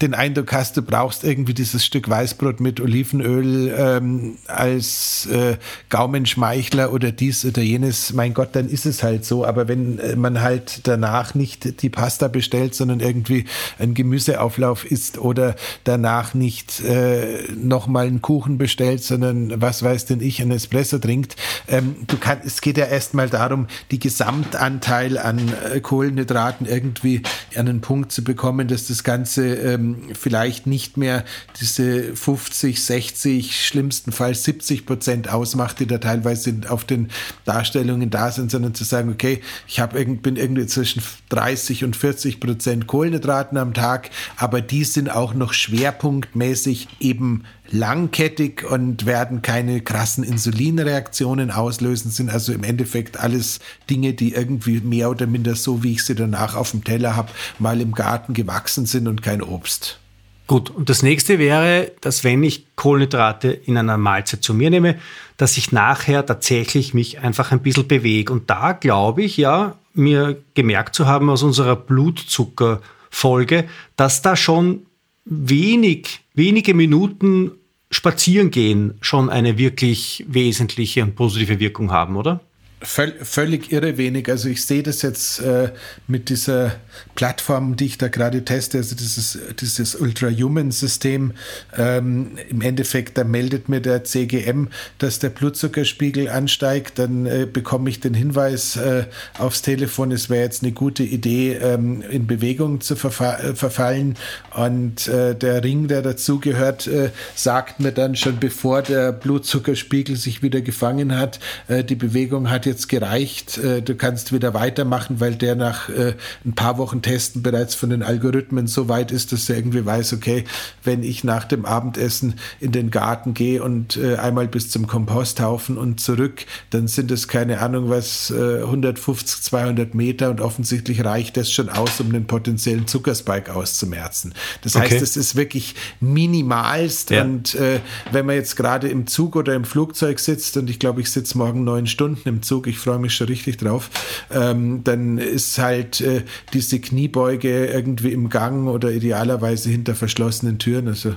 den 0.00 0.14
Eindruck 0.14 0.52
hast, 0.52 0.76
du 0.76 0.82
brauchst 0.82 1.24
irgendwie 1.24 1.54
dieses 1.54 1.84
Stück 1.84 2.08
Weißbrot 2.08 2.60
mit 2.60 2.80
Olivenöl 2.80 3.74
ähm, 3.76 4.38
als 4.46 5.26
äh, 5.26 5.56
Gaumenschmeichler 5.88 6.92
oder 6.92 7.12
dies 7.12 7.44
oder 7.44 7.62
jenes, 7.62 8.12
mein 8.12 8.34
Gott, 8.34 8.50
dann 8.52 8.68
ist 8.68 8.86
es 8.86 9.02
halt 9.02 9.24
so. 9.24 9.44
Aber 9.44 9.68
wenn 9.68 9.98
äh, 9.98 10.16
man 10.16 10.42
halt 10.42 10.80
danach 10.84 11.34
nicht 11.34 11.82
die 11.82 11.90
Pasta 11.90 12.28
bestellt, 12.28 12.74
sondern 12.74 13.00
irgendwie 13.00 13.46
ein 13.78 13.94
Gemüseauflauf 13.94 14.84
isst 14.84 15.18
oder 15.18 15.56
danach 15.84 16.34
nicht 16.34 16.80
äh, 16.80 17.42
nochmal 17.54 18.06
einen 18.06 18.22
Kuchen 18.22 18.58
bestellt, 18.58 19.02
sondern 19.02 19.60
was 19.60 19.82
weiß 19.82 20.06
denn 20.06 20.20
ich, 20.20 20.40
ein 20.42 20.50
Espresso 20.50 20.98
trinkt, 20.98 21.36
ähm, 21.68 21.96
du 22.06 22.16
kannst, 22.18 22.46
es 22.46 22.60
geht 22.60 22.78
ja 22.78 22.86
erstmal 22.86 23.28
darum, 23.28 23.66
die 23.90 23.98
Gesamtanteil 23.98 25.18
an 25.18 25.40
äh, 25.72 25.80
Kohlenhydraten 25.80 26.66
irgendwie 26.66 27.22
an 27.54 27.68
einen 27.68 27.80
Punkt 27.80 28.12
zu 28.12 28.22
bekommen, 28.22 28.68
dass 28.68 28.86
das 28.86 29.04
Ganze 29.04 29.55
ähm, 29.56 30.02
vielleicht 30.18 30.66
nicht 30.66 30.96
mehr 30.96 31.24
diese 31.60 32.14
50, 32.14 32.82
60, 32.82 33.66
schlimmstenfalls 33.66 34.44
70 34.44 34.86
Prozent 34.86 35.32
ausmacht, 35.32 35.80
die 35.80 35.86
da 35.86 35.98
teilweise 35.98 36.60
auf 36.68 36.84
den 36.84 37.08
Darstellungen 37.44 38.10
da 38.10 38.30
sind, 38.30 38.50
sondern 38.50 38.74
zu 38.74 38.84
sagen, 38.84 39.10
okay, 39.10 39.40
ich 39.66 39.80
hab, 39.80 39.94
bin 39.94 40.36
irgendwie 40.36 40.66
zwischen 40.66 41.02
30 41.30 41.84
und 41.84 41.96
40 41.96 42.40
Prozent 42.40 42.86
Kohlenhydraten 42.86 43.58
am 43.58 43.74
Tag, 43.74 44.10
aber 44.36 44.60
die 44.60 44.84
sind 44.84 45.10
auch 45.10 45.34
noch 45.34 45.52
schwerpunktmäßig 45.52 46.88
eben 47.00 47.44
langkettig 47.70 48.64
und 48.64 49.06
werden 49.06 49.42
keine 49.42 49.80
krassen 49.80 50.24
Insulinreaktionen 50.24 51.50
auslösen, 51.50 52.10
sind 52.10 52.30
also 52.30 52.52
im 52.52 52.64
Endeffekt 52.64 53.18
alles 53.18 53.60
Dinge, 53.90 54.14
die 54.14 54.32
irgendwie 54.32 54.80
mehr 54.80 55.10
oder 55.10 55.26
minder 55.26 55.54
so, 55.54 55.82
wie 55.82 55.92
ich 55.92 56.04
sie 56.04 56.14
danach 56.14 56.54
auf 56.54 56.70
dem 56.70 56.84
Teller 56.84 57.16
habe, 57.16 57.32
mal 57.58 57.80
im 57.80 57.92
Garten 57.92 58.34
gewachsen 58.34 58.86
sind 58.86 59.08
und 59.08 59.22
kein 59.22 59.42
Obst. 59.42 59.98
Gut, 60.46 60.70
und 60.70 60.88
das 60.88 61.02
nächste 61.02 61.40
wäre, 61.40 61.90
dass 62.00 62.22
wenn 62.22 62.42
ich 62.44 62.66
Kohlenhydrate 62.76 63.48
in 63.48 63.76
einer 63.76 63.98
Mahlzeit 63.98 64.44
zu 64.44 64.54
mir 64.54 64.70
nehme, 64.70 64.96
dass 65.36 65.56
ich 65.56 65.72
nachher 65.72 66.24
tatsächlich 66.24 66.94
mich 66.94 67.18
einfach 67.18 67.50
ein 67.50 67.62
bisschen 67.62 67.88
bewege. 67.88 68.32
Und 68.32 68.48
da 68.48 68.72
glaube 68.72 69.24
ich 69.24 69.36
ja, 69.36 69.76
mir 69.92 70.40
gemerkt 70.54 70.94
zu 70.94 71.06
haben 71.06 71.30
aus 71.30 71.42
unserer 71.42 71.74
Blutzuckerfolge, 71.74 73.64
dass 73.96 74.22
da 74.22 74.36
schon 74.36 74.86
wenig, 75.24 76.20
wenige 76.36 76.74
Minuten 76.74 77.52
spazieren 77.90 78.50
gehen 78.50 78.94
schon 79.00 79.28
eine 79.30 79.58
wirklich 79.58 80.24
wesentliche 80.28 81.02
und 81.02 81.16
positive 81.16 81.58
Wirkung 81.58 81.90
haben, 81.90 82.16
oder? 82.16 82.40
Völ 82.86 83.14
völlig 83.20 83.72
irre 83.72 83.98
wenig. 83.98 84.28
Also 84.28 84.48
ich 84.48 84.64
sehe 84.64 84.84
das 84.84 85.02
jetzt 85.02 85.40
äh, 85.40 85.70
mit 86.06 86.28
dieser 86.28 86.76
Plattform, 87.16 87.74
die 87.74 87.86
ich 87.86 87.98
da 87.98 88.06
gerade 88.06 88.44
teste, 88.44 88.78
also 88.78 88.94
dieses, 88.94 89.38
dieses 89.60 89.96
Ultra-Human-System. 89.96 91.32
Ähm, 91.76 92.38
Im 92.48 92.60
Endeffekt, 92.60 93.18
da 93.18 93.24
meldet 93.24 93.68
mir 93.68 93.80
der 93.80 94.04
CGM, 94.04 94.68
dass 94.98 95.18
der 95.18 95.30
Blutzuckerspiegel 95.30 96.28
ansteigt. 96.28 97.00
Dann 97.00 97.26
äh, 97.26 97.48
bekomme 97.52 97.90
ich 97.90 97.98
den 97.98 98.14
Hinweis 98.14 98.76
äh, 98.76 99.06
aufs 99.36 99.62
Telefon, 99.62 100.12
es 100.12 100.30
wäre 100.30 100.44
jetzt 100.44 100.62
eine 100.62 100.70
gute 100.70 101.02
Idee, 101.02 101.54
ähm, 101.54 102.02
in 102.08 102.28
Bewegung 102.28 102.80
zu 102.80 102.94
verfa 102.94 103.36
äh, 103.38 103.54
verfallen. 103.56 104.14
Und 104.54 105.08
äh, 105.08 105.34
der 105.34 105.64
Ring, 105.64 105.88
der 105.88 106.02
dazugehört, 106.02 106.86
äh, 106.86 107.10
sagt 107.34 107.80
mir 107.80 107.90
dann 107.90 108.14
schon, 108.14 108.38
bevor 108.38 108.82
der 108.82 109.10
Blutzuckerspiegel 109.10 110.14
sich 110.16 110.42
wieder 110.42 110.60
gefangen 110.60 111.16
hat, 111.18 111.40
die 111.68 111.94
Bewegung 111.94 112.50
hat 112.50 112.66
jetzt 112.66 112.75
gereicht, 112.88 113.58
äh, 113.58 113.82
du 113.82 113.94
kannst 113.94 114.32
wieder 114.32 114.54
weitermachen, 114.54 115.20
weil 115.20 115.34
der 115.34 115.56
nach 115.56 115.88
äh, 115.88 116.14
ein 116.44 116.54
paar 116.54 116.78
Wochen 116.78 117.02
Testen 117.02 117.42
bereits 117.42 117.74
von 117.74 117.90
den 117.90 118.02
Algorithmen 118.02 118.66
so 118.66 118.88
weit 118.88 119.10
ist, 119.10 119.32
dass 119.32 119.48
er 119.48 119.56
irgendwie 119.56 119.84
weiß, 119.84 120.12
okay, 120.12 120.44
wenn 120.84 121.02
ich 121.02 121.24
nach 121.24 121.44
dem 121.44 121.64
Abendessen 121.64 122.34
in 122.60 122.72
den 122.72 122.90
Garten 122.90 123.34
gehe 123.34 123.62
und 123.62 123.96
äh, 123.96 124.16
einmal 124.16 124.48
bis 124.48 124.70
zum 124.70 124.86
Komposthaufen 124.86 125.78
und 125.78 126.00
zurück, 126.00 126.46
dann 126.70 126.88
sind 126.88 127.10
es 127.10 127.28
keine 127.28 127.60
Ahnung 127.60 127.88
was, 127.90 128.32
150, 128.32 129.42
200 129.42 129.94
Meter 129.94 130.30
und 130.30 130.40
offensichtlich 130.40 131.04
reicht 131.04 131.36
das 131.36 131.50
schon 131.50 131.68
aus, 131.68 132.00
um 132.00 132.12
den 132.12 132.26
potenziellen 132.26 132.86
Zuckerspike 132.86 133.54
auszumerzen. 133.54 134.34
Das 134.62 134.76
okay. 134.76 134.90
heißt, 134.90 135.02
es 135.02 135.16
ist 135.16 135.36
wirklich 135.36 135.74
minimalst 136.00 137.10
ja. 137.10 137.22
und 137.22 137.54
äh, 137.54 137.80
wenn 138.12 138.26
man 138.26 138.36
jetzt 138.36 138.56
gerade 138.56 138.88
im 138.88 139.06
Zug 139.06 139.36
oder 139.36 139.54
im 139.54 139.64
Flugzeug 139.64 140.18
sitzt 140.18 140.56
und 140.56 140.70
ich 140.70 140.78
glaube, 140.78 141.00
ich 141.00 141.10
sitze 141.10 141.38
morgen 141.38 141.64
neun 141.64 141.86
Stunden 141.86 142.28
im 142.28 142.42
Zug, 142.42 142.55
Zug, 142.56 142.66
ich 142.66 142.78
freue 142.78 142.98
mich 142.98 143.14
schon 143.14 143.26
richtig 143.26 143.58
drauf, 143.58 143.90
ähm, 144.30 144.82
dann 144.82 145.18
ist 145.18 145.58
halt 145.58 146.00
äh, 146.00 146.22
diese 146.54 146.80
Kniebeuge 146.80 147.66
irgendwie 147.66 148.12
im 148.12 148.30
Gang 148.30 148.66
oder 148.68 148.90
idealerweise 148.90 149.68
hinter 149.68 149.94
verschlossenen 149.94 150.58
Türen, 150.58 150.88
also 150.88 151.14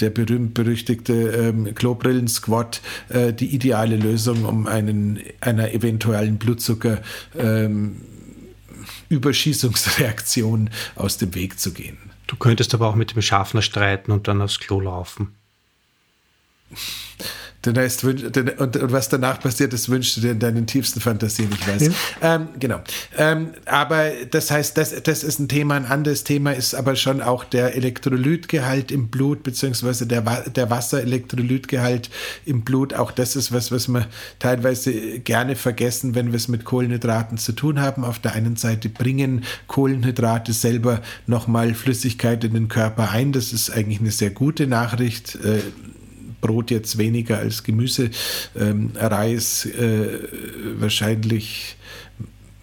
der 0.00 0.10
berühmt-berüchtigte 0.10 1.12
ähm, 1.12 1.72
Klobrillen-Squat 1.74 2.80
äh, 3.10 3.32
die 3.32 3.54
ideale 3.54 3.96
Lösung, 3.96 4.44
um 4.44 4.66
einen, 4.66 5.20
einer 5.40 5.72
eventuellen 5.72 6.38
Blutzucker 6.38 7.00
ähm, 7.38 8.00
Überschießungsreaktion 9.08 10.70
aus 10.96 11.16
dem 11.16 11.34
Weg 11.34 11.60
zu 11.60 11.72
gehen. 11.72 11.96
Du 12.26 12.34
könntest 12.36 12.74
aber 12.74 12.88
auch 12.88 12.96
mit 12.96 13.14
dem 13.14 13.22
Schaffner 13.22 13.62
streiten 13.62 14.10
und 14.10 14.26
dann 14.26 14.42
aufs 14.42 14.58
Klo 14.58 14.80
laufen. 14.80 15.32
Den 17.66 17.76
heißt, 17.76 18.04
und, 18.04 18.36
und, 18.60 18.92
was 18.92 19.08
danach 19.08 19.40
passiert, 19.40 19.72
das 19.72 19.88
wünschst 19.88 20.16
du 20.16 20.20
dir 20.20 20.30
in 20.30 20.38
deinen 20.38 20.66
tiefsten 20.66 21.00
Fantasien, 21.00 21.50
ich 21.52 21.66
weiß. 21.66 21.82
Ja. 22.22 22.36
Ähm, 22.36 22.48
genau. 22.58 22.80
Ähm, 23.16 23.50
aber 23.64 24.10
das 24.30 24.50
heißt, 24.50 24.78
das, 24.78 25.02
das 25.02 25.24
ist 25.24 25.40
ein 25.40 25.48
Thema. 25.48 25.74
Ein 25.74 25.86
anderes 25.86 26.24
Thema 26.24 26.52
ist 26.52 26.74
aber 26.74 26.96
schon 26.96 27.20
auch 27.20 27.44
der 27.44 27.74
Elektrolytgehalt 27.74 28.92
im 28.92 29.08
Blut, 29.08 29.42
beziehungsweise 29.42 30.06
der, 30.06 30.22
der 30.22 30.70
Wasserelektrolytgehalt 30.70 32.10
im 32.44 32.62
Blut. 32.62 32.94
Auch 32.94 33.10
das 33.10 33.36
ist 33.36 33.52
was, 33.52 33.72
was 33.72 33.88
wir 33.88 34.06
teilweise 34.38 35.20
gerne 35.20 35.56
vergessen, 35.56 36.14
wenn 36.14 36.32
wir 36.32 36.36
es 36.36 36.48
mit 36.48 36.64
Kohlenhydraten 36.64 37.38
zu 37.38 37.52
tun 37.52 37.80
haben. 37.80 38.04
Auf 38.04 38.18
der 38.18 38.34
einen 38.34 38.56
Seite 38.56 38.88
bringen 38.88 39.44
Kohlenhydrate 39.66 40.52
selber 40.52 41.02
nochmal 41.26 41.74
Flüssigkeit 41.74 42.44
in 42.44 42.54
den 42.54 42.68
Körper 42.68 43.10
ein. 43.10 43.32
Das 43.32 43.52
ist 43.52 43.70
eigentlich 43.70 44.00
eine 44.00 44.10
sehr 44.10 44.30
gute 44.30 44.66
Nachricht. 44.66 45.36
Äh, 45.36 45.60
Brot 46.40 46.70
jetzt 46.70 46.98
weniger 46.98 47.38
als 47.38 47.62
Gemüse, 47.62 48.10
ähm, 48.56 48.92
Reis 48.94 49.66
äh, 49.66 50.18
wahrscheinlich 50.78 51.76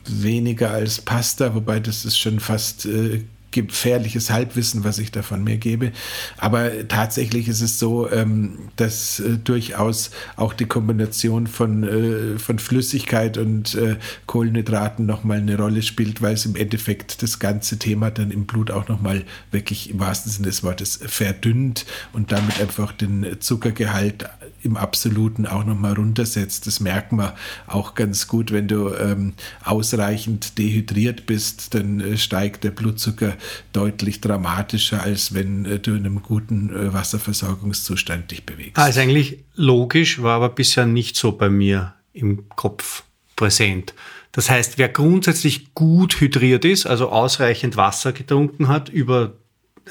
weniger 0.06 0.72
als 0.72 1.02
Pasta, 1.02 1.56
wobei 1.56 1.80
das 1.80 2.06
ist 2.06 2.18
schon 2.18 2.40
fast 2.40 2.86
äh, 2.86 3.24
gefährliches 3.54 4.30
Halbwissen, 4.30 4.84
was 4.84 5.00
ich 5.00 5.12
davon 5.12 5.44
mir 5.44 5.58
gebe. 5.58 5.92
Aber 6.38 6.88
tatsächlich 6.88 7.48
ist 7.48 7.62
es 7.62 7.80
so, 7.80 8.12
ähm, 8.12 8.58
dass 8.76 9.20
äh, 9.20 9.38
durchaus 9.38 10.12
auch 10.36 10.54
die 10.54 10.66
Kombination 10.66 11.48
von, 11.48 11.84
äh, 11.84 12.40
von 12.40 12.60
Flüssigkeit 12.60 13.38
und 13.38 13.76
äh, 13.76 13.96
Kohlenhydraten 14.26 15.06
nochmal 15.06 15.38
eine 15.38 15.58
Rolle 15.58 15.82
spielt, 15.82 16.22
weil 16.22 16.34
es 16.34 16.46
im 16.46 16.56
Endeffekt 16.56 17.22
das 17.24 17.40
ganze 17.40 17.80
Thema 17.80 18.12
dann 18.12 18.32
im 18.32 18.46
Blut 18.46 18.72
auch 18.72 18.88
nochmal 18.88 19.24
wirklich 19.52 19.90
im 19.90 20.00
wahrsten 20.00 20.32
Sinne 20.32 20.48
des 20.48 20.64
Wortes 20.64 21.00
verdünnt 21.06 21.86
und 22.12 22.32
damit 22.32 22.60
einfach 22.60 22.92
den 22.92 23.38
Zuckergehalt 23.40 24.26
im 24.64 24.78
Absoluten 24.78 25.46
auch 25.46 25.66
nochmal 25.66 25.94
runtersetzt. 25.94 26.68
Das 26.68 26.80
merkt 26.80 27.12
man 27.12 27.34
auch 27.68 27.96
ganz 27.96 28.28
gut, 28.28 28.52
wenn 28.52 28.68
du 28.68 28.94
ähm, 28.94 29.34
ausreichend 29.64 30.58
dehydriert 30.58 31.26
bist, 31.26 31.74
dann 31.74 32.00
äh, 32.00 32.18
steigt 32.18 32.64
der 32.64 32.72
Blutzucker 32.72 33.36
deutlich 33.74 34.22
dramatischer, 34.22 35.04
als 35.04 35.34
wenn 35.34 35.66
äh, 35.66 35.80
du 35.80 35.92
in 35.92 36.06
einem 36.06 36.24
guten 36.24 36.70
äh, 36.70 36.94
Wasserversorgungszustand 36.94 38.32
dich 38.32 38.46
bewegst. 38.46 38.78
Also 38.78 39.02
eigentlich 39.02 39.44
logisch, 39.56 40.22
war 40.22 40.36
aber 40.38 40.50
bisher 40.50 40.86
nicht 40.86 41.16
so 41.16 41.34
bei 41.34 41.50
mir 41.50 41.94
im 42.14 42.48
Kopf 42.50 43.04
präsent. 43.36 43.94
Das 44.32 44.50
heißt, 44.50 44.78
wer 44.78 44.90
grundsätzlich 44.90 45.74
gut 45.76 46.20
hydriert 46.20 46.66
ist, 46.66 46.86
also 46.86 47.10
ausreichend 47.10 47.78
Wasser 47.78 48.14
getrunken 48.14 48.68
hat 48.68 48.90
über 48.90 49.34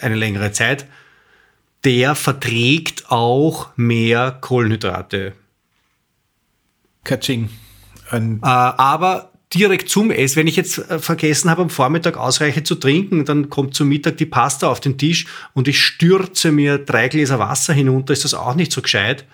eine 0.01 0.16
längere 0.16 0.53
Zeit, 0.53 0.87
der 1.85 2.14
verträgt 2.14 3.11
auch 3.11 3.70
mehr 3.76 4.39
Kohlenhydrate. 4.41 5.33
Katsching. 7.05 7.49
Äh, 8.11 8.18
aber 8.43 9.33
direkt 9.53 9.89
zum 9.89 10.11
Essen. 10.11 10.37
Wenn 10.37 10.47
ich 10.47 10.57
jetzt 10.57 10.78
äh, 10.78 10.99
vergessen 10.99 11.51
habe, 11.51 11.62
am 11.62 11.70
Vormittag 11.70 12.16
ausreichend 12.16 12.66
zu 12.66 12.74
trinken, 12.74 13.24
dann 13.24 13.51
kommt 13.51 13.74
zum 13.74 13.89
Mittag 13.89 14.16
die 14.16 14.26
Pasta 14.26 14.68
auf 14.68 14.80
den 14.80 14.99
Tisch 14.99 15.26
und 15.55 15.68
ich 15.68 15.80
stürze 15.80 16.53
mir 16.53 16.78
drei 16.78 17.09
Gläser 17.09 17.39
Wasser 17.39 17.72
hinunter, 17.72 18.12
ist 18.12 18.24
das 18.24 18.35
auch 18.35 18.55
nicht 18.55 18.72
so 18.72 18.83
gescheit, 18.83 19.24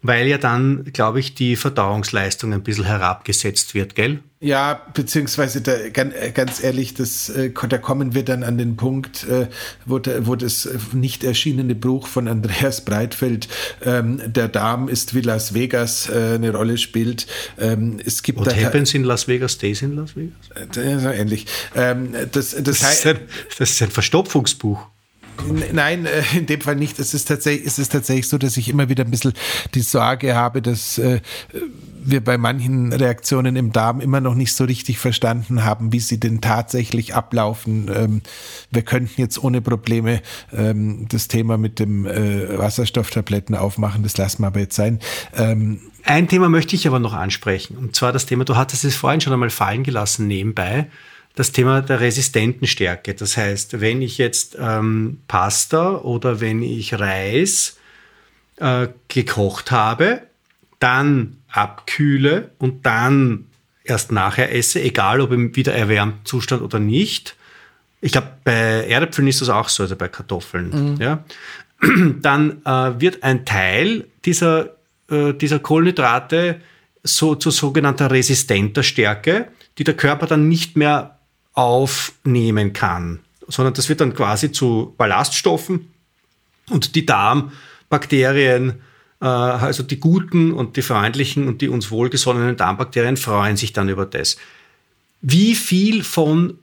weil 0.00 0.28
ja 0.28 0.38
dann, 0.38 0.84
glaube 0.92 1.18
ich, 1.18 1.34
die 1.34 1.56
Verdauungsleistung 1.56 2.52
ein 2.52 2.62
bisschen 2.62 2.84
herabgesetzt 2.84 3.74
wird, 3.74 3.96
gell? 3.96 4.20
Ja, 4.40 4.80
beziehungsweise 4.94 5.60
da, 5.60 5.72
äh, 5.72 5.90
ganz 5.90 6.62
ehrlich, 6.62 6.94
das, 6.94 7.28
äh, 7.28 7.50
da 7.50 7.78
kommen 7.78 8.14
wir 8.14 8.24
dann 8.24 8.44
an 8.44 8.56
den 8.56 8.76
Punkt, 8.76 9.24
äh, 9.24 9.48
wo, 9.84 10.00
wo 10.20 10.36
das 10.36 10.68
nicht 10.92 11.24
erschienene 11.24 11.74
Buch 11.74 12.06
von 12.06 12.28
Andreas 12.28 12.84
Breitfeld, 12.84 13.48
ähm, 13.84 14.20
der 14.24 14.46
Darm 14.46 14.88
ist 14.88 15.16
wie 15.16 15.22
Las 15.22 15.54
Vegas, 15.54 16.08
eine 16.08 16.52
Rolle 16.52 16.78
spielt. 16.78 17.26
Ähm, 17.58 17.98
es 18.04 18.22
gibt 18.22 18.38
What 18.38 18.54
happens 18.54 18.94
in 18.94 19.02
Las 19.02 19.26
Vegas 19.26 19.54
stays 19.54 19.82
in 19.82 19.96
Las 19.96 20.14
Vegas? 20.14 21.02
so 21.02 21.08
ähnlich. 21.08 21.46
Ähm, 21.74 22.12
das, 22.30 22.50
das, 22.50 22.62
das, 22.62 22.94
ist 22.94 23.06
ein, 23.06 23.18
das 23.58 23.70
ist 23.70 23.82
ein 23.82 23.90
Verstopfungsbuch. 23.90 24.86
Nein, 25.72 26.06
in 26.36 26.46
dem 26.46 26.60
Fall 26.60 26.76
nicht. 26.76 26.98
Es 26.98 27.14
ist 27.14 27.26
tatsächlich, 27.26 27.66
es 27.66 27.78
ist 27.78 27.92
tatsächlich 27.92 28.28
so, 28.28 28.38
dass 28.38 28.56
ich 28.56 28.68
immer 28.68 28.88
wieder 28.88 29.04
ein 29.04 29.10
bisschen 29.10 29.32
die 29.74 29.80
Sorge 29.80 30.34
habe, 30.34 30.62
dass 30.62 30.98
äh, 30.98 31.20
wir 32.10 32.22
bei 32.22 32.38
manchen 32.38 32.92
Reaktionen 32.92 33.56
im 33.56 33.72
Darm 33.72 34.00
immer 34.00 34.20
noch 34.20 34.34
nicht 34.34 34.52
so 34.54 34.64
richtig 34.64 34.98
verstanden 34.98 35.64
haben, 35.64 35.92
wie 35.92 36.00
sie 36.00 36.18
denn 36.18 36.40
tatsächlich 36.40 37.14
ablaufen. 37.14 37.90
Ähm, 37.94 38.22
wir 38.70 38.82
könnten 38.82 39.20
jetzt 39.20 39.42
ohne 39.42 39.60
Probleme 39.60 40.22
ähm, 40.52 41.06
das 41.08 41.28
Thema 41.28 41.58
mit 41.58 41.78
dem 41.78 42.06
äh, 42.06 42.58
Wasserstofftabletten 42.58 43.54
aufmachen, 43.54 44.02
das 44.02 44.16
lassen 44.16 44.42
wir 44.42 44.48
aber 44.48 44.60
jetzt 44.60 44.76
sein. 44.76 45.00
Ähm, 45.36 45.80
Ein 46.04 46.28
Thema 46.28 46.48
möchte 46.48 46.76
ich 46.76 46.86
aber 46.86 46.98
noch 46.98 47.12
ansprechen, 47.12 47.76
und 47.76 47.94
zwar 47.94 48.12
das 48.12 48.26
Thema, 48.26 48.44
du 48.44 48.56
hattest 48.56 48.84
es 48.84 48.96
vorhin 48.96 49.20
schon 49.20 49.32
einmal 49.32 49.50
fallen 49.50 49.82
gelassen 49.82 50.26
nebenbei, 50.26 50.86
das 51.38 51.52
Thema 51.52 51.82
der 51.82 52.00
resistenten 52.00 52.66
Stärke. 52.66 53.14
Das 53.14 53.36
heißt, 53.36 53.80
wenn 53.80 54.02
ich 54.02 54.18
jetzt 54.18 54.56
ähm, 54.58 55.20
Pasta 55.28 55.98
oder 55.98 56.40
wenn 56.40 56.62
ich 56.62 56.98
Reis 56.98 57.78
äh, 58.56 58.88
gekocht 59.06 59.70
habe, 59.70 60.22
dann 60.80 61.36
abkühle 61.48 62.50
und 62.58 62.84
dann 62.84 63.44
erst 63.84 64.10
nachher 64.10 64.52
esse, 64.52 64.82
egal 64.82 65.20
ob 65.20 65.30
im 65.30 65.54
wieder 65.54 65.74
erwärmten 65.74 66.24
Zustand 66.24 66.60
oder 66.60 66.80
nicht. 66.80 67.36
Ich 68.00 68.10
glaube, 68.10 68.32
bei 68.42 68.88
Erdäpfeln 68.88 69.28
ist 69.28 69.40
das 69.40 69.48
auch 69.48 69.68
so, 69.68 69.84
also 69.84 69.94
bei 69.94 70.08
Kartoffeln. 70.08 70.94
Mhm. 70.94 71.00
Ja. 71.00 71.22
Dann 72.20 72.62
äh, 72.64 73.00
wird 73.00 73.22
ein 73.22 73.46
Teil 73.46 74.08
dieser, 74.24 74.70
äh, 75.08 75.34
dieser 75.34 75.60
Kohlenhydrate 75.60 76.60
so 77.04 77.36
zu 77.36 77.52
sogenannter 77.52 78.10
resistenter 78.10 78.82
Stärke, 78.82 79.46
die 79.78 79.84
der 79.84 79.94
Körper 79.94 80.26
dann 80.26 80.48
nicht 80.48 80.76
mehr 80.76 81.17
aufnehmen 81.58 82.72
kann, 82.72 83.18
sondern 83.48 83.74
das 83.74 83.88
wird 83.88 84.00
dann 84.00 84.14
quasi 84.14 84.52
zu 84.52 84.94
Ballaststoffen 84.96 85.92
und 86.70 86.94
die 86.94 87.04
Darmbakterien 87.04 88.80
äh, 89.20 89.24
also 89.24 89.82
die 89.82 89.98
guten 89.98 90.52
und 90.52 90.76
die 90.76 90.82
freundlichen 90.82 91.48
und 91.48 91.60
die 91.60 91.68
uns 91.68 91.90
wohlgesonnenen 91.90 92.56
Darmbakterien 92.56 93.16
freuen 93.16 93.56
sich 93.56 93.72
dann 93.72 93.88
über 93.88 94.06
das. 94.06 94.36
Wie 95.20 95.56
viel 95.56 96.04
von 96.04 96.58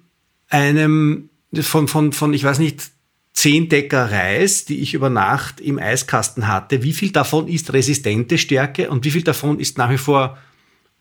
einem, 0.47 1.29
von, 1.53 1.89
von, 1.89 2.13
von, 2.13 2.33
ich 2.33 2.45
weiß 2.45 2.59
nicht, 2.59 2.83
zehn 3.33 3.67
Decker 3.67 4.09
Reis, 4.09 4.63
die 4.63 4.79
ich 4.79 4.93
über 4.93 5.09
Nacht 5.09 5.59
im 5.59 5.77
Eiskasten 5.77 6.47
hatte, 6.47 6.83
wie 6.83 6.93
viel 6.93 7.11
davon 7.11 7.49
ist 7.49 7.73
resistente 7.73 8.37
Stärke 8.37 8.89
und 8.89 9.03
wie 9.03 9.11
viel 9.11 9.23
davon 9.23 9.59
ist 9.59 9.77
nach 9.77 9.89
wie 9.89 9.97
vor 9.97 10.37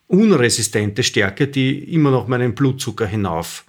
unresistente 0.09 1.05
Stärke, 1.05 1.47
die 1.47 1.79
immer 1.95 2.11
noch 2.11 2.27
meinen 2.27 2.57
Blutzucker 2.57 3.07
hinauf 3.07 3.65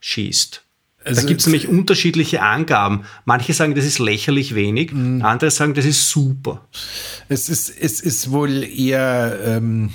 schießt? 0.00 0.62
Also 1.02 1.22
da 1.22 1.26
gibt 1.26 1.40
es 1.40 1.46
nämlich 1.46 1.66
unterschiedliche 1.66 2.42
Angaben. 2.42 3.04
Manche 3.24 3.54
sagen, 3.54 3.74
das 3.74 3.86
ist 3.86 3.98
lächerlich 3.98 4.54
wenig, 4.54 4.92
mhm. 4.92 5.22
andere 5.22 5.50
sagen, 5.50 5.72
das 5.72 5.86
ist 5.86 6.10
super. 6.10 6.66
Es 7.28 7.48
ist, 7.48 7.70
es 7.70 8.00
ist 8.00 8.30
wohl 8.30 8.62
eher 8.64 9.38
ähm, 9.42 9.90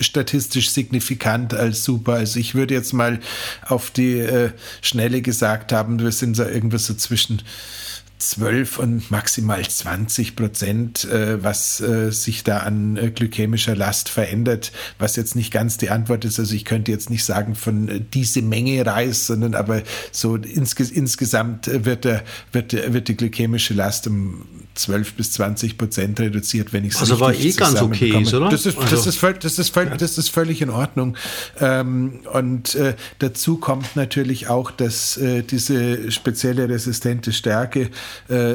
statistisch 0.00 0.70
signifikant 0.70 1.52
als 1.52 1.84
super. 1.84 2.14
Also 2.14 2.40
ich 2.40 2.54
würde 2.54 2.72
jetzt 2.72 2.94
mal 2.94 3.20
auf 3.66 3.90
die 3.90 4.20
äh, 4.20 4.52
Schnelle 4.80 5.20
gesagt 5.20 5.70
haben, 5.72 5.98
wir 6.00 6.12
sind 6.12 6.34
so 6.34 6.44
irgendwas 6.44 6.86
so 6.86 6.94
zwischen 6.94 7.42
12 8.30 8.78
und 8.78 9.10
maximal 9.10 9.62
20 9.66 10.36
Prozent, 10.36 11.04
äh, 11.04 11.42
was 11.42 11.80
äh, 11.80 12.10
sich 12.10 12.44
da 12.44 12.58
an 12.58 12.96
äh, 12.96 13.10
glykämischer 13.10 13.74
Last 13.74 14.08
verändert, 14.08 14.72
was 14.98 15.16
jetzt 15.16 15.34
nicht 15.34 15.52
ganz 15.52 15.76
die 15.76 15.90
Antwort 15.90 16.24
ist. 16.24 16.38
Also 16.38 16.54
ich 16.54 16.64
könnte 16.64 16.92
jetzt 16.92 17.10
nicht 17.10 17.24
sagen 17.24 17.54
von 17.54 18.06
diese 18.14 18.42
Menge 18.42 18.86
Reis, 18.86 19.26
sondern 19.26 19.54
aber 19.54 19.82
so 20.12 20.36
insges 20.36 20.90
insgesamt 20.90 21.66
wird, 21.66 22.04
der, 22.04 22.22
wird, 22.52 22.72
der, 22.72 22.92
wird 22.94 23.08
die 23.08 23.16
glykämische 23.16 23.74
Last 23.74 24.06
um 24.06 24.46
12 24.74 25.14
bis 25.14 25.32
20 25.32 25.78
Prozent 25.78 26.20
reduziert, 26.20 26.72
wenn 26.72 26.84
ich 26.84 26.94
es 26.94 27.00
Also 27.00 27.20
war 27.20 27.34
eh 27.34 27.52
ganz 27.52 27.80
okay, 27.82 28.22
ist, 28.22 28.32
oder? 28.34 28.48
Das 28.48 28.66
ist, 28.66 28.78
das, 28.78 28.92
also. 28.92 29.08
ist, 29.08 29.16
voll, 29.16 29.34
das, 29.34 29.58
ist 29.58 29.68
voll, 29.70 29.86
das 29.86 30.18
ist 30.18 30.28
völlig 30.28 30.62
in 30.62 30.70
Ordnung. 30.70 31.16
Ähm, 31.60 32.20
und 32.32 32.74
äh, 32.74 32.94
dazu 33.18 33.58
kommt 33.58 33.96
natürlich 33.96 34.48
auch, 34.48 34.70
dass 34.70 35.16
äh, 35.16 35.42
diese 35.42 36.10
spezielle 36.10 36.68
resistente 36.68 37.32
Stärke 37.32 37.90
äh, 38.28 38.54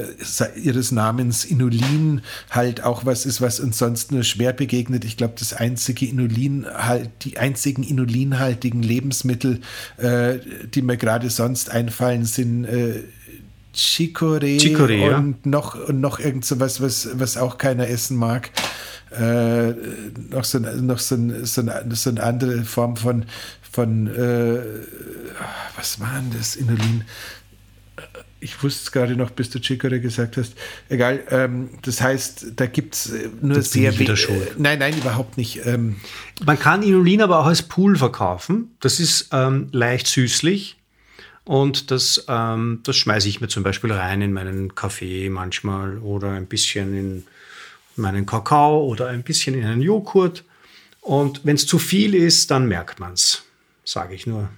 ihres 0.55 0.91
Namens 0.91 1.45
Inulin 1.45 2.21
halt 2.49 2.83
auch 2.83 3.05
was 3.05 3.25
ist, 3.25 3.41
was 3.41 3.59
uns 3.59 3.77
sonst 3.77 4.11
nur 4.11 4.23
schwer 4.23 4.53
begegnet. 4.53 5.05
Ich 5.05 5.17
glaube, 5.17 5.35
das 5.37 5.53
einzige 5.53 6.05
Inulin 6.05 6.65
halt, 6.65 7.09
die 7.21 7.37
einzigen 7.37 7.83
inulinhaltigen 7.83 8.81
Lebensmittel, 8.81 9.61
äh, 9.97 10.39
die 10.73 10.81
mir 10.81 10.97
gerade 10.97 11.29
sonst 11.29 11.69
einfallen, 11.69 12.25
sind 12.25 12.65
äh, 12.65 13.03
Chicorée, 13.77 14.59
Chicorée 14.59 15.13
und 15.15 15.45
ja. 15.45 15.51
noch 15.51 15.75
und 15.75 16.01
noch 16.01 16.19
irgend 16.19 16.43
so 16.43 16.59
was, 16.59 16.81
was, 16.81 17.09
was 17.13 17.37
auch 17.37 17.57
keiner 17.57 17.87
essen 17.87 18.17
mag. 18.17 18.49
Äh, 19.11 19.73
noch 20.31 20.43
so, 20.43 20.59
noch 20.59 20.99
so, 20.99 21.15
so, 21.43 21.63
so 21.89 22.09
eine 22.09 22.23
andere 22.23 22.63
Form 22.63 22.97
von, 22.97 23.25
von 23.71 24.07
äh, 24.07 24.59
was 25.77 25.99
war 25.99 26.19
denn 26.19 26.37
das, 26.37 26.55
Inulin? 26.55 27.03
ich 28.39 28.61
wusste 28.61 28.83
es 28.83 28.91
gerade 28.91 29.15
noch, 29.15 29.31
bis 29.31 29.49
du 29.49 29.59
Chicorée 29.59 29.99
gesagt 29.99 30.37
hast. 30.37 30.53
Egal, 30.89 31.23
ähm, 31.31 31.69
das 31.81 32.01
heißt, 32.01 32.53
da 32.55 32.67
gibt 32.67 32.95
es 32.95 33.11
äh, 33.11 33.29
nur 33.41 33.55
das 33.55 33.71
sehr 33.71 33.97
wenig. 33.97 34.29
Äh, 34.29 34.51
nein, 34.57 34.79
nein, 34.79 34.97
überhaupt 34.97 35.37
nicht. 35.37 35.65
Ähm. 35.65 35.97
Man 36.45 36.59
kann 36.59 36.83
Inulin 36.83 37.21
aber 37.21 37.39
auch 37.39 37.45
als 37.45 37.63
Pool 37.63 37.95
verkaufen. 37.95 38.75
Das 38.79 38.99
ist 38.99 39.29
ähm, 39.31 39.69
leicht 39.71 40.07
süßlich. 40.07 40.77
Und 41.47 41.91
das, 41.91 42.25
ähm, 42.27 42.81
das 42.83 42.97
schmeiße 42.97 43.29
ich 43.29 43.39
mir 43.39 43.47
zum 43.47 43.63
Beispiel 43.63 43.93
rein 43.93 44.21
in 44.21 44.33
meinen 44.33 44.75
Kaffee 44.75 45.29
manchmal 45.29 45.97
oder 45.99 46.31
ein 46.31 46.45
bisschen 46.45 46.93
in 46.93 47.23
meinen 47.95 48.25
Kakao 48.25 48.85
oder 48.85 49.07
ein 49.07 49.23
bisschen 49.23 49.55
in 49.55 49.63
einen 49.63 49.81
Joghurt. 49.81 50.43
Und 50.99 51.45
wenn 51.45 51.55
es 51.55 51.65
zu 51.65 51.79
viel 51.79 52.15
ist, 52.15 52.51
dann 52.51 52.67
merkt 52.67 52.99
man 52.99 53.13
es, 53.13 53.43
sage 53.85 54.13
ich 54.13 54.27
nur. 54.27 54.49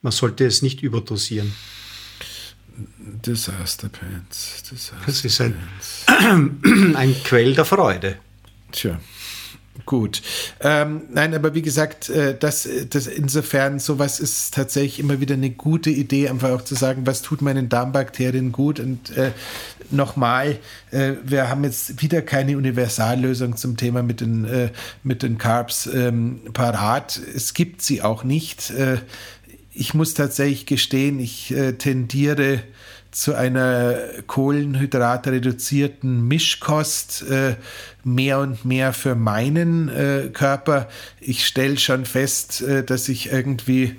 Man 0.00 0.10
sollte 0.10 0.44
es 0.44 0.60
nicht 0.60 0.82
überdosieren. 0.82 1.52
Disaster 2.98 3.88
Pants. 3.88 4.64
Disaster 4.68 4.96
das 5.06 5.24
ist 5.24 5.40
ein, 5.40 5.56
ein 6.96 7.14
Quell 7.22 7.54
der 7.54 7.64
Freude. 7.64 8.18
Tja. 8.72 8.98
Gut. 9.86 10.22
Ähm, 10.60 11.02
nein, 11.12 11.34
aber 11.34 11.54
wie 11.54 11.62
gesagt, 11.62 12.10
äh, 12.10 12.36
das, 12.38 12.68
das 12.90 13.06
insofern 13.06 13.78
sowas 13.78 14.20
ist 14.20 14.54
tatsächlich 14.54 15.00
immer 15.00 15.18
wieder 15.20 15.34
eine 15.34 15.50
gute 15.50 15.88
Idee, 15.88 16.28
einfach 16.28 16.50
auch 16.50 16.62
zu 16.62 16.74
sagen, 16.74 17.06
was 17.06 17.22
tut 17.22 17.40
meinen 17.40 17.70
Darmbakterien 17.70 18.52
gut. 18.52 18.80
Und 18.80 19.16
äh, 19.16 19.32
nochmal, 19.90 20.58
äh, 20.90 21.12
wir 21.24 21.48
haben 21.48 21.64
jetzt 21.64 22.02
wieder 22.02 22.20
keine 22.20 22.58
Universallösung 22.58 23.56
zum 23.56 23.78
Thema 23.78 24.02
mit 24.02 24.20
den, 24.20 24.44
äh, 24.44 24.70
mit 25.04 25.22
den 25.22 25.38
Carbs 25.38 25.86
ähm, 25.86 26.40
parat. 26.52 27.18
Es 27.34 27.54
gibt 27.54 27.80
sie 27.80 28.02
auch 28.02 28.24
nicht. 28.24 28.70
Äh, 28.70 28.98
ich 29.72 29.94
muss 29.94 30.12
tatsächlich 30.12 30.66
gestehen, 30.66 31.18
ich 31.18 31.50
äh, 31.50 31.72
tendiere 31.72 32.60
zu 33.12 33.34
einer 33.34 33.94
kohlenhydratreduzierten 34.26 36.26
Mischkost 36.26 37.22
äh, 37.28 37.56
mehr 38.04 38.40
und 38.40 38.64
mehr 38.64 38.94
für 38.94 39.14
meinen 39.14 39.90
äh, 39.90 40.30
Körper. 40.32 40.88
Ich 41.20 41.46
stelle 41.46 41.78
schon 41.78 42.06
fest, 42.06 42.62
äh, 42.62 42.82
dass 42.82 43.10
ich 43.10 43.30
irgendwie 43.30 43.96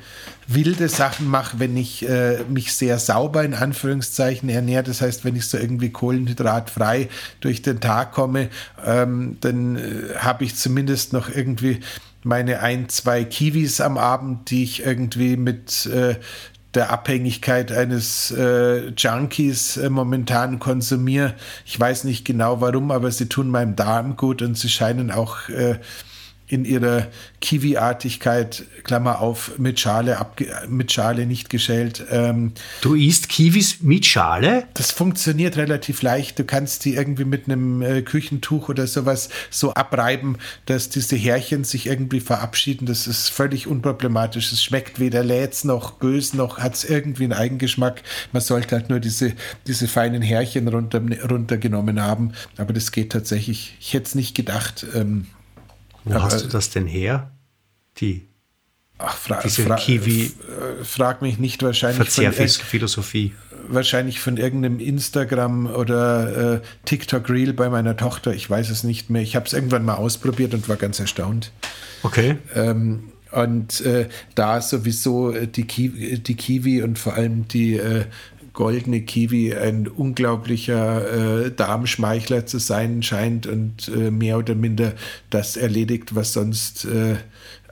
wilde 0.47 0.89
Sachen 0.89 1.27
mache, 1.27 1.59
wenn 1.59 1.77
ich 1.77 2.09
äh, 2.09 2.39
mich 2.49 2.73
sehr 2.73 2.97
sauber 2.97 3.43
in 3.43 3.53
Anführungszeichen 3.53 4.49
ernähre. 4.49 4.83
Das 4.83 5.01
heißt, 5.01 5.23
wenn 5.23 5.35
ich 5.35 5.47
so 5.47 5.59
irgendwie 5.59 5.91
kohlenhydratfrei 5.91 7.07
durch 7.39 7.61
den 7.61 7.79
Tag 7.79 8.13
komme, 8.13 8.49
ähm, 8.83 9.37
dann 9.41 9.75
äh, 9.75 10.15
habe 10.17 10.43
ich 10.43 10.55
zumindest 10.55 11.13
noch 11.13 11.29
irgendwie 11.29 11.81
meine 12.23 12.61
ein, 12.61 12.89
zwei 12.89 13.23
Kiwis 13.23 13.81
am 13.81 13.97
Abend, 13.97 14.49
die 14.49 14.63
ich 14.63 14.85
irgendwie 14.85 15.37
mit 15.37 15.85
äh, 15.85 16.15
der 16.73 16.91
Abhängigkeit 16.91 17.71
eines 17.71 18.31
äh, 18.31 18.89
Junkies 18.89 19.77
äh, 19.77 19.89
momentan 19.89 20.59
konsumiere. 20.59 21.35
Ich 21.65 21.79
weiß 21.79 22.03
nicht 22.03 22.25
genau 22.25 22.61
warum, 22.61 22.91
aber 22.91 23.11
sie 23.11 23.29
tun 23.29 23.49
meinem 23.49 23.75
Darm 23.75 24.15
gut 24.15 24.41
und 24.41 24.57
sie 24.57 24.69
scheinen 24.69 25.11
auch 25.11 25.49
äh, 25.49 25.79
in 26.47 26.65
ihrer 26.65 27.07
Kiwi-Artigkeit, 27.41 28.65
Klammer 28.83 29.21
auf, 29.21 29.57
mit 29.57 29.79
Schale, 29.79 30.17
mit 30.67 30.91
Schale 30.91 31.25
nicht 31.25 31.49
geschält. 31.49 32.03
Ähm, 32.11 32.51
du 32.81 32.95
isst 32.95 33.29
Kiwis 33.29 33.81
mit 33.81 34.05
Schale? 34.05 34.65
Das 34.73 34.91
funktioniert 34.91 35.57
relativ 35.57 36.01
leicht. 36.01 36.37
Du 36.37 36.43
kannst 36.43 36.85
die 36.85 36.95
irgendwie 36.95 37.25
mit 37.25 37.45
einem 37.45 37.81
äh, 37.81 38.01
Küchentuch 38.01 38.69
oder 38.69 38.87
sowas 38.87 39.29
so 39.49 39.73
abreiben, 39.73 40.37
dass 40.65 40.89
diese 40.89 41.15
Härchen 41.15 41.63
sich 41.63 41.87
irgendwie 41.87 42.19
verabschieden. 42.19 42.85
Das 42.85 43.07
ist 43.07 43.29
völlig 43.29 43.67
unproblematisch. 43.67 44.51
Es 44.51 44.63
schmeckt 44.63 44.99
weder 44.99 45.23
lätz 45.23 45.63
noch 45.63 45.91
bös, 45.91 46.33
noch 46.33 46.59
hat 46.59 46.75
es 46.75 46.83
irgendwie 46.83 47.23
einen 47.23 47.33
Eigengeschmack. 47.33 48.03
Man 48.31 48.41
sollte 48.41 48.75
halt 48.75 48.89
nur 48.89 48.99
diese, 48.99 49.33
diese 49.65 49.87
feinen 49.87 50.21
Härchen 50.21 50.67
runter, 50.67 51.01
runtergenommen 51.29 52.01
haben. 52.01 52.33
Aber 52.57 52.73
das 52.73 52.91
geht 52.91 53.11
tatsächlich. 53.11 53.75
Ich 53.79 53.93
hätte 53.93 54.05
es 54.05 54.15
nicht 54.15 54.35
gedacht. 54.35 54.85
Ähm, 54.93 55.27
wo 56.03 56.13
Aber, 56.13 56.23
hast 56.23 56.43
du 56.43 56.47
das 56.47 56.69
denn 56.69 56.87
her? 56.87 57.31
Die 57.97 58.27
Ach, 58.97 59.15
fra 59.15 59.41
diese 59.43 59.63
fra 59.63 59.75
Kiwi. 59.75 60.25
Äh, 60.25 60.83
frag 60.83 61.21
mich 61.21 61.39
nicht 61.39 61.61
wahrscheinlich. 61.63 62.09
Verzehrphilosophie. 62.09 63.33
Wahrscheinlich 63.67 64.19
von 64.19 64.37
irgendeinem 64.37 64.79
Instagram 64.79 65.67
oder 65.67 66.55
äh, 66.55 66.61
TikTok 66.85 67.29
Reel 67.29 67.53
bei 67.53 67.69
meiner 67.69 67.97
Tochter. 67.97 68.33
Ich 68.33 68.49
weiß 68.49 68.69
es 68.69 68.83
nicht 68.83 69.09
mehr. 69.09 69.21
Ich 69.21 69.35
habe 69.35 69.45
es 69.45 69.53
irgendwann 69.53 69.85
mal 69.85 69.95
ausprobiert 69.95 70.53
und 70.53 70.67
war 70.69 70.75
ganz 70.75 70.99
erstaunt. 70.99 71.51
Okay. 72.03 72.37
Ähm, 72.55 73.11
und 73.31 73.81
äh, 73.81 74.09
da 74.35 74.61
sowieso 74.61 75.31
die, 75.31 75.65
Ki 75.65 76.19
die 76.19 76.35
Kiwi 76.35 76.83
und 76.83 76.99
vor 76.99 77.15
allem 77.15 77.47
die 77.47 77.77
äh, 77.77 78.05
goldene 78.53 79.01
Kiwi 79.01 79.53
ein 79.55 79.87
unglaublicher 79.87 81.45
äh, 81.45 81.51
Darmschmeichler 81.51 82.45
zu 82.45 82.59
sein 82.59 83.03
scheint 83.03 83.47
und 83.47 83.89
äh, 83.89 84.11
mehr 84.11 84.37
oder 84.37 84.55
minder 84.55 84.93
das 85.29 85.57
erledigt, 85.57 86.15
was 86.15 86.33
sonst 86.33 86.85
äh, 86.85 87.15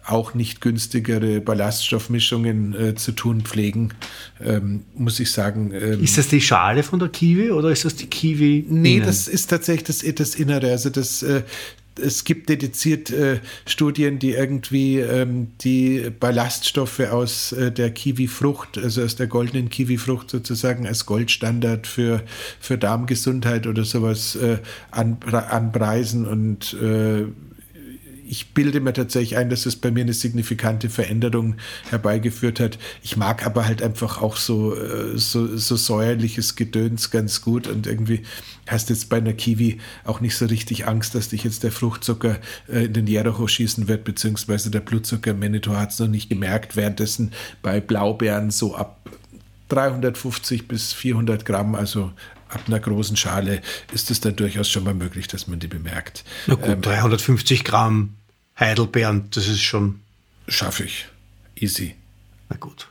auch 0.06 0.34
nicht 0.34 0.62
günstigere 0.62 1.42
Ballaststoffmischungen 1.42 2.76
äh, 2.76 2.96
zu 2.96 3.12
tun 3.12 3.42
pflegen, 3.42 3.94
ähm, 4.44 4.84
muss 4.96 5.20
ich 5.20 5.32
sagen. 5.32 5.72
Ähm, 5.74 6.04
ist 6.04 6.18
das 6.18 6.28
die 6.28 6.42
Schale 6.42 6.84
von 6.84 7.00
der 7.00 7.10
Kiwi 7.10 7.52
oder 7.52 7.70
ist 7.70 7.86
das 7.86 7.96
die 7.96 8.08
Kiwi? 8.08 8.66
Nee, 8.68 8.96
innen? 8.96 9.06
das 9.06 9.28
ist 9.28 9.50
tatsächlich 9.50 9.84
das, 9.84 10.16
das 10.16 10.36
Innere. 10.36 10.72
Also 10.72 10.90
das, 10.90 11.22
äh, 11.22 11.44
es 12.02 12.24
gibt 12.24 12.49
dediziert 12.49 13.12
äh, 13.12 13.39
Studien, 13.66 14.20
die 14.20 14.32
irgendwie 14.32 14.99
ähm, 14.99 15.49
die 15.62 16.12
Ballaststoffe 16.20 16.99
aus 16.99 17.52
äh, 17.52 17.72
der 17.72 17.91
Kiwi-Frucht, 17.91 18.78
also 18.78 19.04
aus 19.04 19.16
der 19.16 19.28
goldenen 19.28 19.70
Kiwi-Frucht 19.70 20.30
sozusagen 20.30 20.88
als 20.88 21.06
Goldstandard 21.06 21.88
für, 21.88 22.24
für 22.60 22.78
Darmgesundheit 22.78 23.68
oder 23.68 23.84
sowas 23.84 24.36
äh, 24.36 24.58
an, 24.91 25.18
anpreisen 25.32 26.26
und 26.26 26.74
äh, 26.74 27.26
ich 28.32 28.54
bilde 28.54 28.80
mir 28.80 28.94
tatsächlich 28.94 29.36
ein, 29.36 29.50
dass 29.50 29.66
es 29.66 29.76
bei 29.76 29.92
mir 29.92 30.06
eine 30.06 30.14
signifikante 30.14 30.90
Veränderung 30.90 31.58
herbeigeführt 31.90 32.62
hat. 32.62 32.80
Ich 33.04 33.18
mag 33.18 33.46
aber 33.46 33.66
halt 33.66 33.84
einfach 33.84 34.22
auch 34.22 34.38
so, 34.38 34.74
äh, 34.74 35.18
so, 35.18 35.58
so 35.58 35.76
säuerliches 35.76 36.56
Gedöns 36.56 37.12
ganz 37.12 37.42
gut 37.42 37.68
und 37.68 37.88
irgendwie 37.88 38.22
hast 38.68 38.90
jetzt 38.90 39.10
bei 39.10 39.18
einer 39.18 39.34
Kiwi 39.34 39.82
auch 40.06 40.22
nicht 40.22 40.38
so 40.38 40.46
richtig 40.46 40.88
Angst, 40.88 41.14
dass 41.14 41.28
dich 41.28 41.44
jetzt 41.44 41.64
der 41.64 41.74
Fruchtzucker 41.74 42.40
äh, 42.70 42.86
in 42.86 42.94
den 42.94 43.08
Jericho 43.08 43.46
schießen 43.48 43.90
wird, 43.90 44.06
beziehungsweise 44.06 44.72
der 44.72 44.80
Blutzucker. 44.80 45.34
Manitou 45.34 45.76
hat 45.76 45.92
es 45.92 46.00
noch 46.00 46.08
nicht 46.08 46.30
gemerkt, 46.30 46.78
währenddessen 46.78 47.34
bei 47.62 47.82
Blaubeeren 47.82 48.50
so 48.50 48.76
ab 48.76 49.10
350 49.68 50.70
bis 50.70 50.94
400 50.94 51.44
Gramm, 51.44 51.76
also 51.76 52.14
ab 52.48 52.62
einer 52.68 52.80
großen 52.80 53.18
Schale, 53.18 53.62
ist 53.92 54.10
es 54.10 54.22
dann 54.22 54.38
durchaus 54.38 54.70
schon 54.70 54.86
mal 54.86 54.94
möglich, 54.94 55.28
dass 55.28 55.48
man 55.48 55.60
die 55.60 55.68
bemerkt. 55.68 56.24
Na 56.48 56.56
gut, 56.56 56.70
ähm, 56.70 56.82
350 56.82 57.66
Gramm 57.66 58.16
Heidelbeeren, 58.62 59.30
das 59.32 59.47
ist 59.47 59.62
schon. 59.62 59.99
Schaffe 60.47 60.84
ich. 60.84 61.07
Easy. 61.55 61.95
Na 62.49 62.57
gut. 62.57 62.88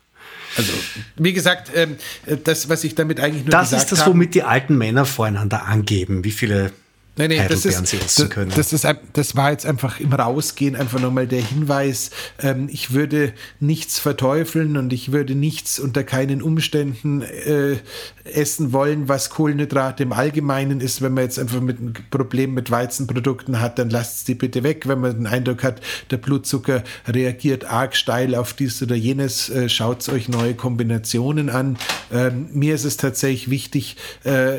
Also, 0.56 0.72
wie 1.16 1.32
gesagt, 1.32 1.70
ähm, 1.74 1.96
das, 2.44 2.68
was 2.68 2.84
ich 2.84 2.94
damit 2.94 3.20
eigentlich 3.20 3.44
nur 3.44 3.52
das 3.52 3.70
gesagt 3.70 3.82
habe. 3.82 3.90
Das 3.90 3.92
ist 3.92 4.00
das, 4.00 4.06
womit 4.06 4.34
die 4.34 4.42
alten 4.42 4.76
Männer 4.76 5.06
voreinander 5.06 5.64
angeben, 5.64 6.24
wie 6.24 6.32
viele 6.32 6.72
Nein, 7.16 7.30
nein, 7.30 7.46
das 7.48 7.66
ist, 7.66 7.92
das, 7.92 8.28
das, 8.54 8.72
ist, 8.72 8.86
das 9.12 9.36
war 9.36 9.50
jetzt 9.50 9.66
einfach 9.66 10.00
im 10.00 10.12
Rausgehen 10.12 10.76
einfach 10.76 11.00
nochmal 11.00 11.26
der 11.26 11.42
Hinweis, 11.42 12.10
ähm, 12.40 12.68
ich 12.70 12.92
würde 12.92 13.34
nichts 13.58 13.98
verteufeln 13.98 14.76
und 14.76 14.92
ich 14.92 15.12
würde 15.12 15.34
nichts 15.34 15.78
unter 15.78 16.04
keinen 16.04 16.40
Umständen 16.40 17.22
äh, 17.22 17.76
essen 18.24 18.72
wollen, 18.72 19.08
was 19.08 19.28
Kohlenhydrate 19.28 20.02
im 20.02 20.12
Allgemeinen 20.12 20.80
ist. 20.80 21.02
Wenn 21.02 21.14
man 21.14 21.24
jetzt 21.24 21.38
einfach 21.38 21.60
mit 21.60 21.78
einem 21.78 21.94
Problem 22.10 22.54
mit 22.54 22.70
Weizenprodukten 22.70 23.60
hat, 23.60 23.78
dann 23.78 23.90
lasst 23.90 24.18
es 24.18 24.24
die 24.24 24.34
bitte 24.34 24.62
weg. 24.62 24.86
Wenn 24.86 25.00
man 25.00 25.14
den 25.14 25.26
Eindruck 25.26 25.62
hat, 25.62 25.80
der 26.10 26.16
Blutzucker 26.16 26.84
reagiert 27.06 27.64
arg 27.64 27.96
steil 27.96 28.34
auf 28.34 28.54
dies 28.54 28.82
oder 28.82 28.94
jenes, 28.94 29.48
äh, 29.50 29.68
schaut 29.68 30.08
euch 30.08 30.28
neue 30.28 30.54
Kombinationen 30.54 31.50
an. 31.50 31.76
Ähm, 32.12 32.48
mir 32.52 32.74
ist 32.74 32.84
es 32.84 32.96
tatsächlich 32.96 33.50
wichtig, 33.50 33.96
äh, 34.24 34.58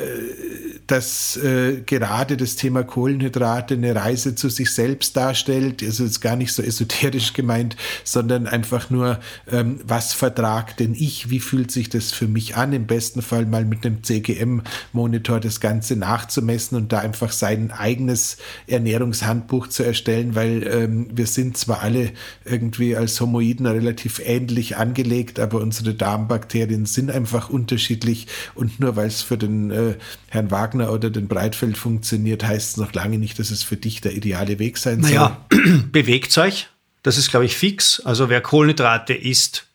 dass 0.88 1.38
äh, 1.38 1.82
gerade 1.86 2.38
das 2.42 2.56
Thema 2.56 2.84
Kohlenhydrate 2.84 3.76
eine 3.76 3.96
Reise 3.96 4.36
zu 4.36 4.50
sich 4.50 4.74
selbst 4.74 5.16
darstellt. 5.16 5.84
Also 5.84 6.04
jetzt 6.04 6.22
gar 6.22 6.36
nicht 6.36 6.54
so 6.54 6.64
esoterisch 6.64 7.34
gemeint, 7.34 7.76
sondern 8.04 8.48
einfach 8.48 8.90
nur, 8.90 9.20
ähm, 9.52 9.80
was 9.86 10.14
vertragt 10.14 10.80
denn 10.80 10.96
ich? 10.96 11.30
Wie 11.30 11.40
fühlt 11.40 11.72
sich 11.72 11.90
das 11.90 12.12
für 12.12 12.28
mich 12.28 12.56
an? 12.56 12.74
Im 12.74 12.88
besten 12.88 13.22
Fall 13.22 13.46
mal 13.46 13.66
mit 13.66 13.86
einem 13.86 14.04
CGM-Monitor 14.04 15.40
das 15.40 15.60
Ganze 15.60 15.96
nachzumessen 15.96 16.78
und 16.78 16.92
da 16.92 17.00
einfach 17.00 17.32
sein 17.32 17.72
eigenes 17.72 18.38
Ernährungshandbuch 18.68 19.68
zu 19.68 19.84
erstellen, 19.84 20.36
weil 20.36 20.68
ähm, 20.68 21.08
wir 21.14 21.28
sind 21.28 21.58
zwar 21.58 21.82
alle 21.82 22.12
irgendwie 22.46 22.96
als 22.96 23.20
Homoiden 23.22 23.66
relativ 23.66 24.22
ähnlich 24.24 24.78
angelegt, 24.78 25.40
aber 25.40 25.60
unsere 25.62 25.94
Darmbakterien 25.94 26.86
sind 26.86 27.12
einfach 27.12 27.50
unterschiedlich 27.50 28.28
und 28.56 28.80
nur 28.80 28.96
weil 28.96 29.08
es 29.08 29.22
für 29.22 29.38
den 29.38 29.72
äh, 29.72 29.96
Herrn 30.30 30.50
Wagner 30.50 30.92
oder 30.92 31.10
den 31.10 31.28
Breitfeld 31.28 31.78
funktioniert, 31.78 32.31
heißt 32.38 32.72
es 32.72 32.78
noch 32.78 32.94
lange 32.94 33.18
nicht, 33.18 33.40
dass 33.40 33.52
es 33.52 33.64
für 33.64 33.78
dich 33.78 34.02
der 34.02 34.14
ideale 34.14 34.60
Weg 34.60 34.78
sein 34.78 35.02
soll. 35.02 35.12
Naja, 35.12 35.46
bewegt 35.92 36.38
euch. 36.38 36.70
Das 37.04 37.18
ist, 37.18 37.30
glaube 37.30 37.46
ich, 37.46 37.56
fix. 37.56 38.00
Also 38.02 38.30
wer 38.30 38.42
Kohlenhydrate 38.42 39.14
isst, 39.14 39.68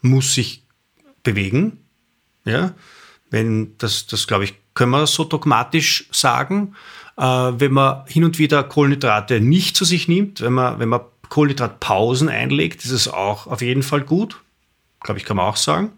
muss 0.00 0.34
sich 0.34 0.62
bewegen. 1.22 1.78
Ja, 2.44 2.74
wenn 3.30 3.76
das, 3.78 4.06
das 4.06 4.26
glaube 4.26 4.44
ich, 4.44 4.54
können 4.74 4.92
wir 4.92 5.06
so 5.06 5.24
dogmatisch 5.24 6.08
sagen. 6.12 6.74
Äh, 7.16 7.22
wenn 7.22 7.72
man 7.72 8.06
hin 8.06 8.24
und 8.24 8.38
wieder 8.38 8.62
Kohlenhydrate 8.62 9.40
nicht 9.40 9.76
zu 9.76 9.84
sich 9.84 10.08
nimmt, 10.08 10.40
wenn 10.40 10.52
man, 10.52 10.78
wenn 10.78 10.88
man 10.88 11.00
Kohlenhydratpausen 11.28 12.28
einlegt, 12.28 12.84
ist 12.84 12.92
es 12.92 13.08
auch 13.08 13.46
auf 13.46 13.60
jeden 13.60 13.82
Fall 13.82 14.02
gut. 14.02 14.40
Glaube 15.00 15.18
ich, 15.18 15.24
kann 15.24 15.36
man 15.36 15.46
auch 15.46 15.56
sagen 15.56 15.92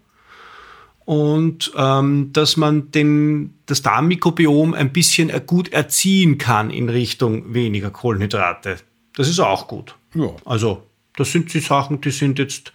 und 1.05 1.71
ähm, 1.75 2.29
dass 2.33 2.57
man 2.57 2.91
den, 2.91 3.55
das 3.65 3.81
Darmmikrobiom 3.81 4.73
ein 4.73 4.93
bisschen 4.93 5.31
gut 5.45 5.71
erziehen 5.73 6.37
kann 6.37 6.69
in 6.69 6.89
Richtung 6.89 7.53
weniger 7.53 7.89
Kohlenhydrate. 7.89 8.77
Das 9.15 9.27
ist 9.27 9.39
auch 9.39 9.67
gut. 9.67 9.95
Ja. 10.13 10.35
Also 10.45 10.83
das 11.15 11.31
sind 11.31 11.53
die 11.53 11.59
Sachen, 11.59 12.01
die 12.01 12.11
sind 12.11 12.39
jetzt 12.39 12.71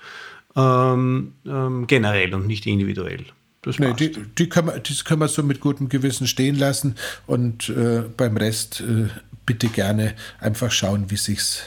ähm, 0.55 1.35
ähm, 1.47 1.87
generell 1.87 2.35
und 2.35 2.47
nicht 2.47 2.67
individuell. 2.67 3.25
Das 3.63 3.79
nee, 3.79 3.93
die, 3.95 4.13
die, 4.13 4.49
kann 4.49 4.67
man, 4.67 4.81
das 4.83 5.05
können 5.05 5.21
wir 5.21 5.29
so 5.29 5.43
mit 5.43 5.61
gutem 5.61 5.89
Gewissen 5.89 6.27
stehen 6.27 6.57
lassen 6.57 6.95
und 7.27 7.69
äh, 7.69 8.05
beim 8.17 8.37
Rest 8.37 8.81
äh, 8.81 9.09
bitte 9.45 9.69
gerne 9.69 10.15
einfach 10.41 10.71
schauen, 10.71 11.11
wie 11.11 11.17
sich's 11.17 11.63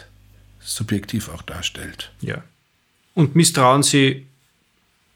subjektiv 0.60 1.30
auch 1.30 1.41
darstellt. 1.41 2.12
Ja. 2.22 2.43
Und 3.16 3.36
misstrauen 3.36 3.84
Sie 3.84 4.28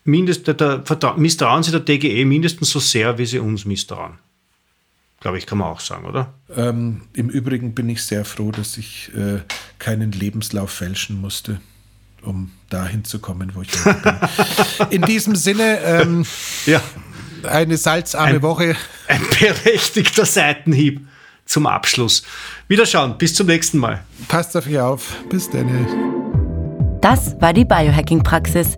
mindest, 0.04 0.48
der, 0.48 0.54
der, 0.54 0.84
misstrauen 1.18 1.64
Sie 1.64 1.72
der 1.72 1.80
DGE 1.80 2.26
mindestens 2.26 2.70
so 2.70 2.80
sehr, 2.80 3.18
wie 3.18 3.26
Sie 3.26 3.40
uns 3.40 3.66
misstrauen. 3.66 4.20
Glaube 5.20 5.38
ich, 5.38 5.46
kann 5.46 5.58
man 5.58 5.68
auch 5.70 5.80
sagen, 5.80 6.06
oder? 6.06 6.34
Ähm, 6.56 7.04
Im 7.14 7.30
Übrigen 7.30 7.74
bin 7.74 7.88
ich 7.88 8.04
sehr 8.04 8.26
froh, 8.26 8.52
dass 8.52 8.78
ich 8.78 9.10
äh, 9.16 9.40
keinen 9.80 10.12
Lebenslauf 10.12 10.72
fälschen 10.72 11.22
musste 11.22 11.62
um 12.26 12.52
dahin 12.70 13.04
zu 13.04 13.20
kommen, 13.20 13.52
wo 13.54 13.62
ich 13.62 13.72
bin. 13.72 13.96
In 14.90 15.02
diesem 15.04 15.36
Sinne, 15.36 15.80
ähm, 15.84 16.26
ja. 16.66 16.82
eine 17.44 17.78
salzarme 17.78 18.36
ein, 18.36 18.42
Woche. 18.42 18.76
Ein 19.08 19.22
berechtigter 19.40 20.26
Seitenhieb 20.26 21.02
zum 21.46 21.68
Abschluss. 21.68 22.24
Wiederschauen, 22.68 23.18
bis 23.18 23.36
zum 23.36 23.48
nächsten 23.48 23.78
Mal. 23.78 24.04
Passt 24.28 24.56
auf 24.56 24.68
euch 24.68 24.80
auf. 24.80 25.16
Bis 25.30 25.50
dann. 25.50 27.00
Das 27.02 27.36
war 27.42 27.54
die 27.54 27.66
Biohacking-Praxis, 27.66 28.78